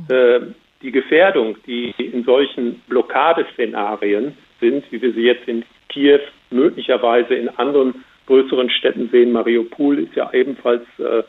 Äh, 0.08 0.40
die 0.82 0.92
Gefährdung, 0.92 1.56
die 1.66 1.90
in 1.98 2.24
solchen 2.24 2.80
Blockadeszenarien 2.88 4.36
sind, 4.60 4.84
wie 4.90 5.02
wir 5.02 5.12
sie 5.12 5.22
jetzt 5.22 5.46
in 5.46 5.64
Kiew, 5.88 6.20
möglicherweise 6.50 7.34
in 7.34 7.48
anderen 7.50 8.04
größeren 8.26 8.70
Städten 8.70 9.10
sehen, 9.10 9.32
Mariupol 9.32 9.98
ist 9.98 10.14
ja 10.14 10.32
ebenfalls 10.32 10.84
äh, 10.98 11.22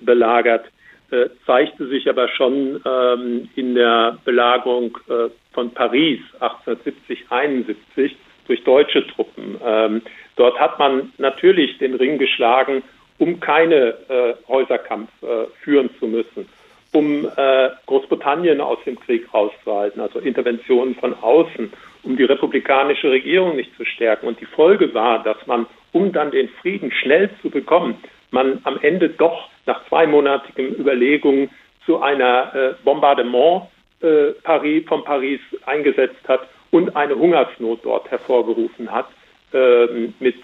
belagert, 0.00 0.66
äh, 1.14 1.30
zeigte 1.46 1.86
sich 1.86 2.08
aber 2.08 2.28
schon 2.28 2.80
ähm, 2.84 3.48
in 3.54 3.74
der 3.74 4.18
Belagerung 4.24 4.98
äh, 5.08 5.30
von 5.52 5.70
Paris 5.70 6.18
1870, 6.40 7.26
71 7.30 8.16
durch 8.46 8.64
deutsche 8.64 9.06
Truppen. 9.06 9.56
Ähm, 9.64 10.02
dort 10.36 10.58
hat 10.58 10.78
man 10.78 11.12
natürlich 11.18 11.78
den 11.78 11.94
Ring 11.94 12.18
geschlagen, 12.18 12.82
um 13.18 13.38
keine 13.40 13.94
äh, 14.08 14.34
Häuserkampf 14.48 15.08
äh, 15.22 15.46
führen 15.62 15.88
zu 15.98 16.06
müssen, 16.06 16.48
um 16.92 17.26
äh, 17.36 17.70
Großbritannien 17.86 18.60
aus 18.60 18.78
dem 18.84 18.98
Krieg 18.98 19.32
rauszuhalten, 19.32 20.00
also 20.00 20.18
Interventionen 20.18 20.94
von 20.96 21.14
außen, 21.14 21.72
um 22.02 22.16
die 22.16 22.24
republikanische 22.24 23.10
Regierung 23.10 23.56
nicht 23.56 23.74
zu 23.76 23.84
stärken. 23.84 24.26
Und 24.26 24.40
die 24.40 24.46
Folge 24.46 24.92
war, 24.94 25.22
dass 25.22 25.46
man, 25.46 25.66
um 25.92 26.12
dann 26.12 26.32
den 26.32 26.48
Frieden 26.60 26.90
schnell 26.92 27.30
zu 27.40 27.50
bekommen, 27.50 27.96
man 28.34 28.60
am 28.64 28.78
Ende 28.82 29.08
doch 29.08 29.48
nach 29.64 29.86
zweimonatigen 29.88 30.74
Überlegungen 30.76 31.48
zu 31.86 32.02
einer 32.02 32.54
äh, 32.54 32.74
Bombardement 32.84 33.62
äh, 34.02 34.32
Paris, 34.42 34.84
von 34.86 35.04
Paris 35.04 35.40
eingesetzt 35.64 36.28
hat 36.28 36.46
und 36.70 36.94
eine 36.94 37.14
Hungersnot 37.14 37.80
dort 37.84 38.10
hervorgerufen 38.10 38.90
hat, 38.90 39.06
äh, 39.52 40.10
mit 40.18 40.36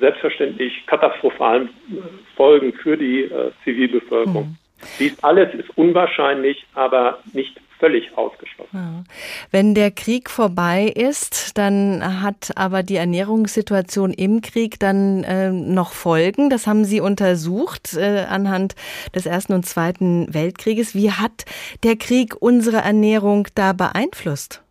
selbstverständlich 0.00 0.84
katastrophalen 0.86 1.68
äh, 1.68 2.02
Folgen 2.34 2.72
für 2.72 2.96
die 2.96 3.22
äh, 3.22 3.52
Zivilbevölkerung. 3.62 4.48
Mhm. 4.48 4.56
Dies 4.98 5.22
alles 5.22 5.54
ist 5.54 5.70
unwahrscheinlich, 5.76 6.66
aber 6.74 7.18
nicht 7.32 7.60
völlig 7.78 8.16
ausgeschlossen. 8.16 9.04
Wenn 9.50 9.74
der 9.74 9.90
Krieg 9.90 10.30
vorbei 10.30 10.92
ist, 10.94 11.58
dann 11.58 12.22
hat 12.22 12.52
aber 12.56 12.82
die 12.82 12.96
Ernährungssituation 12.96 14.12
im 14.12 14.40
Krieg 14.40 14.78
dann 14.78 15.24
äh, 15.24 15.50
noch 15.50 15.92
Folgen. 15.92 16.50
Das 16.50 16.66
haben 16.66 16.84
Sie 16.84 17.00
untersucht 17.00 17.94
äh, 17.96 18.24
anhand 18.28 18.74
des 19.14 19.26
Ersten 19.26 19.52
und 19.52 19.64
Zweiten 19.64 20.32
Weltkrieges. 20.32 20.94
Wie 20.94 21.10
hat 21.10 21.44
der 21.82 21.96
Krieg 21.96 22.34
unsere 22.40 22.78
Ernährung 22.78 23.48
da 23.54 23.72
beeinflusst? 23.72 24.62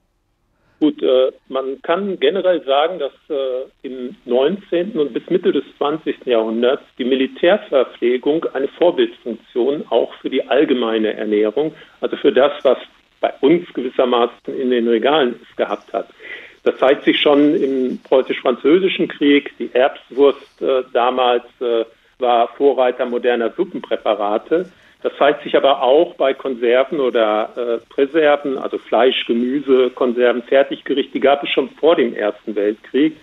Gut, 0.82 1.02
äh, 1.02 1.32
man 1.48 1.82
kann 1.84 2.20
generell 2.20 2.62
sagen, 2.66 3.00
dass 3.00 3.14
äh, 3.30 3.88
im 3.88 4.16
19. 4.26 4.92
und 5.00 5.14
bis 5.14 5.28
Mitte 5.30 5.54
des 5.54 5.64
20. 5.78 6.26
Jahrhunderts 6.26 6.84
die 6.98 7.06
Militärverpflegung 7.06 8.46
eine 8.54 8.68
Vorbildfunktion 8.68 9.86
auch 9.90 10.14
für 10.16 10.30
die 10.30 10.46
allgemeine 10.48 11.14
Ernährung, 11.14 11.74
also 12.02 12.18
für 12.18 12.34
das, 12.34 12.52
was 12.64 12.78
bei 13.26 13.34
uns 13.42 13.72
gewissermaßen 13.74 14.56
in 14.60 14.70
den 14.70 14.88
Regalen 14.88 15.36
es 15.42 15.56
gehabt 15.56 15.92
hat. 15.94 16.08
Das 16.64 16.78
zeigt 16.78 17.06
sich 17.06 17.20
schon 17.20 17.56
im 17.56 18.00
preußisch-französischen 18.04 19.08
Krieg. 19.08 19.52
Die 19.58 19.74
Erbswurst 19.74 20.62
äh, 20.62 20.84
damals 20.94 21.44
äh, 21.60 21.86
war 22.20 22.48
Vorreiter 22.50 23.06
moderner 23.06 23.52
Suppenpräparate. 23.52 24.72
Das 25.02 25.14
zeigt 25.18 25.44
sich 25.44 25.56
aber 25.56 25.82
auch 25.82 26.16
bei 26.16 26.34
Konserven 26.34 27.00
oder 27.00 27.50
äh, 27.56 27.94
Präserven, 27.94 28.58
also 28.58 28.78
Fleisch, 28.78 29.26
Gemüse, 29.26 29.92
Konserven, 29.92 30.44
Fertiggericht. 30.44 31.14
Die 31.14 31.20
gab 31.20 31.44
es 31.44 31.50
schon 31.50 31.70
vor 31.70 31.96
dem 31.96 32.16
Ersten 32.16 32.56
Weltkrieg. 32.56 33.16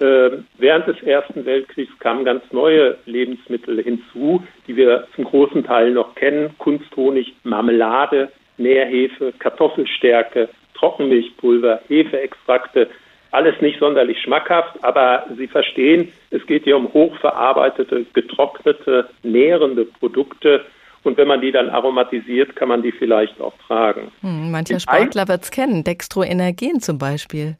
Äh, 0.00 0.30
während 0.58 0.86
des 0.86 1.00
Ersten 1.02 1.44
Weltkriegs 1.44 1.92
kamen 1.98 2.24
ganz 2.24 2.42
neue 2.52 2.96
Lebensmittel 3.06 3.82
hinzu, 3.82 4.42
die 4.66 4.76
wir 4.76 5.06
zum 5.14 5.24
großen 5.24 5.64
Teil 5.64 5.90
noch 5.92 6.14
kennen. 6.14 6.54
Kunsthonig, 6.58 7.34
Marmelade, 7.44 8.30
Nährhefe, 8.60 9.32
Kartoffelstärke, 9.38 10.48
Trockenmilchpulver, 10.74 11.80
Hefeextrakte, 11.88 12.88
alles 13.32 13.60
nicht 13.60 13.78
sonderlich 13.78 14.20
schmackhaft, 14.22 14.82
aber 14.82 15.24
Sie 15.36 15.46
verstehen, 15.46 16.12
es 16.30 16.44
geht 16.46 16.64
hier 16.64 16.76
um 16.76 16.92
hochverarbeitete, 16.92 18.06
getrocknete, 18.12 19.08
nährende 19.22 19.84
Produkte. 19.84 20.64
Und 21.02 21.16
wenn 21.16 21.28
man 21.28 21.40
die 21.40 21.52
dann 21.52 21.70
aromatisiert, 21.70 22.56
kann 22.56 22.68
man 22.68 22.82
die 22.82 22.92
vielleicht 22.92 23.40
auch 23.40 23.54
tragen. 23.66 24.12
Hm, 24.20 24.50
mancher 24.50 24.80
Sportler 24.80 25.28
wird 25.28 25.42
es 25.42 25.50
kennen, 25.50 25.84
Dextroenergen 25.84 26.80
zum 26.80 26.98
Beispiel. 26.98 27.56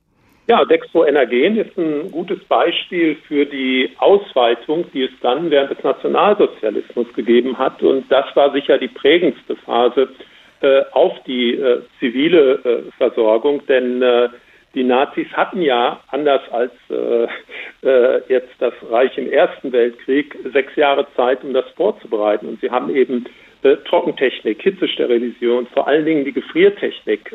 Ja, 0.48 0.64
Dextroenergen 0.64 1.56
ist 1.56 1.78
ein 1.78 2.10
gutes 2.10 2.42
Beispiel 2.44 3.16
für 3.28 3.46
die 3.46 3.92
Ausweitung, 3.98 4.84
die 4.92 5.04
es 5.04 5.12
dann 5.22 5.48
während 5.48 5.70
des 5.70 5.84
Nationalsozialismus 5.84 7.06
gegeben 7.14 7.56
hat. 7.56 7.80
Und 7.82 8.10
das 8.10 8.24
war 8.34 8.52
sicher 8.52 8.76
die 8.76 8.88
prägendste 8.88 9.54
Phase 9.54 10.08
auf 10.92 11.14
die 11.26 11.54
äh, 11.54 11.82
zivile 11.98 12.54
äh, 12.64 12.92
Versorgung, 12.98 13.64
denn 13.66 14.02
äh, 14.02 14.28
die 14.74 14.84
Nazis 14.84 15.26
hatten 15.32 15.62
ja, 15.62 16.00
anders 16.08 16.42
als 16.52 16.72
äh, 16.90 17.26
äh, 17.82 18.22
jetzt 18.28 18.52
das 18.58 18.74
Reich 18.88 19.16
im 19.16 19.32
Ersten 19.32 19.72
Weltkrieg, 19.72 20.36
sechs 20.52 20.76
Jahre 20.76 21.06
Zeit, 21.16 21.42
um 21.42 21.54
das 21.54 21.64
vorzubereiten. 21.76 22.46
Und 22.46 22.60
sie 22.60 22.70
haben 22.70 22.94
eben 22.94 23.24
Trockentechnik, 23.84 24.62
Hitzesterilisation, 24.62 25.66
vor 25.66 25.86
allen 25.86 26.06
Dingen 26.06 26.24
die 26.24 26.32
Gefriertechnik 26.32 27.30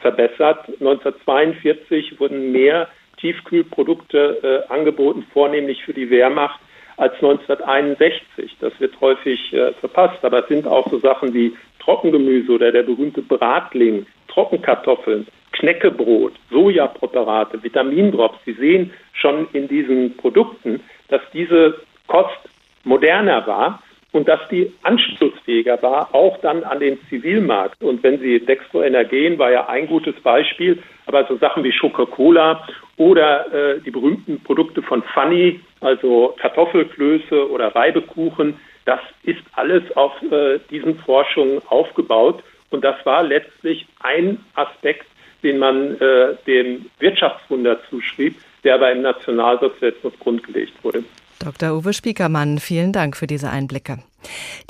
verbessert. 0.00 0.66
1942 0.80 2.18
wurden 2.18 2.50
mehr 2.50 2.88
Tiefkühlprodukte 3.20 4.66
angeboten, 4.68 5.24
vornehmlich 5.32 5.84
für 5.84 5.94
die 5.94 6.10
Wehrmacht, 6.10 6.58
als 6.96 7.14
1961. 7.14 8.56
Das 8.60 8.72
wird 8.78 9.00
häufig 9.00 9.52
äh, 9.52 9.72
verpasst, 9.74 10.24
aber 10.24 10.40
es 10.40 10.48
sind 10.48 10.66
auch 10.66 10.88
so 10.90 10.98
Sachen 10.98 11.34
wie 11.34 11.56
Trockengemüse 11.84 12.52
oder 12.52 12.72
der 12.72 12.82
berühmte 12.82 13.22
Bratling, 13.22 14.06
Trockenkartoffeln, 14.28 15.26
Knäckebrot, 15.52 16.32
Sojapräparate, 16.50 17.62
Vitamindrops. 17.62 18.38
Sie 18.44 18.54
sehen 18.54 18.92
schon 19.12 19.46
in 19.52 19.68
diesen 19.68 20.16
Produkten, 20.16 20.80
dass 21.08 21.20
diese 21.32 21.80
Kost 22.06 22.38
moderner 22.84 23.46
war 23.46 23.82
und 24.12 24.28
dass 24.28 24.40
die 24.50 24.72
anschlussfähiger 24.82 25.82
war, 25.82 26.14
auch 26.14 26.38
dann 26.40 26.64
an 26.64 26.80
den 26.80 26.98
Zivilmarkt. 27.08 27.82
Und 27.82 28.02
wenn 28.02 28.18
Sie 28.20 28.40
Dextroenergen 28.40 29.38
war 29.38 29.50
ja 29.50 29.68
ein 29.68 29.86
gutes 29.86 30.14
Beispiel, 30.20 30.82
aber 31.06 31.26
so 31.26 31.36
Sachen 31.36 31.64
wie 31.64 31.72
Coca-Cola 31.72 32.66
oder 32.96 33.52
äh, 33.52 33.80
die 33.80 33.90
berühmten 33.90 34.40
Produkte 34.42 34.82
von 34.82 35.02
Funny, 35.14 35.60
also 35.80 36.34
Kartoffelklöße 36.38 37.50
oder 37.50 37.74
Reibekuchen, 37.74 38.54
das 38.84 39.00
ist 39.22 39.40
alles 39.52 39.84
auf 39.96 40.12
äh, 40.22 40.58
diesen 40.70 40.98
Forschungen 40.98 41.60
aufgebaut. 41.68 42.42
Und 42.70 42.84
das 42.84 42.96
war 43.04 43.22
letztlich 43.22 43.86
ein 44.00 44.38
Aspekt, 44.54 45.06
den 45.42 45.58
man 45.58 46.00
äh, 46.00 46.36
dem 46.46 46.86
Wirtschaftswunder 46.98 47.78
zuschrieb, 47.90 48.36
der 48.64 48.76
aber 48.76 48.92
im 48.92 49.02
Nationalsozialismus 49.02 50.12
grundgelegt 50.18 50.72
wurde. 50.82 51.04
Dr. 51.38 51.76
Uwe 51.76 51.92
Spiekermann, 51.92 52.58
vielen 52.58 52.92
Dank 52.92 53.16
für 53.16 53.26
diese 53.26 53.50
Einblicke. 53.50 53.98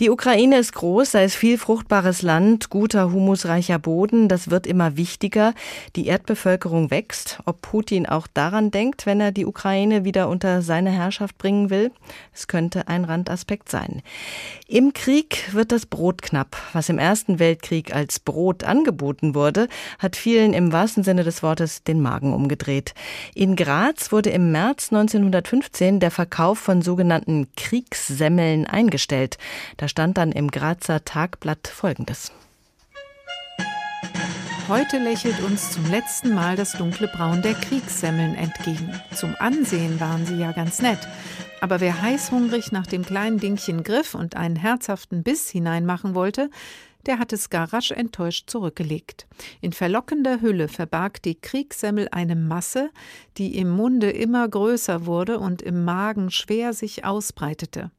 Die 0.01 0.11
Ukraine 0.11 0.59
ist 0.59 0.73
groß, 0.75 1.13
sei 1.13 1.25
es 1.25 1.35
viel 1.35 1.59
fruchtbares 1.59 2.23
Land, 2.23 2.71
guter, 2.71 3.13
humusreicher 3.13 3.79
Boden, 3.79 4.29
das 4.29 4.51
wird 4.51 4.67
immer 4.67 4.97
wichtiger. 4.97 5.55
Die 5.97 6.07
Erdbevölkerung 6.07 6.91
wächst. 6.91 7.41
Ob 7.45 7.63
Putin 7.63 8.07
auch 8.07 8.27
daran 8.27 8.71
denkt, 8.71 9.07
wenn 9.07 9.21
er 9.21 9.33
die 9.33 9.47
Ukraine 9.47 10.05
wieder 10.05 10.29
unter 10.29 10.63
seine 10.63 10.91
Herrschaft 10.91 11.39
bringen 11.39 11.71
will, 11.71 11.93
es 12.35 12.49
könnte 12.49 12.89
ein 12.89 13.05
Randaspekt 13.05 13.69
sein. 13.69 14.03
Im 14.67 14.93
Krieg 14.93 15.53
wird 15.53 15.73
das 15.73 15.87
Brot 15.87 16.23
knapp. 16.23 16.57
Was 16.73 16.89
im 16.89 16.99
Ersten 16.99 17.39
Weltkrieg 17.39 17.95
als 17.95 18.19
Brot 18.19 18.65
angeboten 18.65 19.35
wurde, 19.35 19.69
hat 19.99 20.17
vielen 20.17 20.55
im 20.55 20.73
wahrsten 20.73 21.05
Sinne 21.05 21.25
des 21.25 21.43
Wortes 21.43 21.83
den 21.85 22.01
Magen 22.01 22.33
umgedreht. 22.33 22.95
In 23.35 23.57
Graz 23.57 24.13
wurde 24.13 24.31
im 24.31 24.53
März 24.53 24.93
1915 24.93 26.01
der 26.01 26.11
Verkauf 26.11 26.59
von 26.59 26.83
sogenannten 26.83 27.49
Kriegssemmeln 27.57 28.67
eingestellt. 28.67 29.39
Da 29.77 29.89
stand 29.89 30.19
dann 30.19 30.33
im 30.33 30.51
Grazer 30.51 31.05
Tagblatt 31.05 31.69
Folgendes. 31.69 32.33
Heute 34.69 34.99
lächelt 34.99 35.41
uns 35.43 35.73
zum 35.73 35.91
letzten 35.91 36.35
Mal 36.35 36.57
das 36.57 36.73
dunkle 36.73 37.09
Braun 37.09 37.43
der 37.43 37.55
Kriegssemmeln 37.55 38.37
entgegen. 38.37 39.01
Zum 39.15 39.35
Ansehen 39.39 40.01
waren 40.01 40.25
sie 40.25 40.37
ja 40.37 40.53
ganz 40.53 40.81
nett. 40.81 41.01
Aber 41.61 41.81
wer 41.81 42.01
heißhungrig 42.01 42.73
nach 42.73 42.87
dem 42.87 43.05
kleinen 43.05 43.39
Dingchen 43.39 43.83
griff 43.83 44.15
und 44.15 44.37
einen 44.37 44.57
herzhaften 44.57 45.23
Biss 45.23 45.51
hineinmachen 45.51 46.15
wollte, 46.15 46.49
der 47.07 47.19
hat 47.19 47.33
es 47.33 47.51
gar 47.51 47.73
rasch 47.73 47.91
enttäuscht 47.91 48.49
zurückgelegt. 48.49 49.27
In 49.61 49.73
verlockender 49.73 50.41
Hülle 50.41 50.69
verbarg 50.69 51.21
die 51.23 51.35
Kriegssemmel 51.35 52.09
eine 52.11 52.37
Masse, 52.37 52.91
die 53.39 53.57
im 53.59 53.69
Munde 53.71 54.11
immer 54.11 54.49
größer 54.49 55.07
wurde 55.07 55.39
und 55.39 55.63
im 55.63 55.85
Magen 55.85 56.31
schwer 56.31 56.73
sich 56.73 57.05
ausbreitete. 57.05 57.91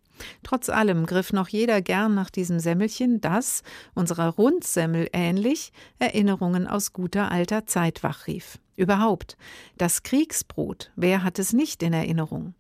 Trotz 0.44 0.70
allem 0.70 1.06
griff 1.06 1.34
noch 1.34 1.48
jeder 1.48 1.82
gern 1.82 2.16
nach 2.16 2.30
diesem 2.30 2.60
Semmelchen, 2.60 3.22
das, 3.22 3.64
unserer 3.94 4.30
Rundsemmel 4.30 5.10
ähnlich, 5.14 5.72
Erinnerungen 6.00 6.68
aus 6.68 6.94
guter 6.94 7.32
alter 7.32 7.66
Zeit 7.66 8.04
wachrief. 8.04 8.60
Überhaupt, 8.76 9.38
das 9.78 10.02
Kriegsbrot, 10.02 10.92
wer 10.96 11.24
hat 11.24 11.38
es 11.38 11.54
nicht 11.54 11.84
in 11.84 11.94
Erinnerung? 11.94 12.56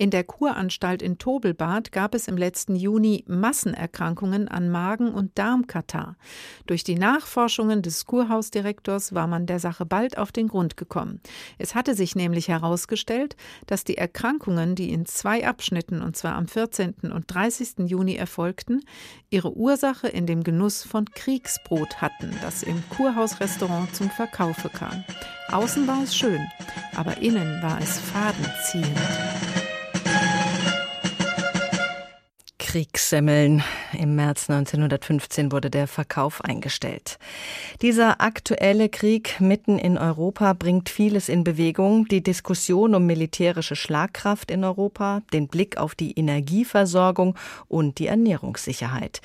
In 0.00 0.10
der 0.10 0.22
Kuranstalt 0.22 1.02
in 1.02 1.18
Tobelbad 1.18 1.90
gab 1.90 2.14
es 2.14 2.28
im 2.28 2.36
letzten 2.36 2.76
Juni 2.76 3.24
Massenerkrankungen 3.26 4.46
an 4.46 4.70
Magen- 4.70 5.12
und 5.12 5.36
Darmkatar. 5.36 6.16
Durch 6.66 6.84
die 6.84 6.94
Nachforschungen 6.94 7.82
des 7.82 8.04
Kurhausdirektors 8.04 9.12
war 9.12 9.26
man 9.26 9.46
der 9.46 9.58
Sache 9.58 9.84
bald 9.84 10.16
auf 10.16 10.30
den 10.30 10.46
Grund 10.46 10.76
gekommen. 10.76 11.20
Es 11.58 11.74
hatte 11.74 11.96
sich 11.96 12.14
nämlich 12.14 12.46
herausgestellt, 12.46 13.36
dass 13.66 13.82
die 13.82 13.98
Erkrankungen, 13.98 14.76
die 14.76 14.92
in 14.92 15.04
zwei 15.04 15.44
Abschnitten, 15.44 16.00
und 16.00 16.16
zwar 16.16 16.36
am 16.36 16.46
14. 16.46 16.94
und 17.12 17.24
30. 17.26 17.88
Juni 17.90 18.14
erfolgten, 18.14 18.84
ihre 19.30 19.56
Ursache 19.56 20.06
in 20.06 20.26
dem 20.26 20.44
Genuss 20.44 20.84
von 20.84 21.06
Kriegsbrot 21.06 22.00
hatten, 22.00 22.30
das 22.40 22.62
im 22.62 22.82
Kurhausrestaurant 22.90 23.94
zum 23.96 24.10
Verkaufe 24.10 24.68
kam. 24.68 25.04
Außen 25.50 25.88
war 25.88 26.02
es 26.02 26.14
schön, 26.14 26.46
aber 26.94 27.18
innen 27.18 27.62
war 27.62 27.80
es 27.80 27.98
fadenziehend. 27.98 29.57
Kriegssemmeln. 32.78 33.64
Im 33.92 34.14
März 34.14 34.48
1915 34.48 35.50
wurde 35.50 35.68
der 35.68 35.88
Verkauf 35.88 36.44
eingestellt. 36.44 37.18
Dieser 37.82 38.20
aktuelle 38.20 38.88
Krieg 38.88 39.40
mitten 39.40 39.80
in 39.80 39.98
Europa 39.98 40.52
bringt 40.52 40.88
vieles 40.88 41.28
in 41.28 41.42
Bewegung. 41.42 42.06
Die 42.06 42.22
Diskussion 42.22 42.94
um 42.94 43.04
militärische 43.04 43.74
Schlagkraft 43.74 44.52
in 44.52 44.62
Europa, 44.62 45.22
den 45.32 45.48
Blick 45.48 45.76
auf 45.76 45.96
die 45.96 46.12
Energieversorgung 46.12 47.34
und 47.66 47.98
die 47.98 48.06
Ernährungssicherheit. 48.06 49.22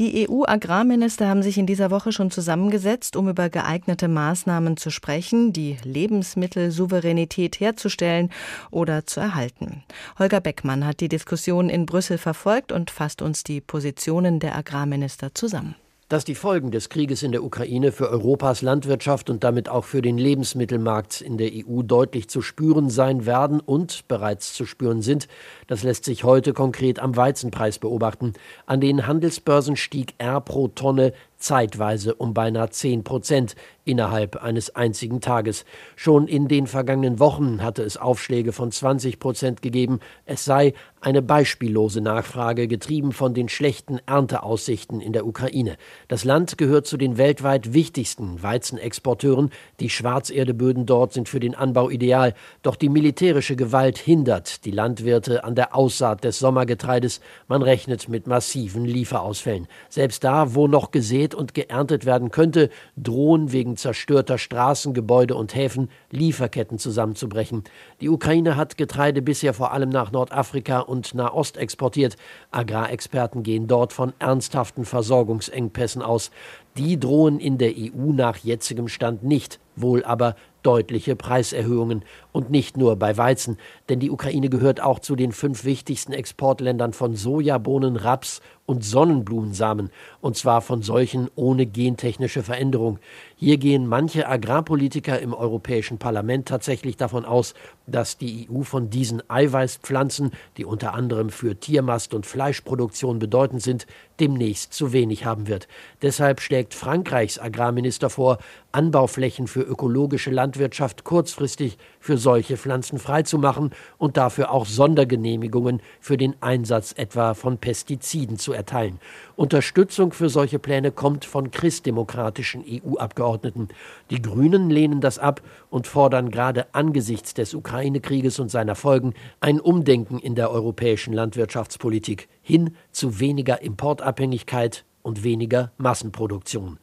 Die 0.00 0.28
EU-Agrarminister 0.28 1.28
haben 1.28 1.44
sich 1.44 1.58
in 1.58 1.66
dieser 1.66 1.92
Woche 1.92 2.10
schon 2.10 2.32
zusammengesetzt, 2.32 3.14
um 3.14 3.28
über 3.28 3.50
geeignete 3.50 4.08
Maßnahmen 4.08 4.76
zu 4.78 4.90
sprechen, 4.90 5.52
die 5.52 5.76
Lebensmittelsouveränität 5.84 7.60
herzustellen 7.60 8.30
oder 8.72 9.06
zu 9.06 9.20
erhalten. 9.20 9.84
Holger 10.18 10.40
Beckmann 10.40 10.84
hat 10.84 10.98
die 10.98 11.08
Diskussion 11.08 11.68
in 11.68 11.86
Brüssel 11.86 12.18
verfolgt 12.18 12.72
und 12.72 12.95
fasst 12.96 13.20
uns 13.20 13.44
die 13.44 13.60
Positionen 13.60 14.40
der 14.40 14.56
Agrarminister 14.56 15.34
zusammen. 15.34 15.76
Dass 16.08 16.24
die 16.24 16.36
Folgen 16.36 16.70
des 16.70 16.88
Krieges 16.88 17.24
in 17.24 17.32
der 17.32 17.42
Ukraine 17.42 17.90
für 17.90 18.08
Europas 18.08 18.62
Landwirtschaft 18.62 19.28
und 19.28 19.42
damit 19.42 19.68
auch 19.68 19.84
für 19.84 20.02
den 20.02 20.18
Lebensmittelmarkt 20.18 21.20
in 21.20 21.36
der 21.36 21.50
EU 21.52 21.82
deutlich 21.82 22.28
zu 22.28 22.42
spüren 22.42 22.90
sein 22.90 23.26
werden 23.26 23.58
und 23.58 24.06
bereits 24.06 24.54
zu 24.54 24.66
spüren 24.66 25.02
sind, 25.02 25.26
das 25.66 25.82
lässt 25.82 26.04
sich 26.04 26.22
heute 26.22 26.52
konkret 26.52 27.00
am 27.00 27.16
Weizenpreis 27.16 27.80
beobachten. 27.80 28.34
An 28.66 28.80
den 28.80 29.08
Handelsbörsen 29.08 29.74
stieg 29.74 30.14
R 30.18 30.40
pro 30.40 30.68
Tonne 30.68 31.12
zeitweise 31.38 32.14
um 32.14 32.34
beinahe 32.34 32.70
10 32.70 33.04
Prozent 33.04 33.56
innerhalb 33.86 34.36
eines 34.42 34.74
einzigen 34.74 35.20
Tages. 35.20 35.64
Schon 35.94 36.26
in 36.26 36.48
den 36.48 36.66
vergangenen 36.66 37.18
Wochen 37.18 37.62
hatte 37.62 37.82
es 37.82 37.96
Aufschläge 37.96 38.52
von 38.52 38.72
20 38.72 39.18
Prozent 39.18 39.62
gegeben. 39.62 40.00
Es 40.24 40.44
sei 40.44 40.74
eine 41.00 41.22
beispiellose 41.22 42.00
Nachfrage, 42.00 42.66
getrieben 42.66 43.12
von 43.12 43.32
den 43.32 43.48
schlechten 43.48 44.00
Ernteaussichten 44.06 45.00
in 45.00 45.12
der 45.12 45.24
Ukraine. 45.24 45.76
Das 46.08 46.24
Land 46.24 46.58
gehört 46.58 46.86
zu 46.86 46.96
den 46.96 47.16
weltweit 47.16 47.72
wichtigsten 47.72 48.42
Weizenexporteuren. 48.42 49.50
Die 49.78 49.90
Schwarzerdeböden 49.90 50.84
dort 50.84 51.12
sind 51.12 51.28
für 51.28 51.38
den 51.38 51.54
Anbau 51.54 51.90
ideal. 51.90 52.34
Doch 52.62 52.74
die 52.74 52.88
militärische 52.88 53.54
Gewalt 53.54 53.98
hindert 53.98 54.64
die 54.64 54.72
Landwirte 54.72 55.44
an 55.44 55.54
der 55.54 55.76
Aussaat 55.76 56.24
des 56.24 56.40
Sommergetreides. 56.40 57.20
Man 57.46 57.62
rechnet 57.62 58.08
mit 58.08 58.26
massiven 58.26 58.84
Lieferausfällen. 58.84 59.68
Selbst 59.88 60.24
da, 60.24 60.54
wo 60.54 60.66
noch 60.66 60.90
gesät 60.90 61.25
und 61.34 61.54
geerntet 61.54 62.06
werden 62.06 62.30
könnte, 62.30 62.70
drohen 62.96 63.52
wegen 63.52 63.76
zerstörter 63.76 64.38
Straßen, 64.38 64.94
Gebäude 64.94 65.34
und 65.34 65.54
Häfen 65.54 65.90
Lieferketten 66.10 66.78
zusammenzubrechen. 66.78 67.64
Die 68.00 68.08
Ukraine 68.08 68.56
hat 68.56 68.76
Getreide 68.76 69.22
bisher 69.22 69.54
vor 69.54 69.72
allem 69.72 69.88
nach 69.88 70.12
Nordafrika 70.12 70.80
und 70.80 71.14
Nahost 71.14 71.56
exportiert. 71.56 72.16
Agrarexperten 72.50 73.42
gehen 73.42 73.66
dort 73.66 73.92
von 73.92 74.12
ernsthaften 74.18 74.84
Versorgungsengpässen 74.84 76.02
aus. 76.02 76.30
Die 76.76 77.00
drohen 77.00 77.40
in 77.40 77.56
der 77.56 77.70
EU 77.70 78.12
nach 78.12 78.36
jetzigem 78.36 78.88
Stand 78.88 79.22
nicht, 79.22 79.60
wohl 79.76 80.04
aber 80.04 80.36
deutliche 80.66 81.14
Preiserhöhungen. 81.14 82.04
Und 82.32 82.50
nicht 82.50 82.76
nur 82.76 82.96
bei 82.96 83.16
Weizen, 83.16 83.56
denn 83.88 84.00
die 84.00 84.10
Ukraine 84.10 84.50
gehört 84.50 84.82
auch 84.82 84.98
zu 84.98 85.14
den 85.14 85.32
fünf 85.32 85.64
wichtigsten 85.64 86.12
Exportländern 86.12 86.92
von 86.92 87.14
Sojabohnen, 87.14 87.96
Raps 87.96 88.42
und 88.66 88.84
Sonnenblumensamen, 88.84 89.90
und 90.20 90.36
zwar 90.36 90.60
von 90.60 90.82
solchen 90.82 91.30
ohne 91.36 91.66
gentechnische 91.66 92.42
Veränderung. 92.42 92.98
Hier 93.36 93.56
gehen 93.58 93.86
manche 93.86 94.28
Agrarpolitiker 94.28 95.18
im 95.20 95.32
Europäischen 95.32 95.98
Parlament 95.98 96.48
tatsächlich 96.48 96.96
davon 96.96 97.24
aus, 97.24 97.54
dass 97.86 98.18
die 98.18 98.48
EU 98.50 98.62
von 98.62 98.90
diesen 98.90 99.22
Eiweißpflanzen, 99.30 100.32
die 100.56 100.64
unter 100.64 100.94
anderem 100.94 101.30
für 101.30 101.58
Tiermast 101.58 102.12
und 102.12 102.26
Fleischproduktion 102.26 103.18
bedeutend 103.18 103.62
sind, 103.62 103.86
demnächst 104.18 104.72
zu 104.72 104.92
wenig 104.92 105.24
haben 105.24 105.46
wird. 105.46 105.68
Deshalb 106.02 106.40
schlägt 106.40 106.74
Frankreichs 106.74 107.38
Agrarminister 107.38 108.10
vor, 108.10 108.38
Anbauflächen 108.72 109.46
für 109.46 109.62
ökologische 109.62 110.30
Landwirtschaft 110.30 111.04
kurzfristig 111.04 111.78
für 112.00 112.18
solche 112.18 112.56
Pflanzen 112.56 112.98
freizumachen 112.98 113.70
und 113.96 114.16
dafür 114.16 114.50
auch 114.50 114.66
Sondergenehmigungen 114.66 115.80
für 116.00 116.16
den 116.16 116.34
Einsatz 116.42 116.92
etwa 116.96 117.34
von 117.34 117.58
Pestiziden 117.58 118.38
zu 118.38 118.52
erteilen. 118.56 118.98
Unterstützung 119.36 120.12
für 120.12 120.28
solche 120.28 120.58
Pläne 120.58 120.90
kommt 120.90 121.24
von 121.24 121.50
christdemokratischen 121.50 122.64
EU-Abgeordneten. 122.66 123.68
Die 124.10 124.20
Grünen 124.20 124.70
lehnen 124.70 125.00
das 125.00 125.18
ab 125.18 125.42
und 125.70 125.86
fordern 125.86 126.30
gerade 126.30 126.66
angesichts 126.74 127.34
des 127.34 127.54
Ukraine-Krieges 127.54 128.40
und 128.40 128.50
seiner 128.50 128.74
Folgen 128.74 129.14
ein 129.40 129.60
Umdenken 129.60 130.18
in 130.18 130.34
der 130.34 130.50
europäischen 130.50 131.12
Landwirtschaftspolitik 131.12 132.28
hin 132.42 132.74
zu 132.90 133.20
weniger 133.20 133.62
Importabhängigkeit 133.62 134.84
und 135.02 135.22
weniger 135.22 135.70
Massenproduktion. 135.76 136.78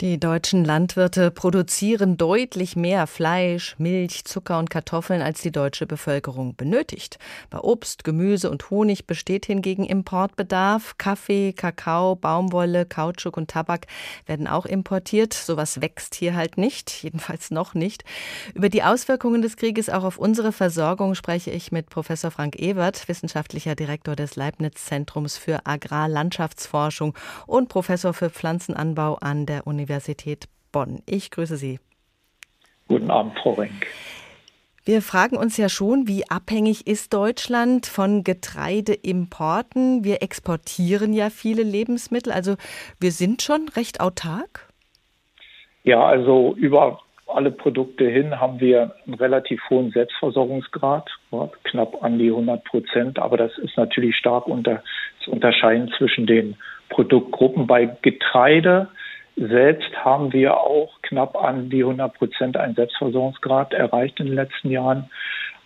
Die 0.00 0.18
deutschen 0.18 0.64
Landwirte 0.64 1.30
produzieren 1.30 2.16
deutlich 2.16 2.74
mehr 2.74 3.06
Fleisch, 3.06 3.76
Milch, 3.78 4.24
Zucker 4.24 4.58
und 4.58 4.68
Kartoffeln, 4.68 5.22
als 5.22 5.40
die 5.40 5.52
deutsche 5.52 5.86
Bevölkerung 5.86 6.56
benötigt. 6.56 7.20
Bei 7.48 7.60
Obst, 7.60 8.02
Gemüse 8.02 8.50
und 8.50 8.70
Honig 8.70 9.06
besteht 9.06 9.46
hingegen 9.46 9.84
Importbedarf. 9.84 10.98
Kaffee, 10.98 11.52
Kakao, 11.52 12.16
Baumwolle, 12.16 12.86
Kautschuk 12.86 13.36
und 13.36 13.48
Tabak 13.48 13.86
werden 14.26 14.48
auch 14.48 14.66
importiert. 14.66 15.32
Sowas 15.32 15.80
wächst 15.80 16.16
hier 16.16 16.34
halt 16.34 16.58
nicht, 16.58 16.90
jedenfalls 17.04 17.52
noch 17.52 17.74
nicht. 17.74 18.02
Über 18.52 18.70
die 18.70 18.82
Auswirkungen 18.82 19.42
des 19.42 19.56
Krieges 19.56 19.88
auch 19.90 20.02
auf 20.02 20.18
unsere 20.18 20.50
Versorgung 20.50 21.14
spreche 21.14 21.52
ich 21.52 21.70
mit 21.70 21.88
Professor 21.88 22.32
Frank 22.32 22.58
Ewert, 22.58 23.06
wissenschaftlicher 23.06 23.76
Direktor 23.76 24.16
des 24.16 24.34
Leibniz-Zentrums 24.34 25.38
für 25.38 25.64
Agrarlandschaftsforschung 25.66 27.14
und 27.46 27.68
Professor 27.68 28.12
für 28.12 28.28
Pflanzenanbau 28.28 29.14
an 29.20 29.46
der 29.46 29.68
Universität 29.68 29.83
Universität 29.84 30.46
Bonn. 30.72 31.02
Ich 31.06 31.30
grüße 31.30 31.56
Sie. 31.56 31.78
Guten 32.88 33.10
Abend, 33.10 33.38
Frau 33.38 33.52
Renk. 33.52 33.86
Wir 34.86 35.02
fragen 35.02 35.36
uns 35.36 35.56
ja 35.56 35.68
schon, 35.68 36.08
wie 36.08 36.28
abhängig 36.28 36.86
ist 36.86 37.12
Deutschland 37.14 37.86
von 37.86 38.22
Getreideimporten? 38.24 40.04
Wir 40.04 40.22
exportieren 40.22 41.12
ja 41.12 41.30
viele 41.30 41.62
Lebensmittel, 41.62 42.32
also 42.32 42.56
wir 43.00 43.12
sind 43.12 43.40
schon 43.42 43.68
recht 43.76 44.00
autark. 44.00 44.68
Ja, 45.84 46.04
also 46.04 46.54
über 46.56 47.00
alle 47.26 47.50
Produkte 47.50 48.08
hin 48.08 48.40
haben 48.40 48.60
wir 48.60 48.94
einen 49.06 49.14
relativ 49.14 49.60
hohen 49.70 49.90
Selbstversorgungsgrad, 49.90 51.08
knapp 51.64 52.02
an 52.02 52.18
die 52.18 52.28
100 52.28 52.64
Prozent. 52.64 53.18
Aber 53.18 53.36
das 53.36 53.56
ist 53.58 53.76
natürlich 53.76 54.16
stark 54.16 54.46
unter, 54.46 54.82
zu 55.24 55.30
unterscheiden 55.30 55.90
zwischen 55.96 56.26
den 56.26 56.56
Produktgruppen. 56.90 57.66
Bei 57.66 57.86
Getreide 58.02 58.88
selbst 59.36 59.92
haben 59.96 60.32
wir 60.32 60.56
auch 60.56 61.00
knapp 61.02 61.36
an 61.36 61.68
die 61.68 61.82
100 61.82 62.14
Prozent 62.14 62.56
einen 62.56 62.74
Selbstversorgungsgrad 62.74 63.72
erreicht 63.72 64.20
in 64.20 64.26
den 64.26 64.34
letzten 64.34 64.70
Jahren. 64.70 65.10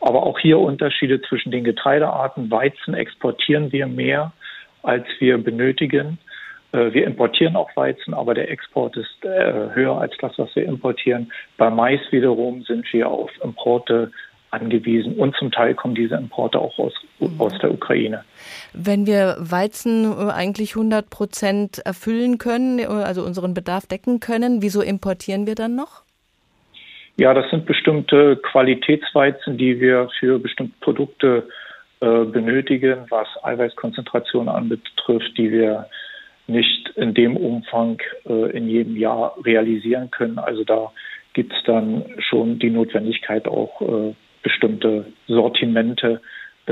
Aber 0.00 0.22
auch 0.22 0.38
hier 0.38 0.58
Unterschiede 0.58 1.20
zwischen 1.22 1.50
den 1.50 1.64
Getreidearten. 1.64 2.50
Weizen 2.50 2.94
exportieren 2.94 3.72
wir 3.72 3.86
mehr, 3.86 4.32
als 4.82 5.06
wir 5.18 5.38
benötigen. 5.38 6.18
Äh, 6.72 6.92
wir 6.92 7.06
importieren 7.06 7.56
auch 7.56 7.74
Weizen, 7.76 8.14
aber 8.14 8.34
der 8.34 8.50
Export 8.50 8.96
ist 8.96 9.24
äh, 9.24 9.74
höher 9.74 10.00
als 10.00 10.14
das, 10.20 10.38
was 10.38 10.54
wir 10.54 10.64
importieren. 10.64 11.32
Bei 11.56 11.68
Mais 11.68 12.00
wiederum 12.10 12.62
sind 12.62 12.90
wir 12.92 13.08
auf 13.08 13.30
Importe 13.42 14.12
angewiesen 14.50 15.16
und 15.16 15.36
zum 15.36 15.50
Teil 15.50 15.74
kommen 15.74 15.94
diese 15.94 16.14
Importe 16.14 16.58
auch 16.58 16.78
aus, 16.78 16.94
aus 17.38 17.52
der 17.58 17.70
Ukraine. 17.70 18.24
Wenn 18.72 19.06
wir 19.06 19.36
Weizen 19.38 20.04
äh, 20.04 20.30
eigentlich 20.30 20.76
100 20.76 21.10
Prozent 21.10 21.78
erfüllen 21.84 22.38
können, 22.38 22.78
äh, 22.78 22.84
also 22.84 23.22
unseren 23.22 23.54
Bedarf 23.54 23.86
decken 23.86 24.20
können, 24.20 24.62
wieso 24.62 24.82
importieren 24.82 25.46
wir 25.46 25.54
dann 25.54 25.74
noch? 25.74 26.02
Ja, 27.16 27.34
das 27.34 27.50
sind 27.50 27.66
bestimmte 27.66 28.36
Qualitätsweizen, 28.36 29.58
die 29.58 29.80
wir 29.80 30.08
für 30.20 30.38
bestimmte 30.38 30.74
Produkte 30.80 31.48
äh, 32.00 32.24
benötigen, 32.24 33.06
was 33.10 33.26
Eiweißkonzentration 33.42 34.48
anbetrifft, 34.48 35.36
die 35.36 35.50
wir 35.50 35.88
nicht 36.46 36.90
in 36.90 37.14
dem 37.14 37.36
Umfang 37.36 38.00
äh, 38.24 38.56
in 38.56 38.68
jedem 38.68 38.96
Jahr 38.96 39.34
realisieren 39.44 40.10
können. 40.12 40.38
Also 40.38 40.62
da 40.62 40.92
gibt 41.32 41.52
es 41.52 41.58
dann 41.64 42.04
schon 42.20 42.60
die 42.60 42.70
Notwendigkeit 42.70 43.48
auch 43.48 43.80
äh, 43.82 44.14
bestimmte 44.42 45.06
Sortimente 45.26 46.20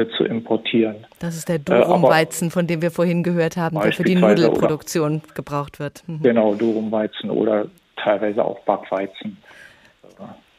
zu 0.04 0.24
importieren. 0.24 1.06
Das 1.18 1.36
ist 1.36 1.48
der 1.48 1.58
Durumweizen, 1.58 2.48
äh, 2.48 2.50
von 2.50 2.66
dem 2.66 2.82
wir 2.82 2.90
vorhin 2.90 3.22
gehört 3.22 3.56
haben, 3.56 3.80
der 3.80 3.92
für 3.92 4.04
die 4.04 4.14
Nudelproduktion 4.14 5.22
gebraucht 5.34 5.80
wird. 5.80 6.02
Mhm. 6.06 6.22
Genau, 6.22 6.54
Durumweizen 6.54 7.30
oder 7.30 7.66
teilweise 7.96 8.44
auch 8.44 8.60
Backweizen. 8.60 9.38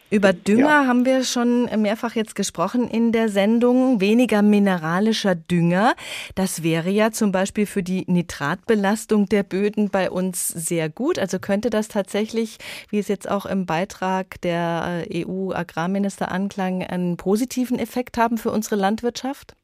Über 0.09 0.31
Dünger 0.31 0.83
ja. 0.83 0.87
haben 0.87 1.05
wir 1.05 1.23
schon 1.23 1.65
mehrfach 1.81 2.15
jetzt 2.15 2.35
gesprochen 2.35 2.87
in 2.89 3.11
der 3.11 3.27
Sendung. 3.27 3.99
Weniger 3.99 4.41
mineralischer 4.41 5.35
Dünger. 5.35 5.95
Das 6.35 6.63
wäre 6.63 6.89
ja 6.89 7.11
zum 7.11 7.33
Beispiel 7.33 7.65
für 7.65 7.83
die 7.83 8.05
Nitratbelastung 8.07 9.27
der 9.27 9.43
Böden 9.43 9.89
bei 9.89 10.09
uns 10.09 10.47
sehr 10.47 10.87
gut. 10.87 11.19
Also 11.19 11.39
könnte 11.39 11.69
das 11.69 11.89
tatsächlich, 11.89 12.57
wie 12.89 12.99
es 12.99 13.09
jetzt 13.09 13.29
auch 13.29 13.45
im 13.45 13.65
Beitrag 13.65 14.39
der 14.41 15.03
äh, 15.09 15.25
EU-Agrarminister 15.25 16.31
anklang, 16.31 16.83
einen 16.83 17.17
positiven 17.17 17.77
Effekt 17.77 18.17
haben 18.17 18.37
für 18.37 18.51
unsere 18.51 18.77
Landwirtschaft? 18.77 19.57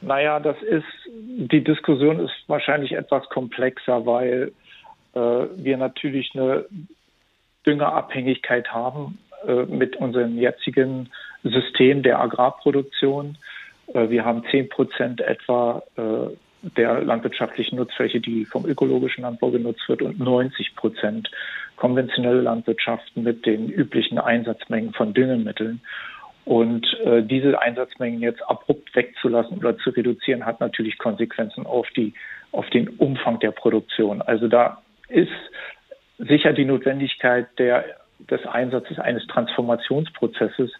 Naja, 0.00 0.40
das 0.40 0.56
ist, 0.62 0.86
die 1.06 1.62
Diskussion 1.62 2.20
ist 2.20 2.32
wahrscheinlich 2.46 2.92
etwas 2.92 3.28
komplexer, 3.28 4.06
weil 4.06 4.52
äh, 5.14 5.20
wir 5.20 5.76
natürlich 5.76 6.30
eine 6.34 6.64
Düngerabhängigkeit 7.68 8.72
haben 8.72 9.18
äh, 9.46 9.64
mit 9.64 9.96
unserem 9.96 10.38
jetzigen 10.38 11.10
System 11.44 12.02
der 12.02 12.18
Agrarproduktion. 12.18 13.36
Äh, 13.94 14.08
wir 14.08 14.24
haben 14.24 14.42
10 14.50 14.70
Prozent 14.70 15.20
etwa 15.20 15.82
äh, 15.96 16.34
der 16.76 17.02
landwirtschaftlichen 17.02 17.76
Nutzfläche, 17.76 18.20
die 18.20 18.44
vom 18.44 18.66
ökologischen 18.66 19.22
Landbau 19.22 19.50
genutzt 19.50 19.88
wird, 19.88 20.02
und 20.02 20.18
90 20.18 20.74
Prozent 20.74 21.30
konventionelle 21.76 22.40
Landwirtschaften 22.40 23.22
mit 23.22 23.46
den 23.46 23.68
üblichen 23.68 24.18
Einsatzmengen 24.18 24.92
von 24.92 25.14
Düngemitteln. 25.14 25.80
Und 26.44 26.86
äh, 27.04 27.22
diese 27.22 27.60
Einsatzmengen 27.60 28.20
jetzt 28.20 28.42
abrupt 28.48 28.96
wegzulassen 28.96 29.58
oder 29.58 29.76
zu 29.78 29.90
reduzieren, 29.90 30.46
hat 30.46 30.60
natürlich 30.60 30.96
Konsequenzen 30.96 31.66
auf 31.66 31.86
die 31.94 32.14
auf 32.50 32.68
den 32.70 32.88
Umfang 32.88 33.38
der 33.40 33.50
Produktion. 33.50 34.22
Also 34.22 34.48
da 34.48 34.80
ist 35.08 35.28
sicher 36.18 36.52
die 36.52 36.64
Notwendigkeit 36.64 37.46
der, 37.58 37.84
des 38.18 38.44
Einsatzes 38.46 38.98
eines 38.98 39.26
Transformationsprozesses 39.26 40.72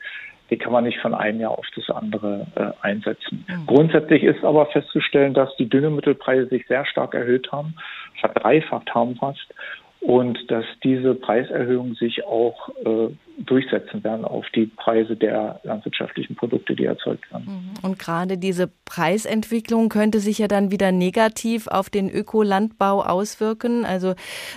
die 0.51 0.57
kann 0.57 0.73
man 0.73 0.85
nicht 0.85 0.99
von 1.01 1.15
einem 1.15 1.41
Jahr 1.41 1.53
auf 1.53 1.67
das 1.77 1.91
andere 1.91 2.47
äh, 2.55 2.87
einsetzen. 2.87 3.45
Mhm. 3.47 3.67
Grundsätzlich 3.67 4.23
ist 4.23 4.45
aber 4.45 4.67
festzustellen, 4.67 5.35
dass 5.35 5.55
die 5.57 5.69
Düngemittelpreise 5.69 6.49
sich 6.49 6.67
sehr 6.67 6.87
stark 6.87 7.15
erhöht 7.15 7.53
haben, 7.53 7.75
verdreifacht 8.21 8.95
haben 8.95 9.17
fast 9.17 9.55
und 10.01 10.39
dass 10.51 10.65
diese 10.85 11.15
Preiserhöhungen 11.15 11.95
sich 11.95 12.25
auch 12.25 12.69
äh, 12.85 13.09
durchsetzen 13.39 14.03
werden 14.05 14.25
auf 14.25 14.47
die 14.55 14.67
Preise 14.67 15.17
der 15.17 15.61
landwirtschaftlichen 15.65 16.37
Produkte, 16.37 16.75
die 16.75 16.85
erzeugt 16.85 17.31
werden. 17.33 17.47
Mhm. 17.47 17.87
Und 17.89 17.99
gerade 17.99 18.39
diese 18.39 18.71
Preisentwicklung 18.85 19.89
könnte 19.89 20.21
sich 20.21 20.39
ja 20.39 20.49
dann 20.49 20.71
wieder 20.71 20.93
negativ 20.93 21.67
auf 21.67 21.91
den 21.91 22.11
Ökolandbau 22.11 23.03
auswirken. 23.03 23.85
Also 23.85 24.11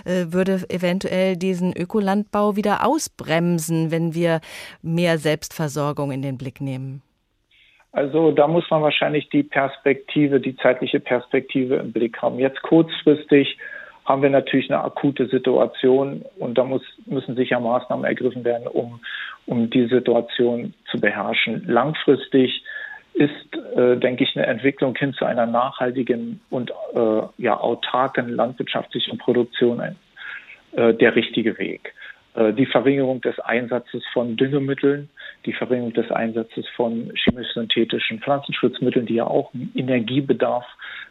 äh, 0.06 0.28
würde 0.32 0.62
eventuell 0.70 1.36
diesen 1.38 1.76
Ökolandbau 1.76 2.56
wieder 2.56 2.86
ausbremsen, 2.86 3.92
wenn 3.92 4.14
wir 4.14 4.42
mehr 4.82 5.18
Selbstversorgung 5.18 6.12
in 6.12 6.22
den 6.22 6.38
Blick 6.38 6.62
nehmen. 6.62 7.02
Also 7.94 8.32
da 8.32 8.48
muss 8.48 8.70
man 8.70 8.82
wahrscheinlich 8.82 9.28
die 9.30 9.44
Perspektive, 9.44 10.40
die 10.40 10.56
zeitliche 10.56 11.00
Perspektive 11.00 11.76
im 11.76 11.92
Blick 11.92 12.22
haben. 12.22 12.40
Jetzt 12.40 12.62
kurzfristig 12.62 13.58
haben 14.06 14.22
wir 14.22 14.30
natürlich 14.30 14.70
eine 14.72 14.84
akute 14.84 15.28
Situation 15.28 16.26
und 16.38 16.58
da 16.58 16.64
muss, 16.64 16.82
müssen 17.06 17.36
sicher 17.36 17.60
Maßnahmen 17.60 18.06
ergriffen 18.06 18.44
werden, 18.44 18.68
um, 18.68 19.00
um 19.46 19.70
die 19.70 19.88
Situation 19.88 20.74
zu 20.90 21.00
beherrschen. 21.00 21.64
Langfristig 21.68 22.64
ist, 23.14 23.56
äh, 23.76 23.98
denke 23.98 24.24
ich, 24.24 24.36
eine 24.36 24.48
Entwicklung 24.48 24.96
hin 24.96 25.14
zu 25.14 25.26
einer 25.26 25.46
nachhaltigen 25.46 26.40
und 26.50 26.72
äh, 26.94 27.22
ja, 27.38 27.60
autarken 27.60 28.30
landwirtschaftlichen 28.30 29.18
Produktion 29.18 29.82
äh, 30.72 30.94
der 30.94 31.16
richtige 31.16 31.58
Weg. 31.58 31.94
Äh, 32.34 32.54
die 32.54 32.66
Verringerung 32.66 33.22
des 33.22 33.40
Einsatzes 33.40 34.04
von 34.14 34.38
Düngemitteln, 34.38 35.10
die 35.46 35.54
Verringerung 35.54 35.94
des 35.94 36.10
Einsatzes 36.12 36.66
von 36.76 37.12
chemisch-synthetischen 37.16 38.20
Pflanzenschutzmitteln, 38.20 39.06
die 39.06 39.16
ja 39.16 39.26
auch 39.26 39.54
einen 39.54 39.72
Energiebedarf 39.76 40.66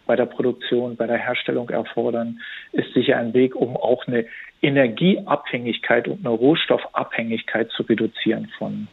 bei 0.06 0.16
der 0.16 0.26
Produktion, 0.26 0.96
bei 0.96 1.06
der 1.06 1.18
Herstellung 1.18 1.68
erfordern, 1.68 2.40
ist 2.72 2.92
sicher 2.94 3.18
ein 3.18 3.34
Weg, 3.34 3.54
um 3.54 3.76
auch 3.76 4.06
eine 4.06 4.24
Energieabhängigkeit 4.62 6.08
und 6.08 6.24
eine 6.24 6.34
Rohstoffabhängigkeit 6.34 7.70
zu 7.70 7.82
reduzieren 7.82 8.50
von, 8.58 8.88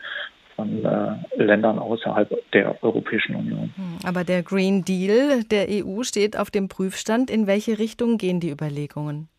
von 0.56 0.84
äh, 0.84 1.42
Ländern 1.42 1.80
außerhalb 1.80 2.30
der 2.52 2.84
Europäischen 2.84 3.36
Union. 3.36 3.74
Hm, 3.76 4.00
aber 4.06 4.26
der 4.26 4.44
Green 4.44 4.84
Deal 4.84 5.44
der 5.46 5.68
EU 5.70 6.04
steht 6.04 6.38
auf 6.38 6.52
dem 6.52 6.68
Prüfstand. 6.68 7.32
In 7.32 7.48
welche 7.48 7.80
Richtung 7.80 8.18
gehen 8.18 8.42
die 8.42 8.50
Überlegungen? 8.50 9.30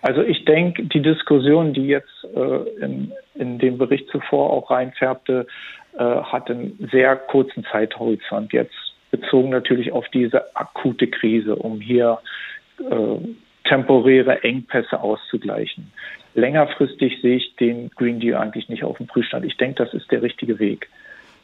Also 0.00 0.22
ich 0.22 0.44
denke, 0.44 0.84
die 0.84 1.02
Diskussion, 1.02 1.72
die 1.72 1.88
jetzt 1.88 2.24
äh, 2.34 2.84
in, 2.84 3.12
in 3.34 3.58
dem 3.58 3.78
Bericht 3.78 4.08
zuvor 4.10 4.50
auch 4.50 4.70
reinfärbte, 4.70 5.46
äh, 5.98 5.98
hat 5.98 6.50
einen 6.50 6.88
sehr 6.92 7.16
kurzen 7.16 7.64
Zeithorizont 7.70 8.52
jetzt 8.52 8.74
bezogen 9.10 9.48
natürlich 9.48 9.90
auf 9.92 10.06
diese 10.10 10.54
akute 10.54 11.08
Krise, 11.08 11.56
um 11.56 11.80
hier 11.80 12.18
äh, 12.78 13.16
temporäre 13.64 14.44
Engpässe 14.44 15.00
auszugleichen. 15.00 15.90
Längerfristig 16.34 17.20
sehe 17.20 17.36
ich 17.36 17.56
den 17.56 17.90
Green 17.96 18.20
Deal 18.20 18.40
eigentlich 18.40 18.68
nicht 18.68 18.84
auf 18.84 18.98
dem 18.98 19.06
Prüfstand. 19.06 19.44
Ich 19.44 19.56
denke, 19.56 19.82
das 19.82 19.94
ist 19.94 20.10
der 20.12 20.22
richtige 20.22 20.58
Weg, 20.58 20.88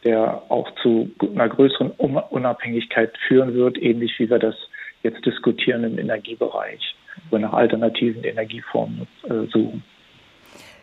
der 0.05 0.43
auch 0.49 0.71
zu 0.83 1.11
einer 1.35 1.49
größeren 1.49 1.91
Unabhängigkeit 1.91 3.17
führen 3.27 3.55
wird, 3.55 3.83
ähnlich 3.83 4.19
wie 4.19 4.31
wir 4.31 4.39
das 4.39 4.55
jetzt 5.03 5.25
diskutieren 5.25 5.85
im 5.85 5.99
Energiebereich 5.99 6.95
wir 7.31 7.39
nach 7.39 7.53
alternativen 7.53 8.25
Energieformen 8.25 9.07
äh, 9.25 9.47
suchen. 9.53 9.83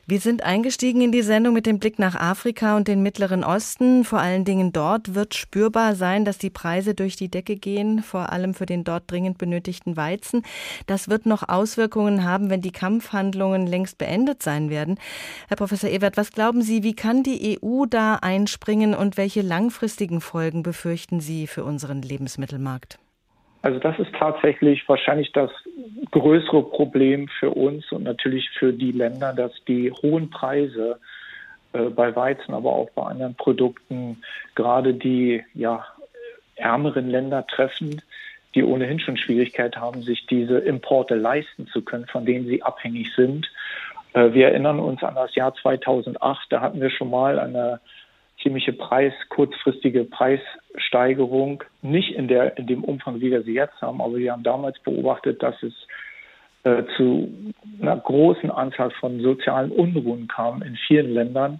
Wir 0.07 0.19
sind 0.19 0.43
eingestiegen 0.43 0.99
in 0.99 1.11
die 1.11 1.21
Sendung 1.21 1.53
mit 1.53 1.65
dem 1.65 1.77
Blick 1.77 1.99
nach 1.99 2.15
Afrika 2.15 2.75
und 2.75 2.87
den 2.87 3.03
Mittleren 3.03 3.43
Osten. 3.43 4.03
Vor 4.03 4.19
allen 4.19 4.43
Dingen 4.43 4.73
dort 4.73 5.13
wird 5.13 5.35
spürbar 5.35 5.95
sein, 5.95 6.25
dass 6.25 6.39
die 6.39 6.49
Preise 6.49 6.95
durch 6.95 7.15
die 7.15 7.29
Decke 7.29 7.55
gehen, 7.55 8.01
vor 8.01 8.31
allem 8.31 8.53
für 8.55 8.65
den 8.65 8.83
dort 8.83 9.09
dringend 9.09 9.37
benötigten 9.37 9.95
Weizen. 9.95 10.41
Das 10.87 11.07
wird 11.07 11.27
noch 11.27 11.47
Auswirkungen 11.47 12.25
haben, 12.25 12.49
wenn 12.49 12.61
die 12.61 12.71
Kampfhandlungen 12.71 13.67
längst 13.67 13.99
beendet 13.99 14.41
sein 14.41 14.69
werden. 14.71 14.99
Herr 15.47 15.57
Professor 15.57 15.89
Ewert, 15.89 16.17
was 16.17 16.31
glauben 16.31 16.61
Sie, 16.61 16.83
wie 16.83 16.95
kann 16.95 17.23
die 17.23 17.59
EU 17.63 17.85
da 17.85 18.15
einspringen 18.15 18.95
und 18.95 19.17
welche 19.17 19.41
langfristigen 19.41 20.19
Folgen 20.19 20.63
befürchten 20.63 21.21
Sie 21.21 21.45
für 21.45 21.63
unseren 21.63 22.01
Lebensmittelmarkt? 22.01 22.99
Also 23.61 23.79
das 23.79 23.97
ist 23.99 24.11
tatsächlich 24.17 24.87
wahrscheinlich 24.89 25.31
das 25.33 25.51
größere 26.11 26.63
Problem 26.63 27.27
für 27.27 27.51
uns 27.51 27.91
und 27.91 28.03
natürlich 28.03 28.49
für 28.57 28.73
die 28.73 28.91
Länder, 28.91 29.33
dass 29.33 29.51
die 29.67 29.91
hohen 29.91 30.29
Preise 30.29 30.99
äh, 31.73 31.83
bei 31.83 32.15
Weizen, 32.15 32.53
aber 32.53 32.71
auch 32.73 32.89
bei 32.91 33.03
anderen 33.03 33.35
Produkten 33.35 34.23
gerade 34.55 34.93
die 34.93 35.43
ja, 35.53 35.85
ärmeren 36.55 37.09
Länder 37.09 37.45
treffen, 37.45 38.01
die 38.55 38.63
ohnehin 38.63 38.99
schon 38.99 39.15
Schwierigkeit 39.15 39.77
haben, 39.77 40.01
sich 40.01 40.25
diese 40.25 40.57
Importe 40.57 41.15
leisten 41.15 41.67
zu 41.67 41.83
können, 41.83 42.07
von 42.07 42.25
denen 42.25 42.47
sie 42.47 42.63
abhängig 42.63 43.13
sind. 43.15 43.49
Äh, 44.13 44.33
wir 44.33 44.47
erinnern 44.47 44.79
uns 44.79 45.03
an 45.03 45.15
das 45.15 45.35
Jahr 45.35 45.53
2008, 45.53 46.47
da 46.49 46.61
hatten 46.61 46.81
wir 46.81 46.89
schon 46.89 47.11
mal 47.11 47.39
eine 47.39 47.79
ziemliche 48.41 48.73
Preis, 48.73 49.13
kurzfristige 49.29 50.03
Preissteigerung, 50.03 51.63
nicht 51.81 52.11
in 52.11 52.27
der, 52.27 52.57
in 52.57 52.67
dem 52.67 52.83
Umfang, 52.83 53.21
wie 53.21 53.31
wir 53.31 53.43
sie 53.43 53.53
jetzt 53.53 53.81
haben, 53.81 54.01
aber 54.01 54.15
wir 54.17 54.31
haben 54.31 54.43
damals 54.43 54.79
beobachtet, 54.79 55.41
dass 55.43 55.61
es 55.63 55.73
äh, 56.63 56.83
zu 56.95 57.53
einer 57.81 57.97
großen 57.97 58.51
Anzahl 58.51 58.91
von 58.91 59.19
sozialen 59.21 59.71
Unruhen 59.71 60.27
kam 60.27 60.61
in 60.61 60.75
vielen 60.87 61.13
Ländern. 61.13 61.59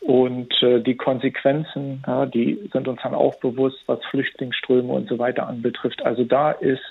Und 0.00 0.52
äh, 0.62 0.80
die 0.80 0.96
Konsequenzen, 0.96 2.04
ja, 2.06 2.26
die 2.26 2.68
sind 2.72 2.86
uns 2.86 3.00
dann 3.02 3.14
auch 3.14 3.40
bewusst, 3.40 3.78
was 3.86 4.04
Flüchtlingsströme 4.10 4.92
und 4.92 5.08
so 5.08 5.18
weiter 5.18 5.48
anbetrifft. 5.48 6.04
Also 6.04 6.24
da 6.24 6.52
ist 6.52 6.84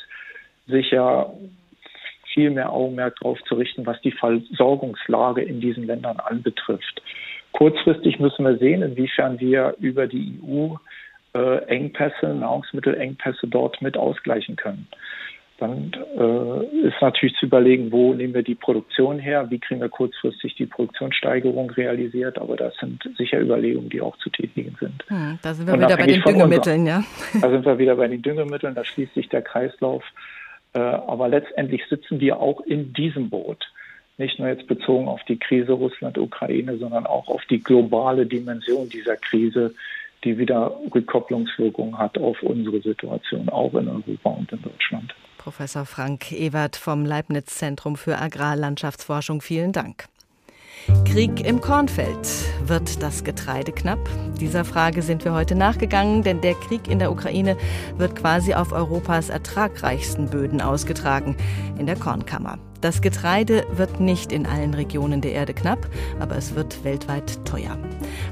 sicher 0.68 1.32
viel 2.34 2.50
mehr 2.50 2.74
Augenmerk 2.74 3.16
darauf 3.22 3.42
zu 3.44 3.56
richten, 3.56 3.86
was 3.86 4.02
die 4.02 4.12
Versorgungslage 4.12 5.42
in 5.42 5.62
diesen 5.62 5.86
Ländern 5.86 6.20
anbetrifft. 6.20 7.02
Kurzfristig 7.56 8.20
müssen 8.20 8.44
wir 8.44 8.58
sehen, 8.58 8.82
inwiefern 8.82 9.40
wir 9.40 9.76
über 9.80 10.08
die 10.08 10.40
EU 10.46 10.76
äh, 11.34 11.64
Engpässe, 11.68 12.34
Nahrungsmittelengpässe 12.34 13.48
dort 13.48 13.82
mit 13.82 13.96
ausgleichen 13.96 14.58
können. 14.58 14.88
Dann 15.58 15.94
äh, 16.18 16.88
ist 16.88 17.02
natürlich 17.02 17.34
zu 17.38 17.46
überlegen, 17.46 17.94
wo 17.94 18.14
nehmen 18.14 18.34
wir 18.34 18.44
die 18.44 18.56
Produktion 18.56 19.20
her, 19.20 19.50
wie 19.50 19.60
kriegen 19.60 19.80
wir 19.80 19.88
kurzfristig 19.88 20.56
die 20.56 20.66
Produktionssteigerung 20.66 21.70
realisiert, 21.70 22.38
aber 22.38 22.58
das 22.58 22.76
sind 22.76 23.02
sicher 23.18 23.40
Überlegungen, 23.40 23.90
die 23.90 24.02
auch 24.02 24.18
zu 24.18 24.30
tätigen 24.32 24.76
sind. 24.82 25.06
Hm, 25.08 25.40
da 25.42 25.54
sind 25.54 25.66
wir 25.68 25.76
wieder 25.76 25.96
bei 25.96 26.08
den 26.08 26.22
Düngemitteln, 26.22 26.86
ja. 26.86 27.06
Da 27.42 27.50
sind 27.50 27.66
wir 27.66 27.78
wieder 27.78 27.96
bei 27.96 28.10
den 28.10 28.22
Düngemitteln, 28.22 28.76
da 28.76 28.84
schließt 28.84 29.14
sich 29.14 29.30
der 29.30 29.44
Kreislauf. 29.44 30.04
Äh, 30.74 30.80
aber 30.80 31.30
letztendlich 31.30 31.84
sitzen 31.90 32.20
wir 32.20 32.42
auch 32.42 32.60
in 32.60 32.92
diesem 32.92 33.30
Boot 33.30 33.66
nicht 34.18 34.40
nur 34.40 34.48
jetzt 34.48 34.68
bezogen 34.68 35.08
auf 35.08 35.22
die 35.28 35.38
Krise 35.38 35.74
Russland-Ukraine, 35.74 36.78
sondern 36.78 37.06
auch 37.06 37.28
auf 37.28 37.44
die 37.50 37.62
globale 37.62 38.26
Dimension 38.26 38.90
dieser 38.90 39.18
Krise, 39.18 39.74
die 40.24 40.38
wieder 40.38 40.80
Rückkopplungswirkungen 40.94 41.98
hat 41.98 42.18
auf 42.18 42.42
unsere 42.42 42.82
Situation, 42.82 43.50
auch 43.50 43.74
in 43.74 43.88
Europa 43.88 44.30
und 44.30 44.52
in 44.52 44.62
Deutschland. 44.62 45.14
Professor 45.38 45.86
Frank 45.86 46.32
Ewert 46.32 46.76
vom 46.76 47.06
Leibniz 47.06 47.46
Zentrum 47.48 47.96
für 47.96 48.18
Agrarlandschaftsforschung, 48.18 49.42
vielen 49.42 49.74
Dank. 49.74 50.06
Krieg 51.06 51.46
im 51.46 51.62
Kornfeld. 51.62 52.28
Wird 52.68 53.02
das 53.02 53.24
Getreide 53.24 53.72
knapp? 53.72 54.00
Dieser 54.40 54.66
Frage 54.66 55.02
sind 55.02 55.24
wir 55.24 55.34
heute 55.34 55.56
nachgegangen, 55.56 56.24
denn 56.24 56.42
der 56.42 56.56
Krieg 56.56 56.88
in 56.88 57.00
der 57.00 57.12
Ukraine 57.12 57.58
wird 57.98 58.16
quasi 58.16 58.54
auf 58.54 58.72
Europas 58.72 59.30
ertragreichsten 59.30 60.30
Böden 60.30 60.62
ausgetragen, 60.62 61.38
in 61.80 61.86
der 61.86 61.96
Kornkammer. 61.96 62.60
Das 62.86 63.02
Getreide 63.02 63.66
wird 63.72 64.00
nicht 64.00 64.32
in 64.32 64.46
allen 64.46 64.76
Regionen 64.76 65.20
der 65.20 65.32
Erde 65.32 65.56
knapp, 65.56 65.88
aber 66.20 66.36
es 66.36 66.54
wird 66.54 66.84
weltweit 66.84 67.44
teuer. 67.44 67.80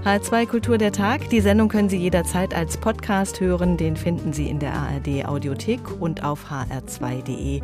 H2 0.06 0.46
Kultur 0.46 0.78
der 0.78 0.92
Tag. 0.92 1.28
Die 1.30 1.42
Sendung 1.42 1.70
können 1.70 1.90
Sie 1.90 1.98
jederzeit 1.98 2.54
als 2.54 2.78
Podcast 2.78 3.42
hören. 3.42 3.78
Den 3.78 3.98
finden 3.98 4.32
Sie 4.32 4.48
in 4.48 4.60
der 4.60 4.76
ARD 4.76 5.26
Audiothek 5.26 6.00
und 6.00 6.24
auf 6.24 6.52
hr2.de. 6.52 7.62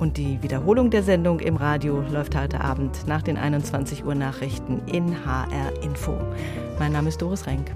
Und 0.00 0.16
die 0.16 0.42
Wiederholung 0.42 0.90
der 0.90 1.04
Sendung 1.04 1.38
im 1.38 1.54
Radio 1.54 2.02
läuft 2.10 2.34
heute 2.34 2.60
Abend 2.60 3.06
nach 3.06 3.22
den 3.22 3.36
21 3.36 4.04
Uhr 4.04 4.16
Nachrichten 4.16 4.82
in 4.88 5.24
HR 5.24 5.80
Info. 5.84 6.18
Mein 6.80 6.90
Name 6.90 7.10
ist 7.10 7.22
Doris 7.22 7.46
Renk. 7.46 7.70